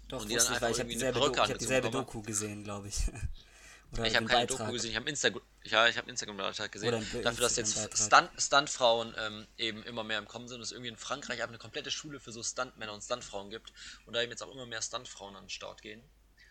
Doch, 0.10 0.22
Und 0.22 0.30
die 0.30 0.36
dann 0.36 0.44
ich, 0.44 0.50
einfach 0.52 0.70
ich 0.70 0.80
habe 0.80 0.90
dieselbe, 0.90 1.20
Perücke 1.20 1.38
Do 1.38 1.44
ich 1.46 1.52
hab 1.52 1.58
dieselbe. 1.60 1.90
Doku 1.92 2.22
gesehen, 2.22 2.64
glaube 2.66 2.90
ich. 2.90 2.98
Oder 3.94 4.06
Ich 4.06 4.16
habe 4.16 4.26
keine 4.28 4.42
Beitrag. 4.46 4.58
Doku 4.60 4.72
gesehen, 4.74 4.92
ich 4.92 4.96
habe 4.98 5.10
Instagram, 5.10 5.42
ja, 5.64 5.88
ich 5.88 5.98
habe 5.98 6.10
Instagram-Beitrag 6.10 6.72
gesehen, 6.72 6.92
dafür, 7.24 7.42
dass 7.42 7.56
jetzt. 7.56 7.98
Stunt, 7.98 8.30
Stuntfrauen 8.38 9.16
ähm, 9.18 9.48
eben 9.58 9.82
immer 9.84 10.04
mehr 10.04 10.20
im 10.20 10.28
Kommen 10.28 10.48
sind, 10.48 10.60
dass 10.60 10.68
es 10.68 10.72
irgendwie 10.74 10.90
in 10.90 10.98
Frankreich 10.98 11.40
einfach 11.40 11.50
eine 11.50 11.58
komplette 11.58 11.90
Schule 11.90 12.20
für 12.20 12.32
so 12.32 12.44
Stuntmänner 12.44 12.94
und 12.94 13.02
Stuntfrauen 13.04 13.50
gibt 13.50 13.72
und 14.06 14.14
da 14.14 14.22
eben 14.22 14.32
jetzt 14.32 14.44
auch 14.44 14.52
immer 14.52 14.66
mehr 14.68 14.82
Stuntfrauen 14.82 15.36
an 15.36 15.46
den 15.46 15.50
Start 15.50 15.82
gehen. 15.82 16.04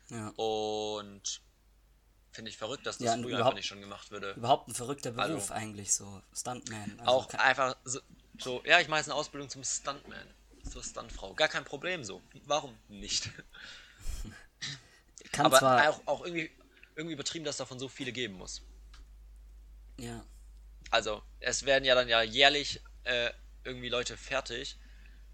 Ja. 0.08 0.28
Und 0.36 1.40
finde 2.32 2.50
ich 2.50 2.58
verrückt, 2.58 2.86
dass 2.86 2.98
das 2.98 3.04
Ja, 3.06 3.12
früher 3.14 3.22
einfach 3.24 3.36
überhaupt- 3.38 3.56
nicht 3.56 3.66
schon 3.66 3.80
gemacht 3.80 4.10
würde. 4.10 4.32
Überhaupt 4.32 4.68
ein 4.68 4.74
verrückter 4.74 5.10
Beruf 5.12 5.50
Also- 5.50 5.54
eigentlich, 5.54 5.92
so 5.94 6.22
Stuntman. 6.34 6.98
Also 7.00 7.10
auch 7.12 7.28
einfach 7.34 7.76
so, 7.84 8.00
so, 8.38 8.62
ja, 8.64 8.80
ich 8.80 8.88
mache 8.88 9.00
jetzt 9.00 9.08
eine 9.08 9.14
Ausbildung 9.16 9.48
zum 9.50 9.64
Stuntman, 9.64 10.34
zur 10.70 10.82
Stuntfrau. 10.82 11.34
Gar 11.34 11.48
kein 11.48 11.64
Problem 11.64 12.04
so. 12.04 12.22
Warum 12.44 12.78
nicht? 12.88 13.30
kann 15.32 15.46
Aber 15.46 15.52
zwar, 15.52 15.88
auch, 15.90 16.02
auch 16.06 16.24
irgendwie, 16.24 16.50
irgendwie 16.94 17.14
übertrieben, 17.14 17.44
dass 17.44 17.56
davon 17.56 17.78
so 17.78 17.88
viele 17.88 18.12
geben 18.12 18.34
muss. 18.34 18.62
ja, 19.98 20.24
Also, 20.90 21.22
es 21.40 21.64
werden 21.64 21.84
ja 21.86 21.94
dann 21.94 22.08
ja 22.08 22.20
jährlich 22.22 22.82
äh, 23.04 23.30
irgendwie 23.64 23.88
Leute 23.88 24.16
fertig, 24.18 24.78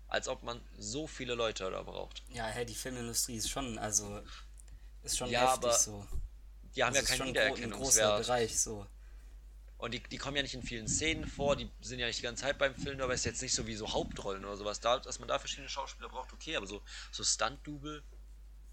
als 0.09 0.29
ob 0.29 0.43
man 0.45 0.61
so 0.79 1.07
viele 1.09 1.35
Leute 1.35 1.71
da 1.71 1.83
braucht. 1.83 2.23
ja, 2.29 2.47
hey, 2.47 2.67
die 2.67 2.75
Filmindustrie 2.75 3.37
ist 3.37 3.51
schon, 3.51 3.79
also 3.79 4.23
ist 5.03 5.19
schon 5.19 5.31
Ja, 5.31 5.41
heftig 5.41 5.55
aber 5.55 5.79
so. 5.79 6.07
Die 6.77 6.85
haben 6.85 6.95
Das 6.95 6.97
ja 6.97 7.03
keinen 7.03 7.19
schon 7.19 7.29
ein, 7.29 7.35
gro 7.35 7.55
ein 7.55 7.71
großer 7.71 8.13
Wiedererkennungswert. 8.13 8.13
Bereich 8.13 8.59
so. 8.61 8.87
Und 9.85 9.91
die, 9.93 10.03
die 10.03 10.17
kommen 10.17 10.35
ja 10.35 10.43
nicht 10.43 10.55
in 10.55 10.63
vielen 10.63 10.89
Szenen 10.89 11.27
vor, 11.27 11.57
die 11.57 11.71
sind 11.83 11.99
ja 11.99 12.07
nicht 12.07 12.19
die 12.19 12.23
ganze 12.23 12.45
Zeit 12.45 12.57
beim 12.57 12.75
Film, 12.75 12.99
aber 13.03 13.13
es 13.13 13.21
ist 13.21 13.27
jetzt 13.27 13.43
nicht 13.43 13.55
so 13.55 13.67
wie 13.67 13.75
so 13.75 13.93
Hauptrollen 13.93 14.43
oder 14.43 14.57
sowas. 14.57 14.81
Da, 14.81 14.99
dass 14.99 15.19
man 15.19 15.29
da 15.29 15.39
verschiedene 15.39 15.69
Schauspieler 15.69 16.09
braucht, 16.09 16.33
okay, 16.33 16.57
aber 16.57 16.67
so, 16.67 16.81
so 17.13 17.23
Stunt-Double, 17.23 18.03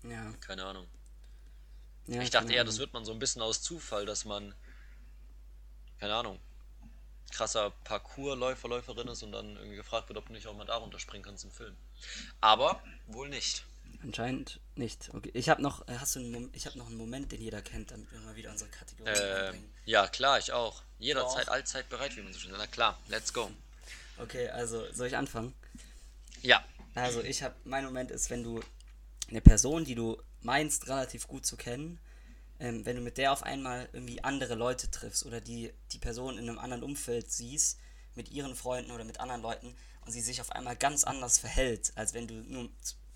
Ja. 0.03 0.32
keine 0.39 0.64
Ahnung. 0.64 0.88
ja 2.07 2.22
Ich 2.22 2.30
dachte 2.30 2.53
eher, 2.53 2.64
das 2.64 2.78
wird 2.78 2.93
man 2.93 3.03
so 3.03 3.12
ein 3.12 3.20
bisschen 3.20 3.41
aus 3.41 3.62
Zufall, 3.62 4.05
dass 4.05 4.24
man, 4.24 4.55
keine 5.99 6.16
Ahnung, 6.16 6.39
krasser 7.30 7.72
Parkour-Läufer, 7.84 8.70
Läuferin 8.70 9.09
ist 9.09 9.22
und 9.22 9.34
dann 9.34 9.57
irgendwie 9.57 9.76
gefragt 9.76 10.07
wird, 10.07 10.18
ob 10.18 10.28
du 10.28 10.32
nicht 10.32 10.47
auch 10.47 10.55
mal 10.55 10.64
da 10.66 10.78
runterspringen 10.78 11.26
kannst 11.26 11.43
im 11.43 11.51
Film. 11.51 11.76
Aber 12.39 12.82
wohl 13.07 13.28
nicht. 13.28 13.66
Anscheinend 14.04 14.60
nicht. 14.76 15.10
Okay. 15.14 15.30
Ich 15.34 15.50
habe 15.50 15.62
noch, 15.62 15.88
äh, 15.88 15.96
hast 15.98 16.16
du 16.16 16.20
einen 16.20 16.32
Mom 16.32 16.50
ich 16.54 16.66
habe 16.66 16.78
noch 16.78 16.88
einen 16.88 16.98
Moment, 16.98 17.32
den 17.32 17.42
jeder 17.42 17.62
kennt, 17.62 17.92
damit 17.92 18.12
wir 18.12 18.20
mal 18.22 18.36
wieder 18.36 18.52
unsere 18.52 18.70
Kategorie 18.70 19.10
Ähm, 19.12 19.34
reinbringen. 19.34 19.74
ja, 19.86 20.08
klar, 20.08 20.39
ich 20.39 20.52
auch. 20.52 20.82
Jederzeit, 21.00 21.48
auch? 21.48 21.54
allzeit 21.54 21.89
bereit, 21.89 22.16
wie 22.16 22.22
man 22.22 22.34
so 22.34 22.39
schön 22.39 22.52
sagt. 22.52 22.62
Na 22.62 22.68
klar, 22.68 23.00
let's 23.08 23.34
go. 23.34 23.50
Okay, 24.18 24.50
also 24.50 24.92
soll 24.94 25.08
ich 25.08 25.16
anfangen? 25.18 25.54
Ja, 26.42 26.64
Also 26.96 27.22
ich 27.22 27.44
habe, 27.44 27.56
mein 27.64 27.86
Moment 27.86 28.12
ist, 28.12 28.30
wenn 28.30 28.44
du 28.44 28.60
eine 29.30 29.42
Person, 29.42 29.86
die 29.86 29.96
du 29.96 30.22
meinst 30.42 30.88
relativ 30.88 31.28
gut 31.28 31.46
zu 31.46 31.56
kennen, 31.56 32.00
ähm, 32.60 32.86
wenn 32.86 32.96
du 32.96 33.02
mit 33.02 33.18
der 33.18 33.32
auf 33.32 33.44
einmal 33.44 33.88
irgendwie 33.94 34.24
andere 34.24 34.56
Leute 34.56 34.89
triffst 34.92 35.26
oder 35.26 35.39
die, 35.42 35.72
die 35.92 36.00
Person 36.00 36.38
in 36.38 36.50
einem 36.50 36.60
anderen 36.60 36.84
Umfeld 36.84 37.32
siehst, 37.32 37.80
mit 38.16 38.30
ihren 38.30 38.56
Freunden 38.56 38.92
oder 38.92 39.04
mit 39.06 39.20
anderen 39.20 39.42
Leuten 39.42 39.76
und 40.06 40.12
sie 40.12 40.22
sich 40.22 40.42
auf 40.42 40.52
einmal 40.52 40.76
ganz 40.76 41.04
anders 41.06 41.38
verhält, 41.39 41.92
als 41.96 42.14
wenn 42.14 42.28
du 42.28 42.34
nur 42.34 42.70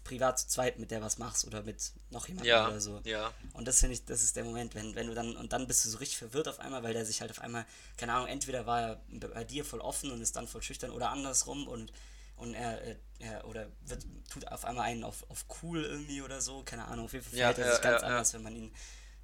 privat 0.06 0.40
zu 0.40 0.48
zweit 0.48 0.80
mit 0.80 0.92
der 0.92 1.02
was 1.02 1.18
machst 1.18 1.46
oder 1.46 1.64
mit 1.64 1.92
noch 2.12 2.30
jemandem 2.30 2.48
ja, 2.48 2.68
oder 2.68 2.80
so. 2.80 3.02
ja. 3.04 3.34
Und 3.54 3.68
das 3.68 3.80
finde 3.82 3.96
ich, 3.96 4.06
das 4.06 4.24
ist 4.24 4.38
der 4.38 4.46
Moment, 4.46 4.74
wenn, 4.76 4.96
wenn 4.96 5.08
du 5.08 5.14
dann, 5.14 5.36
und 5.36 5.52
dann 5.52 5.68
bist 5.68 5.84
du 5.84 5.90
so 5.90 5.98
richtig 5.98 6.18
verwirrt 6.18 6.48
auf 6.48 6.60
einmal, 6.60 6.84
weil 6.84 6.94
der 6.94 7.06
sich 7.06 7.22
halt 7.22 7.32
auf 7.32 7.42
einmal, 7.42 7.66
keine 7.98 8.14
Ahnung, 8.14 8.28
entweder 8.28 8.66
war 8.66 8.82
er 8.82 9.02
bei 9.34 9.44
dir 9.44 9.66
voll 9.66 9.82
offen 9.82 10.12
und 10.12 10.22
ist 10.22 10.38
dann 10.38 10.48
voll 10.48 10.62
schüchtern 10.62 10.92
oder 10.92 11.10
andersrum 11.10 11.68
und, 11.68 11.92
und 12.38 12.54
er, 12.54 12.82
er, 12.82 12.96
er 13.20 13.48
oder 13.48 13.68
wird, 13.86 14.06
tut 14.30 14.48
auf 14.48 14.64
einmal 14.66 14.86
einen 14.86 15.04
auf, 15.04 15.30
auf 15.30 15.46
cool 15.64 15.84
irgendwie 15.84 16.22
oder 16.22 16.40
so, 16.42 16.64
keine 16.64 16.86
Ahnung, 16.86 17.06
auf 17.06 17.14
jeden 17.14 17.26
Fall 17.26 17.38
Ja, 17.38 17.54
verhält 17.54 17.60
er 17.60 17.66
ja, 17.66 17.72
sich 17.74 17.82
ganz 17.82 18.02
ja, 18.02 18.08
ja. 18.08 18.14
anders, 18.14 18.34
wenn 18.34 18.44
man 18.44 18.56
ihn 18.56 18.72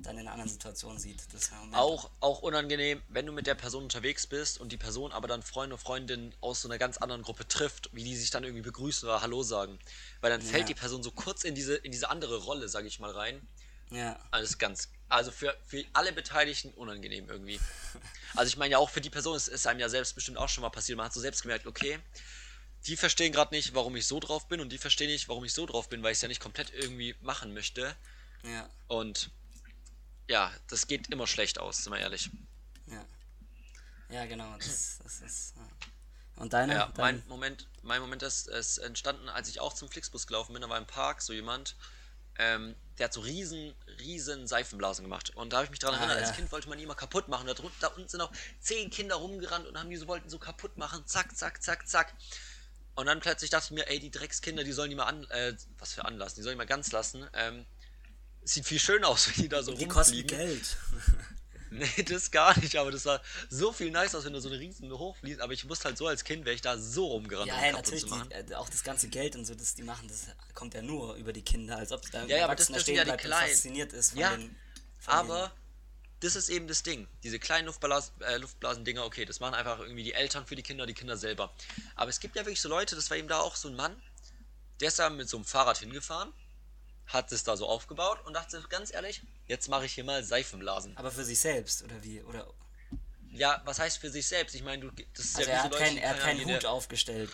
dann 0.03 0.15
in 0.17 0.21
einer 0.21 0.31
anderen 0.33 0.49
Situation 0.49 0.97
sieht. 0.97 1.21
Ist. 1.33 1.51
Auch, 1.73 2.09
auch 2.19 2.41
unangenehm, 2.41 3.01
wenn 3.09 3.25
du 3.25 3.31
mit 3.31 3.47
der 3.47 3.55
Person 3.55 3.83
unterwegs 3.83 4.27
bist 4.27 4.59
und 4.59 4.71
die 4.71 4.77
Person 4.77 5.11
aber 5.11 5.27
dann 5.27 5.41
Freunde 5.43 5.75
und 5.75 5.81
Freundinnen 5.81 6.33
aus 6.41 6.61
so 6.61 6.67
einer 6.67 6.77
ganz 6.77 6.97
anderen 6.97 7.21
Gruppe 7.23 7.47
trifft, 7.47 7.89
wie 7.93 8.03
die 8.03 8.15
sich 8.15 8.29
dann 8.31 8.43
irgendwie 8.43 8.63
begrüßen 8.63 9.07
oder 9.07 9.21
Hallo 9.21 9.43
sagen. 9.43 9.79
Weil 10.21 10.31
dann 10.31 10.41
fällt 10.41 10.61
Ja. 10.63 10.67
die 10.67 10.73
Person 10.75 11.03
so 11.03 11.11
kurz 11.11 11.43
in 11.43 11.55
diese, 11.55 11.75
in 11.75 11.91
diese 11.91 12.09
andere 12.09 12.37
Rolle, 12.37 12.67
sag 12.69 12.85
ich 12.85 12.99
mal, 12.99 13.11
rein. 13.11 13.45
Ja, 13.89 14.17
Alles 14.31 14.57
ganz, 14.57 14.89
also 15.09 15.31
für, 15.31 15.53
für 15.65 15.83
alle 15.91 16.13
Beteiligten 16.13 16.69
unangenehm 16.75 17.29
irgendwie. 17.29 17.59
Also 18.33 18.47
ich 18.47 18.55
meine 18.55 18.71
ja 18.71 18.77
auch 18.77 18.89
für 18.89 19.01
die 19.01 19.09
Person 19.09 19.35
ist 19.35 19.49
es 19.49 19.67
einem 19.67 19.81
ja 19.81 19.89
selbst 19.89 20.15
bestimmt 20.15 20.37
auch 20.37 20.47
schon 20.47 20.61
mal 20.61 20.69
passiert. 20.69 20.95
Man 20.95 21.05
hat 21.07 21.13
so 21.13 21.19
selbst 21.19 21.41
gemerkt, 21.41 21.67
okay, 21.67 21.99
die 22.87 22.95
verstehen 22.95 23.33
gerade 23.33 23.53
nicht, 23.53 23.75
warum 23.75 23.93
ich 23.97 24.07
so 24.07 24.21
drauf 24.21 24.47
bin 24.47 24.61
und 24.61 24.69
die 24.69 24.77
verstehen 24.77 25.09
nicht, 25.09 25.27
warum 25.27 25.43
ich 25.43 25.51
so 25.53 25.65
drauf 25.65 25.89
bin, 25.89 26.01
weil 26.01 26.13
ich 26.13 26.19
es 26.19 26.21
ja 26.21 26.29
nicht 26.29 26.39
komplett 26.39 26.71
irgendwie 26.73 27.13
machen 27.19 27.53
möchte. 27.53 27.93
ja, 28.43 28.69
Und 28.87 29.31
ja, 30.31 30.51
das 30.67 30.87
geht 30.87 31.09
immer 31.09 31.27
schlecht 31.27 31.59
aus, 31.59 31.83
sind 31.83 31.93
wir 31.93 31.99
ehrlich. 31.99 32.29
ja. 32.87 33.05
Ja, 34.09 34.25
genau, 34.25 34.53
das, 34.57 34.99
das 35.03 35.21
ist. 35.21 35.53
Ja. 35.55 36.41
Und 36.41 36.51
deine? 36.51 36.73
Ja, 36.73 36.85
mein 36.97 37.19
Dein, 37.19 37.23
Moment, 37.29 37.67
mein 37.81 38.01
Moment 38.01 38.23
ist, 38.23 38.47
ist 38.47 38.77
entstanden, 38.79 39.29
als 39.29 39.47
ich 39.47 39.61
auch 39.61 39.73
zum 39.73 39.89
Flixbus 39.89 40.27
gelaufen 40.27 40.51
bin. 40.51 40.61
Da 40.61 40.67
war 40.67 40.77
im 40.77 40.85
Park 40.85 41.21
so 41.21 41.31
jemand, 41.31 41.77
ähm, 42.37 42.75
der 42.97 43.05
hat 43.05 43.13
so 43.13 43.21
riesen, 43.21 43.73
riesen 43.99 44.47
Seifenblasen 44.47 45.05
gemacht. 45.05 45.29
Und 45.37 45.53
da 45.53 45.57
habe 45.57 45.65
ich 45.65 45.69
mich 45.71 45.79
dran 45.79 45.93
Ah, 45.93 45.97
erinnert, 45.97 46.19
ja. 46.19 46.27
als 46.27 46.35
Kind 46.35 46.51
wollte 46.51 46.67
man 46.67 46.77
die 46.77 46.83
immer 46.83 46.95
kaputt 46.95 47.29
machen. 47.29 47.47
Da, 47.47 47.53
da 47.79 47.87
unten 47.87 48.09
sind 48.09 48.19
auch 48.19 48.31
zehn 48.59 48.89
Kinder 48.89 49.15
rumgerannt 49.15 49.65
und 49.67 49.77
haben 49.79 49.89
die 49.89 49.95
so, 49.95 50.07
wollten 50.07 50.29
so 50.29 50.39
kaputt 50.39 50.75
machen. 50.77 51.05
Zack, 51.07 51.33
zack, 51.37 51.63
zack, 51.63 51.87
zack. 51.87 52.13
Und 52.95 53.05
dann 53.05 53.21
plötzlich 53.21 53.49
dachte 53.49 53.67
ich 53.67 53.71
mir, 53.71 53.87
ey, 53.89 53.99
die 54.01 54.11
Dreckskinder, 54.11 54.65
die 54.65 54.73
sollen 54.73 54.89
die 54.89 54.97
mal 54.97 55.05
an, 55.05 55.23
äh, 55.29 55.55
was 55.79 55.93
für 55.93 56.03
anlassen, 56.03 56.35
die 56.35 56.41
sollen 56.41 56.55
die 56.55 56.57
mal 56.57 56.65
ganz 56.67 56.91
lassen. 56.91 57.25
Ähm, 57.33 57.65
sieht 58.43 58.65
viel 58.65 58.79
schöner 58.79 59.07
aus, 59.09 59.27
wenn 59.29 59.43
die 59.43 59.49
da 59.49 59.63
so 59.63 59.73
die 59.73 59.87
kosten 59.87 60.15
rumfliegen. 60.15 60.37
Geld. 60.37 60.77
Nee, 61.73 62.03
das 62.03 62.31
gar 62.31 62.59
nicht, 62.59 62.75
aber 62.75 62.91
das 62.91 63.03
sah 63.03 63.21
so 63.49 63.71
viel 63.71 63.91
nice 63.91 64.13
aus, 64.13 64.25
wenn 64.25 64.33
du 64.33 64.41
so 64.41 64.49
eine 64.49 64.59
riesen 64.59 64.91
hochfliegst. 64.91 65.39
Aber 65.39 65.53
ich 65.53 65.69
wusste 65.69 65.85
halt 65.85 65.97
so 65.97 66.05
als 66.05 66.25
Kind, 66.25 66.43
wäre 66.43 66.53
ich 66.53 66.59
da 66.59 66.77
so 66.77 67.05
rumgerannt, 67.07 67.47
Ja, 67.47 67.55
um 67.55 67.61
kaputt 67.61 67.75
natürlich, 67.77 68.03
die, 68.03 68.51
äh, 68.51 68.55
auch 68.55 68.67
das 68.67 68.83
ganze 68.83 69.07
Geld 69.07 69.37
und 69.37 69.45
so, 69.45 69.55
das 69.55 69.73
die 69.73 69.83
machen, 69.83 70.05
das 70.09 70.25
kommt 70.53 70.73
ja 70.73 70.81
nur 70.81 71.15
über 71.15 71.31
die 71.31 71.43
Kinder, 71.43 71.77
als 71.77 71.93
ob 71.93 72.01
da 72.11 72.25
Ja, 72.25 72.39
ja, 72.39 72.43
aber 72.43 72.55
das- 72.57 72.67
das 72.67 72.81
stehen 72.81 72.95
ja 72.95 73.05
die 73.05 73.15
Kleinen. 73.15 73.49
fasziniert 73.51 73.93
ist 73.93 74.15
Ja, 74.17 74.35
den. 74.35 74.53
Aber 75.05 75.53
das 76.19 76.35
ist 76.35 76.49
eben 76.49 76.67
das 76.67 76.83
Ding. 76.83 77.07
Diese 77.23 77.39
kleinen 77.39 77.67
Luftblas 77.67 78.11
äh, 78.19 78.35
Luftblasendinger, 78.35 79.05
okay, 79.05 79.23
das 79.23 79.39
machen 79.39 79.53
einfach 79.55 79.79
irgendwie 79.79 80.03
die 80.03 80.13
Eltern 80.13 80.45
für 80.45 80.57
die 80.57 80.63
Kinder, 80.63 80.85
die 80.85 80.93
Kinder 80.93 81.15
selber. 81.15 81.53
Aber 81.95 82.09
es 82.09 82.19
gibt 82.19 82.35
ja 82.35 82.41
wirklich 82.41 82.59
so 82.59 82.67
Leute, 82.67 82.95
das 82.97 83.09
war 83.09 83.15
eben 83.15 83.29
da 83.29 83.39
auch 83.39 83.55
so 83.55 83.69
ein 83.69 83.75
Mann, 83.77 83.95
der 84.81 84.89
ist 84.89 84.99
da 84.99 85.09
mit 85.09 85.29
so 85.29 85.37
einem 85.37 85.45
Fahrrad 85.45 85.77
hingefahren, 85.77 86.33
hat 87.13 87.31
es 87.31 87.43
da 87.43 87.57
so 87.57 87.67
aufgebaut 87.67 88.19
und 88.25 88.33
dachte 88.33 88.61
ganz 88.69 88.93
ehrlich, 88.93 89.21
jetzt 89.47 89.67
mache 89.67 89.85
ich 89.85 89.93
hier 89.93 90.03
mal 90.03 90.23
Seifenblasen. 90.23 90.95
Aber 90.97 91.11
für 91.11 91.23
sich 91.23 91.39
selbst, 91.39 91.83
oder 91.83 92.03
wie? 92.03 92.21
Oder. 92.21 92.47
Ja, 93.31 93.61
was 93.65 93.79
heißt 93.79 93.99
für 93.99 94.09
sich 94.09 94.27
selbst? 94.27 94.55
Ich 94.55 94.63
meine, 94.63 94.81
du, 94.81 94.91
das 95.13 95.25
ist 95.25 95.37
Also 95.37 95.49
ja 95.49 95.55
er 95.55 95.63
hat, 95.63 95.73
so 95.73 95.79
kein, 95.79 95.93
Leute, 95.95 96.05
er 96.05 96.09
hat 96.09 96.19
keine 96.19 96.43
keinen 96.43 96.55
Hut 96.55 96.65
aufgestellt. 96.65 97.31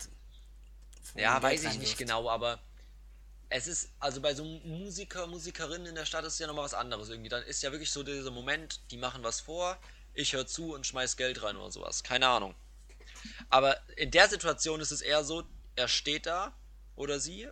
Ja, 1.15 1.41
weiß 1.41 1.63
ich 1.63 1.80
nicht 1.80 1.97
genau, 1.97 2.30
aber 2.30 2.59
es 3.49 3.67
ist, 3.67 3.89
also 3.99 4.21
bei 4.21 4.34
so 4.34 4.43
Musiker, 4.43 5.25
Musikerinnen 5.28 5.88
in 5.88 5.95
der 5.95 6.05
Stadt 6.05 6.25
ist 6.25 6.39
ja 6.39 6.47
nochmal 6.47 6.65
was 6.65 6.73
anderes 6.73 7.09
irgendwie. 7.09 7.30
Dann 7.30 7.43
ist 7.43 7.63
ja 7.63 7.71
wirklich 7.71 7.91
so 7.91 8.03
dieser 8.03 8.32
Moment, 8.32 8.82
die 8.91 8.97
machen 8.97 9.23
was 9.23 9.39
vor, 9.39 9.78
ich 10.13 10.34
höre 10.34 10.47
zu 10.47 10.73
und 10.73 10.86
schmeiß 10.86 11.15
Geld 11.17 11.41
rein 11.43 11.55
oder 11.55 11.71
sowas. 11.71 12.03
Keine 12.03 12.28
Ahnung. 12.28 12.55
Aber 13.49 13.78
in 13.95 14.11
der 14.11 14.28
Situation 14.28 14.82
ist 14.82 14.91
es 14.91 15.01
eher 15.01 15.23
so, 15.23 15.43
er 15.75 15.88
steht 15.88 16.25
da 16.25 16.53
oder 16.95 17.19
sie, 17.19 17.49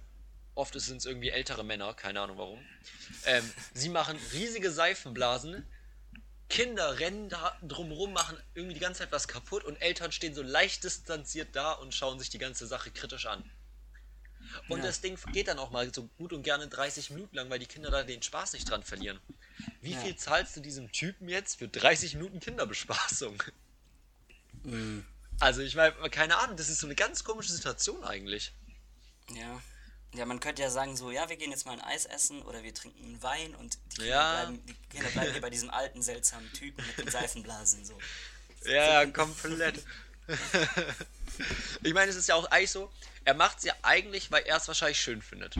oft 0.56 0.80
sind 0.80 0.97
es 0.97 1.06
irgendwie 1.06 1.30
ältere 1.30 1.64
Männer, 1.64 1.93
keine 1.93 2.22
Ahnung 2.22 2.38
warum. 2.38 2.60
Ähm, 3.26 3.49
sie 3.74 3.89
machen 3.89 4.18
riesige 4.34 4.72
Seifenblasen, 4.72 5.64
Kinder 6.49 6.99
rennen 6.99 7.30
da 7.30 7.58
drumrum, 7.62 8.14
machen 8.14 8.38
irgendwie 8.53 8.76
die 8.76 8.80
ganze 8.80 8.99
Zeit 8.99 9.12
was 9.12 9.28
kaputt 9.28 9.64
und 9.64 9.82
Eltern 9.82 10.12
stehen 10.12 10.36
so 10.36 10.43
leicht 10.43 10.84
distanziert 10.84 11.56
da 11.56 11.74
und 11.74 11.93
schauen 11.93 12.20
sich 12.20 12.30
die 12.30 12.38
ganze 12.38 12.68
Sache 12.68 12.91
kritisch 12.91 13.26
an. 13.26 13.43
Und 14.70 14.80
Ja. 14.80 14.86
das 14.86 15.01
Ding 15.01 15.20
geht 15.32 15.47
dann 15.47 15.60
auch 15.60 15.72
mal 15.72 15.93
so 15.93 16.08
gut 16.18 16.32
und 16.34 16.43
gerne 16.43 16.68
30 16.68 17.10
Minuten 17.10 17.36
lang, 17.36 17.49
weil 17.49 17.60
die 17.60 17.66
Kinder 17.66 17.91
da 17.91 18.03
den 18.03 18.22
Spaß 18.22 18.53
nicht 18.53 18.70
dran 18.70 18.84
verlieren. 18.84 19.20
Wie 19.82 19.91
Ja. 19.91 19.99
viel 19.99 20.16
zahlst 20.16 20.56
du 20.56 20.62
diesem 20.62 20.91
Typen 20.91 21.28
jetzt 21.28 21.60
für 21.60 21.68
30 21.68 22.16
Minuten 22.16 22.39
Kinderbespaßung? 22.39 23.41
Mhm. 24.64 25.06
Also 25.39 25.62
ich 25.62 25.76
meine, 25.76 25.93
keine 26.10 26.38
Ahnung, 26.38 26.56
das 26.58 26.70
ist 26.70 26.80
so 26.80 26.88
eine 26.88 26.95
ganz 26.95 27.24
komische 27.24 27.51
Situation 27.51 28.03
eigentlich. 28.03 28.53
Ja. 29.36 29.62
Ja, 30.18 30.26
man 30.26 30.39
könnte 30.39 30.61
ja 30.61 30.70
sagen, 30.70 30.95
so, 30.95 31.11
ja, 31.11 31.28
wir 31.30 31.36
gehen 31.38 31.51
jetzt 31.51 31.66
mal 31.66 31.74
ein 31.74 31.82
Eis 31.82 32.05
essen 32.05 32.41
oder 32.43 32.63
wir 32.63 32.74
trinken 32.74 33.03
einen 33.03 33.22
Wein 33.24 33.53
und 33.55 33.78
die 33.93 33.95
Kinder, 33.97 34.09
Ja. 34.09 34.43
bleiben, 34.45 34.66
die 34.66 34.74
Kinder 34.89 35.09
bleiben 35.09 35.32
hier 35.32 35.41
bei 35.41 35.49
diesem 35.49 35.70
alten, 35.70 36.01
seltsamen 36.01 36.51
Typen 36.53 36.86
mit 36.88 36.97
den 36.97 37.11
Seifenblasen. 37.11 37.86
So. 37.86 37.97
Ja, 38.66 39.05
komplett. 39.05 39.84
ich 41.84 41.93
meine, 41.93 42.09
es 42.09 42.16
ist 42.16 42.28
ja 42.28 42.36
auch 42.36 42.45
eigentlich 42.49 42.72
so, 42.72 42.91
er 43.26 43.36
macht 43.36 43.59
es 43.59 43.63
ja 43.66 43.74
eigentlich, 43.84 44.32
weil 44.32 44.43
er 44.43 44.57
es 44.57 44.68
wahrscheinlich 44.68 44.99
schön 44.99 45.22
findet. 45.22 45.55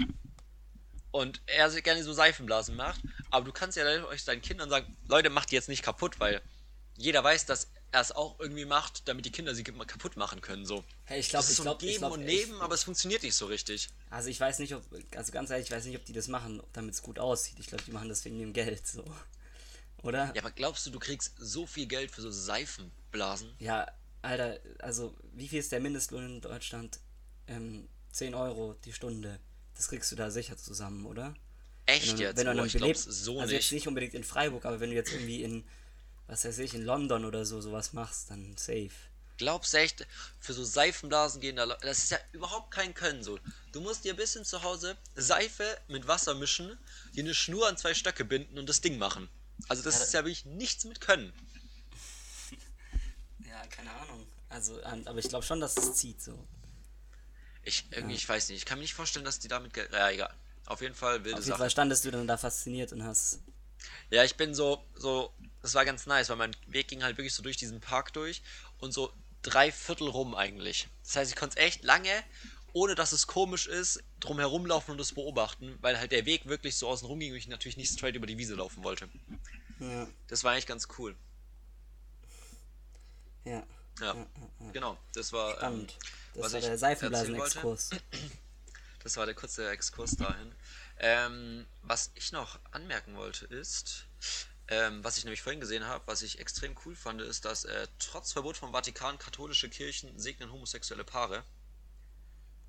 Und 1.12 1.42
er 1.46 1.70
sich 1.70 1.84
gerne 1.84 2.04
so 2.04 2.14
Seifenblasen 2.14 2.76
macht, 2.76 3.00
aber 3.30 3.46
du 3.46 3.52
kannst 3.54 3.78
ja 3.78 3.86
euch 4.06 4.24
seinen 4.24 4.42
Kindern 4.42 4.70
sagen, 4.70 4.98
Leute, 5.08 5.30
macht 5.30 5.52
die 5.52 5.56
jetzt 5.56 5.70
nicht 5.70 5.84
kaputt, 5.84 6.20
weil 6.20 6.42
jeder 6.98 7.24
weiß, 7.24 7.46
dass 7.46 7.68
er 7.96 8.02
es 8.02 8.12
auch 8.12 8.40
irgendwie 8.40 8.66
macht, 8.66 9.08
damit 9.08 9.26
die 9.26 9.32
Kinder 9.32 9.56
sie 9.56 9.64
kaputt 9.64 10.18
machen 10.18 10.42
können. 10.42 10.66
So. 10.66 10.84
Hey, 11.06 11.20
ich 11.20 11.30
glaube, 11.30 11.46
ist 11.46 11.52
ich 11.52 11.58
so 11.58 11.64
glaube, 11.64 11.80
ein 11.84 11.86
ich 11.88 11.92
Geben 11.94 12.00
glaub, 12.02 12.14
und 12.14 12.28
ich- 12.28 12.48
Nehmen, 12.48 12.62
aber 12.62 12.76
es 12.76 12.84
funktioniert 12.84 13.24
nicht 13.24 13.36
so 13.36 13.46
richtig. 13.48 13.90
Also 14.10 14.30
ich 14.30 14.40
weiß 14.40 14.60
nicht, 14.60 14.76
ob, 14.76 14.84
also 15.16 15.32
ganz 15.32 15.50
ehrlich, 15.50 15.68
ich 15.68 15.72
weiß 15.72 15.86
nicht, 15.86 15.98
ob 15.98 16.06
die 16.06 16.14
das 16.14 16.28
machen, 16.28 16.62
damit 16.74 16.94
es 16.94 17.02
gut 17.02 17.20
aussieht. 17.20 17.56
Ich 17.60 17.68
glaube, 17.68 17.84
die 17.84 17.92
machen 17.92 18.10
das 18.10 18.24
wegen 18.26 18.38
dem 18.40 18.54
Geld, 18.54 18.86
so. 18.86 19.04
Oder? 20.04 20.32
Ja, 20.36 20.42
aber 20.42 20.52
glaubst 20.52 20.86
du, 20.86 20.92
du 20.92 21.00
kriegst 21.00 21.34
so 21.40 21.66
viel 21.66 21.88
Geld 21.88 22.12
für 22.12 22.22
so 22.22 22.30
Seifenblasen? 22.30 23.50
Ja, 23.60 23.88
Alter, 24.22 24.60
also 24.80 25.16
wie 25.34 25.48
viel 25.48 25.60
ist 25.60 25.72
der 25.72 25.80
Mindestlohn 25.80 26.26
in 26.26 26.42
Deutschland? 26.42 27.00
Ähm, 27.48 27.88
10 28.12 28.34
Euro 28.36 28.76
die 28.86 28.94
Stunde. 28.94 29.40
Das 29.76 29.88
kriegst 29.90 30.12
du 30.12 30.16
da 30.16 30.30
sicher 30.32 30.58
zusammen, 30.58 31.06
oder? 31.06 31.34
Echt 31.86 32.10
Wenn 32.10 32.18
du, 32.18 32.24
jetzt? 32.24 32.38
wenn 32.38 32.46
du 32.46 32.52
einem 32.52 32.66
ich 32.66 32.74
Beleb- 32.74 32.96
so 32.98 33.40
also 33.40 33.54
nicht. 33.54 33.64
jetzt 33.64 33.72
nicht 33.72 33.88
unbedingt 33.88 34.14
in 34.16 34.24
Freiburg, 34.24 34.66
aber 34.66 34.80
wenn 34.80 34.90
du 34.90 34.96
jetzt 34.96 35.12
irgendwie 35.12 35.44
in, 35.44 35.64
was 36.28 36.46
weiß 36.46 36.60
ich, 36.60 36.74
in 36.74 36.84
London 36.84 37.26
oder 37.26 37.46
so 37.46 37.62
sowas 37.62 37.94
machst, 37.94 38.30
dann 38.32 38.56
safe. 38.58 38.92
Glaubst 39.38 39.74
du 39.74 39.78
echt, 39.78 40.08
für 40.40 40.54
so 40.54 40.64
Seifenblasen 40.64 41.42
gehen 41.42 41.58
da 41.58 41.66
Das 41.66 42.00
ist 42.00 42.12
ja 42.12 42.18
überhaupt 42.32 42.72
kein 42.72 42.94
Können 42.94 43.22
so. 43.22 43.38
Du 43.74 43.82
musst 43.82 44.06
dir 44.06 44.14
ein 44.14 44.18
bisschen 44.18 44.46
zu 44.46 44.64
Hause 44.64 44.96
Seife 45.16 45.78
mit 45.90 46.08
Wasser 46.08 46.36
mischen, 46.36 46.78
dir 47.14 47.24
eine 47.24 47.34
Schnur 47.34 47.68
an 47.68 47.76
zwei 47.78 47.94
Stöcke 47.94 48.24
binden 48.24 48.58
und 48.58 48.70
das 48.70 48.80
Ding 48.80 48.98
machen. 48.98 49.28
Also 49.68 49.84
das 49.84 49.96
Ja, 50.00 50.04
ist 50.04 50.14
ja 50.14 50.20
wirklich 50.22 50.46
nichts 50.46 50.86
mit 50.86 51.02
Können. 51.02 51.34
Ja, 53.48 53.66
keine 53.68 53.92
Ahnung. 53.92 54.26
Also, 54.50 54.82
aber 54.84 55.20
ich 55.20 55.30
glaube 55.30 55.46
schon, 55.46 55.60
dass 55.60 55.78
es 55.78 55.96
zieht 55.96 56.22
so. 56.22 56.48
Ich 57.64 57.86
irgendwie, 57.92 58.16
ich 58.16 58.28
weiß 58.28 58.50
nicht, 58.50 58.60
ich 58.60 58.66
kann 58.66 58.78
mir 58.78 58.84
nicht 58.84 58.94
vorstellen, 58.94 59.26
dass 59.26 59.40
die 59.40 59.48
damit. 59.48 59.76
Ja, 59.76 60.10
egal. 60.10 60.34
Auf 60.66 60.82
jeden 60.82 60.96
Fall 60.96 61.24
wilde 61.24 61.38
Auf 61.38 61.40
jeden 61.40 61.50
Sache. 61.50 61.60
Fall 61.60 61.70
standest 61.70 62.06
du 62.06 62.12
dann 62.12 62.28
da 62.28 62.38
fasziniert 62.38 62.92
und 62.92 63.04
hast. 63.04 63.40
Ja, 64.10 64.24
ich 64.24 64.36
bin 64.36 64.54
so, 64.54 64.84
so, 64.96 65.34
das 65.66 65.74
war 65.74 65.84
ganz 65.84 66.06
nice, 66.06 66.30
weil 66.30 66.36
mein 66.36 66.56
Weg 66.68 66.88
ging 66.88 67.02
halt 67.02 67.18
wirklich 67.18 67.34
so 67.34 67.42
durch 67.42 67.58
diesen 67.58 67.80
Park 67.80 68.14
durch 68.14 68.44
und 68.78 68.94
so 68.94 69.12
drei 69.42 69.72
Viertel 69.72 70.08
rum 70.08 70.36
eigentlich. 70.36 70.88
Das 71.04 71.16
heißt, 71.16 71.32
ich 71.32 71.36
konnte 71.36 71.58
es 71.58 71.66
echt 71.66 71.84
lange, 71.84 72.24
ohne 72.72 72.94
dass 72.94 73.12
es 73.14 73.26
komisch 73.26 73.66
ist, 73.66 74.04
drum 74.20 74.38
herumlaufen 74.38 74.92
und 74.92 75.00
das 75.00 75.14
beobachten, 75.14 75.76
weil 75.82 75.98
halt 75.98 76.12
der 76.12 76.28
Weg 76.28 76.46
wirklich 76.46 76.76
so 76.76 76.88
außen 76.88 77.08
rum 77.08 77.20
ging 77.20 77.32
und 77.32 77.38
ich 77.40 77.48
natürlich 77.48 77.78
nicht 77.78 77.92
straight 77.92 78.16
über 78.16 78.28
die 78.28 78.38
Wiese 78.38 78.54
laufen 78.54 78.84
wollte. 78.84 79.10
Ja, 79.80 80.08
Das 80.28 80.44
war 80.44 80.52
eigentlich 80.52 80.68
ganz 80.68 80.88
cool. 81.00 81.16
ja. 83.44 83.66
Ja, 84.02 84.28
genau. 84.74 84.98
Das 85.14 85.32
war, 85.32 85.64
ähm. 85.64 85.88
Das 86.34 86.52
war 86.54 86.60
der 86.60 86.78
Seifenblasen-Exkurs. 86.78 87.90
Das 89.04 89.18
war 89.18 89.28
der 89.28 89.36
kurze 89.36 89.70
Exkurs 89.70 90.16
dahin. 90.18 90.52
Ähm, 90.98 91.68
was 91.84 92.10
ich 92.16 92.32
noch 92.32 92.58
anmerken 92.72 93.16
wollte 93.16 93.46
ist, 93.46 94.06
ähm, 94.68 95.04
was 95.04 95.18
ich 95.18 95.26
nämlich 95.26 95.42
vorhin 95.42 95.60
gesehen 95.60 95.86
habe, 95.86 96.04
was 96.08 96.24
ich 96.24 96.40
extrem 96.40 96.76
cool 96.86 96.96
fand, 96.96 97.22
ist, 97.22 97.46
dass 97.46 97.66
äh, 97.66 97.88
trotz 98.00 98.32
Verbot 98.32 98.58
vom 98.58 98.72
Vatikan 98.72 99.20
katholische 99.20 99.70
Kirchen 99.70 100.18
segnen 100.18 100.52
homosexuelle 100.52 101.04
Paare. 101.04 101.44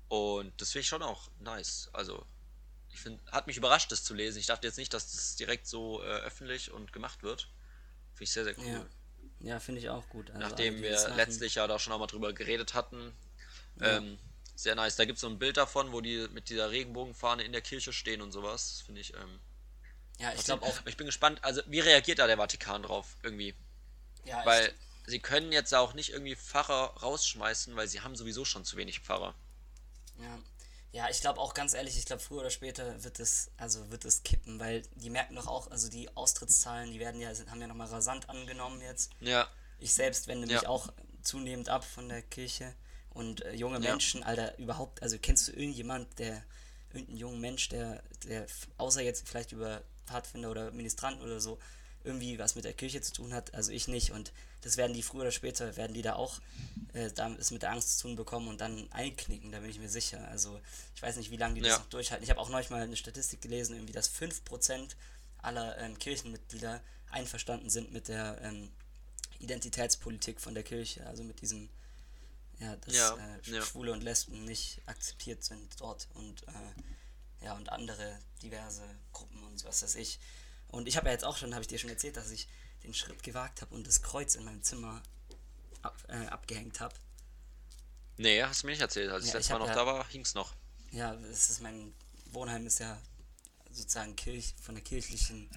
Und 0.07 0.53
das 0.61 0.71
finde 0.71 0.81
ich 0.81 0.87
schon 0.87 1.01
auch 1.01 1.29
nice. 1.39 1.89
Also, 1.93 2.25
ich 2.91 2.99
finde, 2.99 3.19
hat 3.31 3.47
mich 3.47 3.57
überrascht, 3.57 3.91
das 3.91 4.03
zu 4.03 4.13
lesen. 4.13 4.37
Ich 4.39 4.45
dachte 4.45 4.67
jetzt 4.67 4.77
nicht, 4.77 4.93
dass 4.93 5.11
das 5.11 5.35
direkt 5.35 5.67
so 5.67 6.01
äh, 6.03 6.05
öffentlich 6.05 6.71
und 6.71 6.93
gemacht 6.93 7.23
wird. 7.23 7.49
Finde 8.13 8.23
ich 8.23 8.31
sehr, 8.31 8.43
sehr 8.43 8.57
cool. 8.59 8.87
Ja, 9.39 9.53
ja 9.53 9.59
finde 9.59 9.81
ich 9.81 9.89
auch 9.89 10.07
gut. 10.09 10.29
Also 10.29 10.39
Nachdem 10.39 10.81
wir 10.81 11.15
letztlich 11.15 11.55
ja 11.55 11.67
da 11.67 11.79
schon 11.79 11.93
auch 11.93 11.99
mal 11.99 12.07
drüber 12.07 12.31
geredet 12.31 12.75
hatten. 12.75 13.11
Ähm, 13.81 14.17
sehr 14.55 14.75
nice. 14.75 14.95
Da 14.95 15.05
gibt 15.05 15.17
es 15.17 15.21
so 15.21 15.27
ein 15.27 15.39
Bild 15.39 15.57
davon, 15.57 15.91
wo 15.91 16.01
die 16.01 16.27
mit 16.31 16.49
dieser 16.49 16.69
Regenbogenfahne 16.71 17.43
in 17.43 17.51
der 17.51 17.61
Kirche 17.61 17.91
stehen 17.91 18.21
und 18.21 18.31
sowas. 18.31 18.77
Das 18.77 18.81
Finde 18.81 19.01
ich. 19.01 19.13
Ähm, 19.15 19.39
Ja, 20.19 20.33
ich 20.33 20.43
glaube 20.43 20.65
auch. 20.65 20.75
Ich 20.85 20.97
bin 20.97 21.05
gespannt, 21.05 21.43
also 21.43 21.61
wie 21.67 21.79
reagiert 21.79 22.19
da 22.19 22.27
der 22.27 22.37
Vatikan 22.37 22.83
drauf 22.83 23.17
irgendwie? 23.23 23.53
Ja, 24.25 24.45
Weil 24.45 24.73
sie 25.05 25.19
können 25.19 25.51
jetzt 25.51 25.73
auch 25.73 25.93
nicht 25.93 26.09
irgendwie 26.09 26.35
Pfarrer 26.35 26.95
rausschmeißen, 27.01 27.75
weil 27.75 27.87
sie 27.87 28.01
haben 28.01 28.15
sowieso 28.15 28.43
schon 28.45 28.65
zu 28.65 28.77
wenig 28.77 28.99
Pfarrer. 29.01 29.35
ich, 30.17 30.23
ja. 30.23 30.39
ja, 30.91 31.09
ich 31.09 31.21
glaube 31.21 31.39
auch 31.39 31.53
ganz 31.53 31.73
ehrlich, 31.73 31.97
ich 31.97 32.05
glaube 32.05 32.21
früher 32.21 32.39
oder 32.39 32.49
später 32.49 33.03
wird 33.03 33.19
es, 33.19 33.51
also 33.57 33.89
wird 33.91 34.05
es 34.05 34.23
kippen, 34.23 34.59
weil 34.59 34.81
die 34.95 35.09
merken 35.09 35.35
doch 35.35 35.47
auch, 35.47 35.69
also 35.71 35.89
die 35.89 36.15
Austrittszahlen, 36.17 36.91
die 36.91 36.99
werden 36.99 37.21
ja, 37.21 37.29
haben 37.49 37.61
ja 37.61 37.67
nochmal 37.67 37.87
rasant 37.87 38.27
angenommen 38.29 38.81
jetzt. 38.81 39.11
Ja, 39.21 39.47
Ich 39.79 39.93
selbst 39.93 40.27
wende 40.27 40.47
mich 40.47 40.63
Ja. 40.63 40.69
auch 40.69 40.91
zunehmend 41.21 41.69
ab 41.69 41.85
von 41.85 42.09
der 42.09 42.21
Kirche. 42.23 42.73
Und 43.11 43.41
äh, 43.45 43.53
junge 43.53 43.75
Ja. 43.75 43.91
Menschen, 43.91 44.23
Alter, 44.23 44.57
überhaupt, 44.57 45.01
also 45.03 45.17
kennst 45.19 45.47
du 45.47 45.51
irgendjemand, 45.51 46.19
der, 46.19 46.43
irgendeinen 46.89 47.17
jungen 47.17 47.39
Mensch, 47.41 47.69
der, 47.69 48.01
der, 48.25 48.45
außer 48.77 49.01
jetzt 49.01 49.27
vielleicht 49.27 49.51
über 49.51 49.81
Pfadfinder 50.07 50.49
oder 50.49 50.71
Ministranten 50.71 51.21
oder 51.23 51.39
so, 51.39 51.59
irgendwie 52.03 52.39
was 52.39 52.55
mit 52.55 52.63
der 52.65 52.73
Kirche 52.73 53.01
zu 53.01 53.11
tun 53.13 53.33
hat, 53.33 53.53
also 53.53 53.71
ich 53.71 53.87
nicht. 53.87 54.11
Und 54.11 54.31
das 54.61 54.77
werden 54.77 54.93
die 54.93 55.03
früher 55.03 55.21
oder 55.21 55.31
später, 55.31 55.75
werden 55.77 55.93
die 55.93 56.01
da 56.01 56.15
auch 56.15 56.39
äh, 56.93 57.11
da 57.13 57.29
es 57.33 57.51
mit 57.51 57.61
der 57.63 57.71
Angst 57.71 57.97
zu 57.99 58.07
tun 58.07 58.15
bekommen 58.15 58.47
und 58.47 58.61
dann 58.61 58.91
einknicken, 58.91 59.51
da 59.51 59.59
bin 59.59 59.69
ich 59.69 59.79
mir 59.79 59.89
sicher. 59.89 60.25
Also 60.29 60.59
ich 60.95 61.01
weiß 61.01 61.17
nicht, 61.17 61.31
wie 61.31 61.37
lange 61.37 61.55
die 61.55 61.61
das 61.61 61.71
Ja. 61.71 61.77
noch 61.79 61.89
durchhalten. 61.89 62.23
Ich 62.23 62.29
habe 62.29 62.39
auch 62.39 62.49
neulich 62.49 62.69
mal 62.69 62.81
eine 62.81 62.95
Statistik 62.95 63.41
gelesen, 63.41 63.75
irgendwie, 63.75 63.93
dass 63.93 64.09
5% 64.09 64.95
aller 65.39 65.77
ähm, 65.79 65.97
Kirchenmitglieder 65.99 66.81
einverstanden 67.11 67.69
sind 67.69 67.91
mit 67.91 68.07
der 68.07 68.39
ähm, 68.41 68.69
Identitätspolitik 69.39 70.41
von 70.41 70.53
der 70.53 70.63
Kirche, 70.63 71.05
also 71.07 71.23
mit 71.23 71.41
diesem, 71.41 71.69
ja, 72.59 72.75
dass 72.77 72.93
Ja, 72.95 73.15
äh, 73.15 73.51
ja. 73.51 73.61
Schwule 73.61 73.91
und 73.91 74.03
Lesben 74.03 74.45
nicht 74.45 74.81
akzeptiert 74.85 75.43
sind 75.43 75.79
dort 75.79 76.07
und 76.15 76.43
äh, 76.47 76.51
ja, 77.47 77.53
und 77.53 77.69
andere 77.71 78.19
diverse 78.41 78.83
Gruppen 79.13 79.41
und 79.45 79.63
was 79.63 79.81
weiß 79.81 79.95
ich. 79.95 80.19
Und 80.67 80.87
ich 80.87 80.97
habe 80.97 81.07
ja 81.07 81.13
jetzt 81.13 81.23
auch 81.23 81.37
schon, 81.37 81.53
habe 81.53 81.61
ich 81.61 81.67
dir 81.69 81.79
schon 81.79 81.89
erzählt, 81.89 82.17
dass 82.17 82.29
ich 82.29 82.47
den 82.83 82.93
Schritt 82.93 83.23
gewagt 83.23 83.61
habe 83.61 83.73
und 83.73 83.87
das 83.87 84.01
Kreuz 84.01 84.35
in 84.35 84.43
meinem 84.43 84.61
Zimmer 84.63 85.01
ab, 85.81 85.95
äh, 86.09 86.25
abgehängt 86.27 86.79
habe. 86.81 86.93
nee, 88.17 88.43
hast 88.43 88.63
du 88.63 88.67
mir 88.67 88.71
nicht 88.73 88.81
erzählt. 88.81 89.09
Als 89.11 89.23
ich 89.23 89.29
Ja, 89.29 89.35
letztes 89.37 89.47
ich 89.47 89.53
Mal 89.53 89.61
hab 89.61 89.67
noch 89.69 89.75
ja- 89.75 89.85
da 89.85 89.85
war, 89.85 90.07
hing's 90.09 90.33
noch. 90.33 90.53
Ja, 90.91 91.15
das 91.15 91.49
ist 91.49 91.61
mein 91.61 91.93
Wohnheim 92.31 92.65
ist 92.67 92.79
ja 92.79 93.01
sozusagen 93.71 94.15
Kirch, 94.15 94.53
von 94.61 94.75
der 94.75 94.83
kirchlichen 94.83 95.49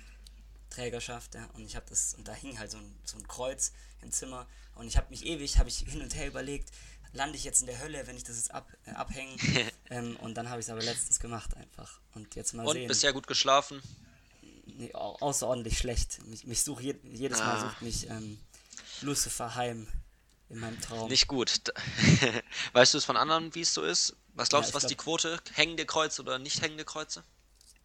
Trägerschaft, 0.68 1.34
ja, 1.34 1.47
und 1.55 1.64
ich 1.64 1.74
habe 1.74 1.86
das, 1.88 2.14
und 2.14 2.28
da 2.28 2.32
hing 2.34 2.59
halt 2.59 2.70
so 2.70 2.78
ein, 2.78 2.99
so 3.05 3.16
ein 3.16 3.26
Kreuz 3.26 3.72
im 4.03 4.12
Zimmer 4.12 4.47
und 4.76 4.86
ich 4.86 4.97
habe 4.97 5.09
mich 5.11 5.24
ewig, 5.26 5.59
habe 5.59 5.68
ich 5.68 5.78
hin 5.78 6.03
und 6.03 6.14
her 6.14 6.28
überlegt, 6.28 6.70
lande 7.13 7.37
ich 7.37 7.45
jetzt 7.45 7.61
in 7.61 7.67
der 7.67 7.79
Hölle, 7.81 8.07
wenn 8.07 8.17
ich 8.17 8.25
das 8.25 8.37
jetzt 8.37 8.53
ab, 8.53 8.69
äh, 8.87 8.91
abhänge, 8.93 9.37
ähm, 9.91 10.17
und 10.17 10.35
dann 10.35 10.49
habe 10.49 10.61
ich 10.61 10.67
es 10.67 10.71
aber 10.71 10.83
letztens 10.83 11.21
gemacht 11.21 11.57
einfach 11.57 12.01
und 12.15 12.35
jetzt 12.35 12.53
mal 12.55 12.67
Und 12.67 12.75
sehen. 12.75 12.89
bisher 12.89 13.13
gut 13.13 13.27
geschlafen. 13.27 13.83
Nee, 14.67 14.95
au 14.95 15.17
außerordentlich 15.21 15.79
schlecht. 15.79 16.25
Mich, 16.27 16.47
mich 16.47 16.63
sucht 16.63 16.83
je, 16.83 16.95
jedes 17.05 17.39
Mal 17.39 17.57
Ah. 17.57 17.61
sucht 17.69 17.83
mich 17.83 18.09
ähm, 18.09 18.39
Lucifer 19.03 19.55
heim 19.55 19.89
in 20.49 20.59
meinem 20.59 20.81
Traum. 20.81 21.09
Nicht 21.11 21.27
gut. 21.27 21.61
Weißt 22.73 22.95
du 22.95 22.99
es 22.99 23.05
von 23.05 23.17
anderen, 23.17 23.55
wie 23.55 23.61
es 23.63 23.75
so 23.75 23.83
ist? 23.83 24.17
Was 24.35 24.49
glaubst 24.49 24.69
Ja, 24.69 24.73
du, 24.73 24.77
was 24.77 24.85
ich 24.85 24.89
die 24.91 24.95
glaub- 24.97 25.05
Quote? 25.19 25.41
Hängende 25.55 25.85
Kreuze 25.87 26.23
oder 26.23 26.39
nicht 26.39 26.63
hängende 26.63 26.85
Kreuze? 26.85 27.25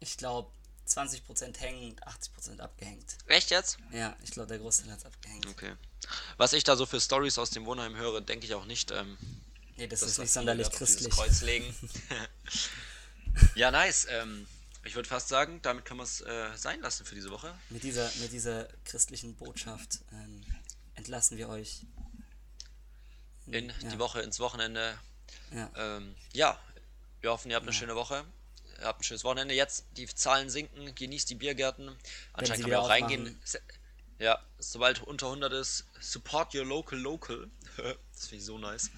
Ich 0.00 0.16
glaube, 0.16 0.50
20% 0.86 1.58
hängen, 1.58 1.96
80% 2.00 2.60
abgehängt. 2.60 3.16
Echt 3.26 3.50
jetzt? 3.50 3.78
Ja, 3.92 4.16
ich 4.22 4.30
glaube, 4.30 4.48
der 4.48 4.58
Großteil 4.58 4.90
hat 4.92 4.98
es 5.00 5.04
abgehängt. 5.04 5.46
Okay. 5.46 5.74
Was 6.36 6.52
ich 6.52 6.62
da 6.64 6.76
so 6.76 6.86
für 6.86 7.00
Stories 7.00 7.38
aus 7.38 7.50
dem 7.50 7.66
Wohnheim 7.66 7.96
höre, 7.96 8.20
denke 8.20 8.46
ich 8.46 8.54
auch 8.54 8.64
nicht. 8.64 8.90
Ähm, 8.90 9.16
Nee, 9.78 9.88
das 9.88 10.00
ist 10.00 10.18
nicht 10.18 10.32
sonderlich 10.32 10.70
christlich. 10.70 11.10
Kreuz 11.12 11.42
legen. 11.42 11.74
ja, 13.54 13.70
nice. 13.70 14.06
Ähm, 14.08 14.46
ich 14.84 14.94
würde 14.94 15.08
fast 15.08 15.28
sagen, 15.28 15.60
damit 15.62 15.84
kann 15.84 15.96
man 15.98 16.04
es 16.04 16.22
äh, 16.22 16.48
sein 16.56 16.80
lassen 16.80 17.04
für 17.04 17.14
diese 17.14 17.30
Woche. 17.30 17.52
Mit 17.68 17.82
dieser, 17.82 18.10
mit 18.20 18.32
dieser 18.32 18.68
christlichen 18.84 19.34
Botschaft 19.34 19.98
ähm, 20.12 20.44
entlassen 20.94 21.36
wir 21.36 21.48
euch. 21.50 21.82
In 23.48 23.68
Ja. 23.68 23.74
die 23.90 23.98
Woche, 23.98 24.22
ins 24.22 24.40
Wochenende. 24.40 24.98
Ja. 25.52 25.70
Ähm, 25.76 26.14
ja, 26.32 26.58
wir 27.20 27.30
hoffen, 27.30 27.50
ihr 27.50 27.56
habt 27.56 27.64
eine 27.66 27.72
schöne 27.74 27.94
Woche. 27.96 28.24
Habt 28.82 29.00
ein 29.00 29.04
schönes 29.04 29.24
Wochenende. 29.24 29.54
Jetzt 29.54 29.86
die 29.96 30.06
Zahlen 30.06 30.50
sinken, 30.50 30.94
genießt 30.94 31.30
die 31.30 31.34
Biergärten. 31.34 31.96
Anscheinend 32.32 32.64
kann 32.64 32.70
man 32.72 32.80
auch 32.80 32.88
reingehen. 32.88 33.40
Ja, 34.18 34.38
sobald 34.58 35.02
unter 35.02 35.26
100 35.26 35.52
ist, 35.52 35.84
support 36.00 36.54
your 36.54 36.64
local 36.64 36.98
local. 36.98 37.50
das 37.76 38.28
finde 38.28 38.36
ich 38.36 38.44
so 38.44 38.58
nice. 38.58 38.90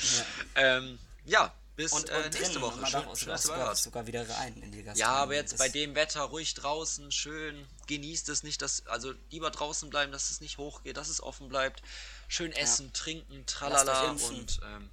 ähm, 0.54 0.98
ja, 1.26 1.54
bis 1.76 1.92
Und, 1.92 2.10
äh, 2.10 2.16
und 2.16 2.22
nächste 2.24 2.40
drinnen, 2.42 2.62
Woche. 2.62 2.86
Schön, 2.86 3.16
schön, 3.16 3.28
dass 3.28 3.42
dabei 3.44 3.74
sogar, 3.74 4.06
wieder 4.06 4.28
rein 4.28 4.54
in 4.56 4.72
die 4.72 4.82
Gastronomie. 4.82 5.00
Ja, 5.00 5.22
aber 5.22 5.34
jetzt 5.34 5.56
bei 5.58 5.68
dem 5.68 5.94
Wetter 5.94 6.20
ruhig 6.22 6.54
draußen, 6.54 7.10
schön, 7.12 7.66
genießt 7.86 8.28
es 8.28 8.42
nicht, 8.42 8.60
dass, 8.60 8.86
also 8.86 9.14
lieber 9.30 9.50
draußen 9.50 9.88
bleiben, 9.90 10.12
dass 10.12 10.30
es 10.30 10.40
nicht 10.40 10.58
hochgeht, 10.58 10.96
dass 10.96 11.08
es 11.08 11.22
offen 11.22 11.48
bleibt. 11.48 11.82
Schön 12.28 12.52
essen, 12.52 12.92
trinken, 12.92 13.44
tralala 13.46 14.10
und 14.10 14.60
ähm, 14.64 14.90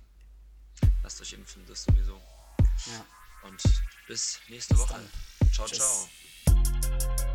lasst 1.03 1.21
euch 1.21 1.33
impfen, 1.33 1.65
das 1.67 1.83
sowieso. 1.83 2.21
Ja. 2.85 3.05
Und 3.47 3.61
bis 4.09 4.39
nächste 4.49 4.77
Woche. 4.77 4.93
dann. 4.93 5.51
Ciao, 5.53 5.67
Tschüss. 5.67 5.77
ciao. 5.77 7.28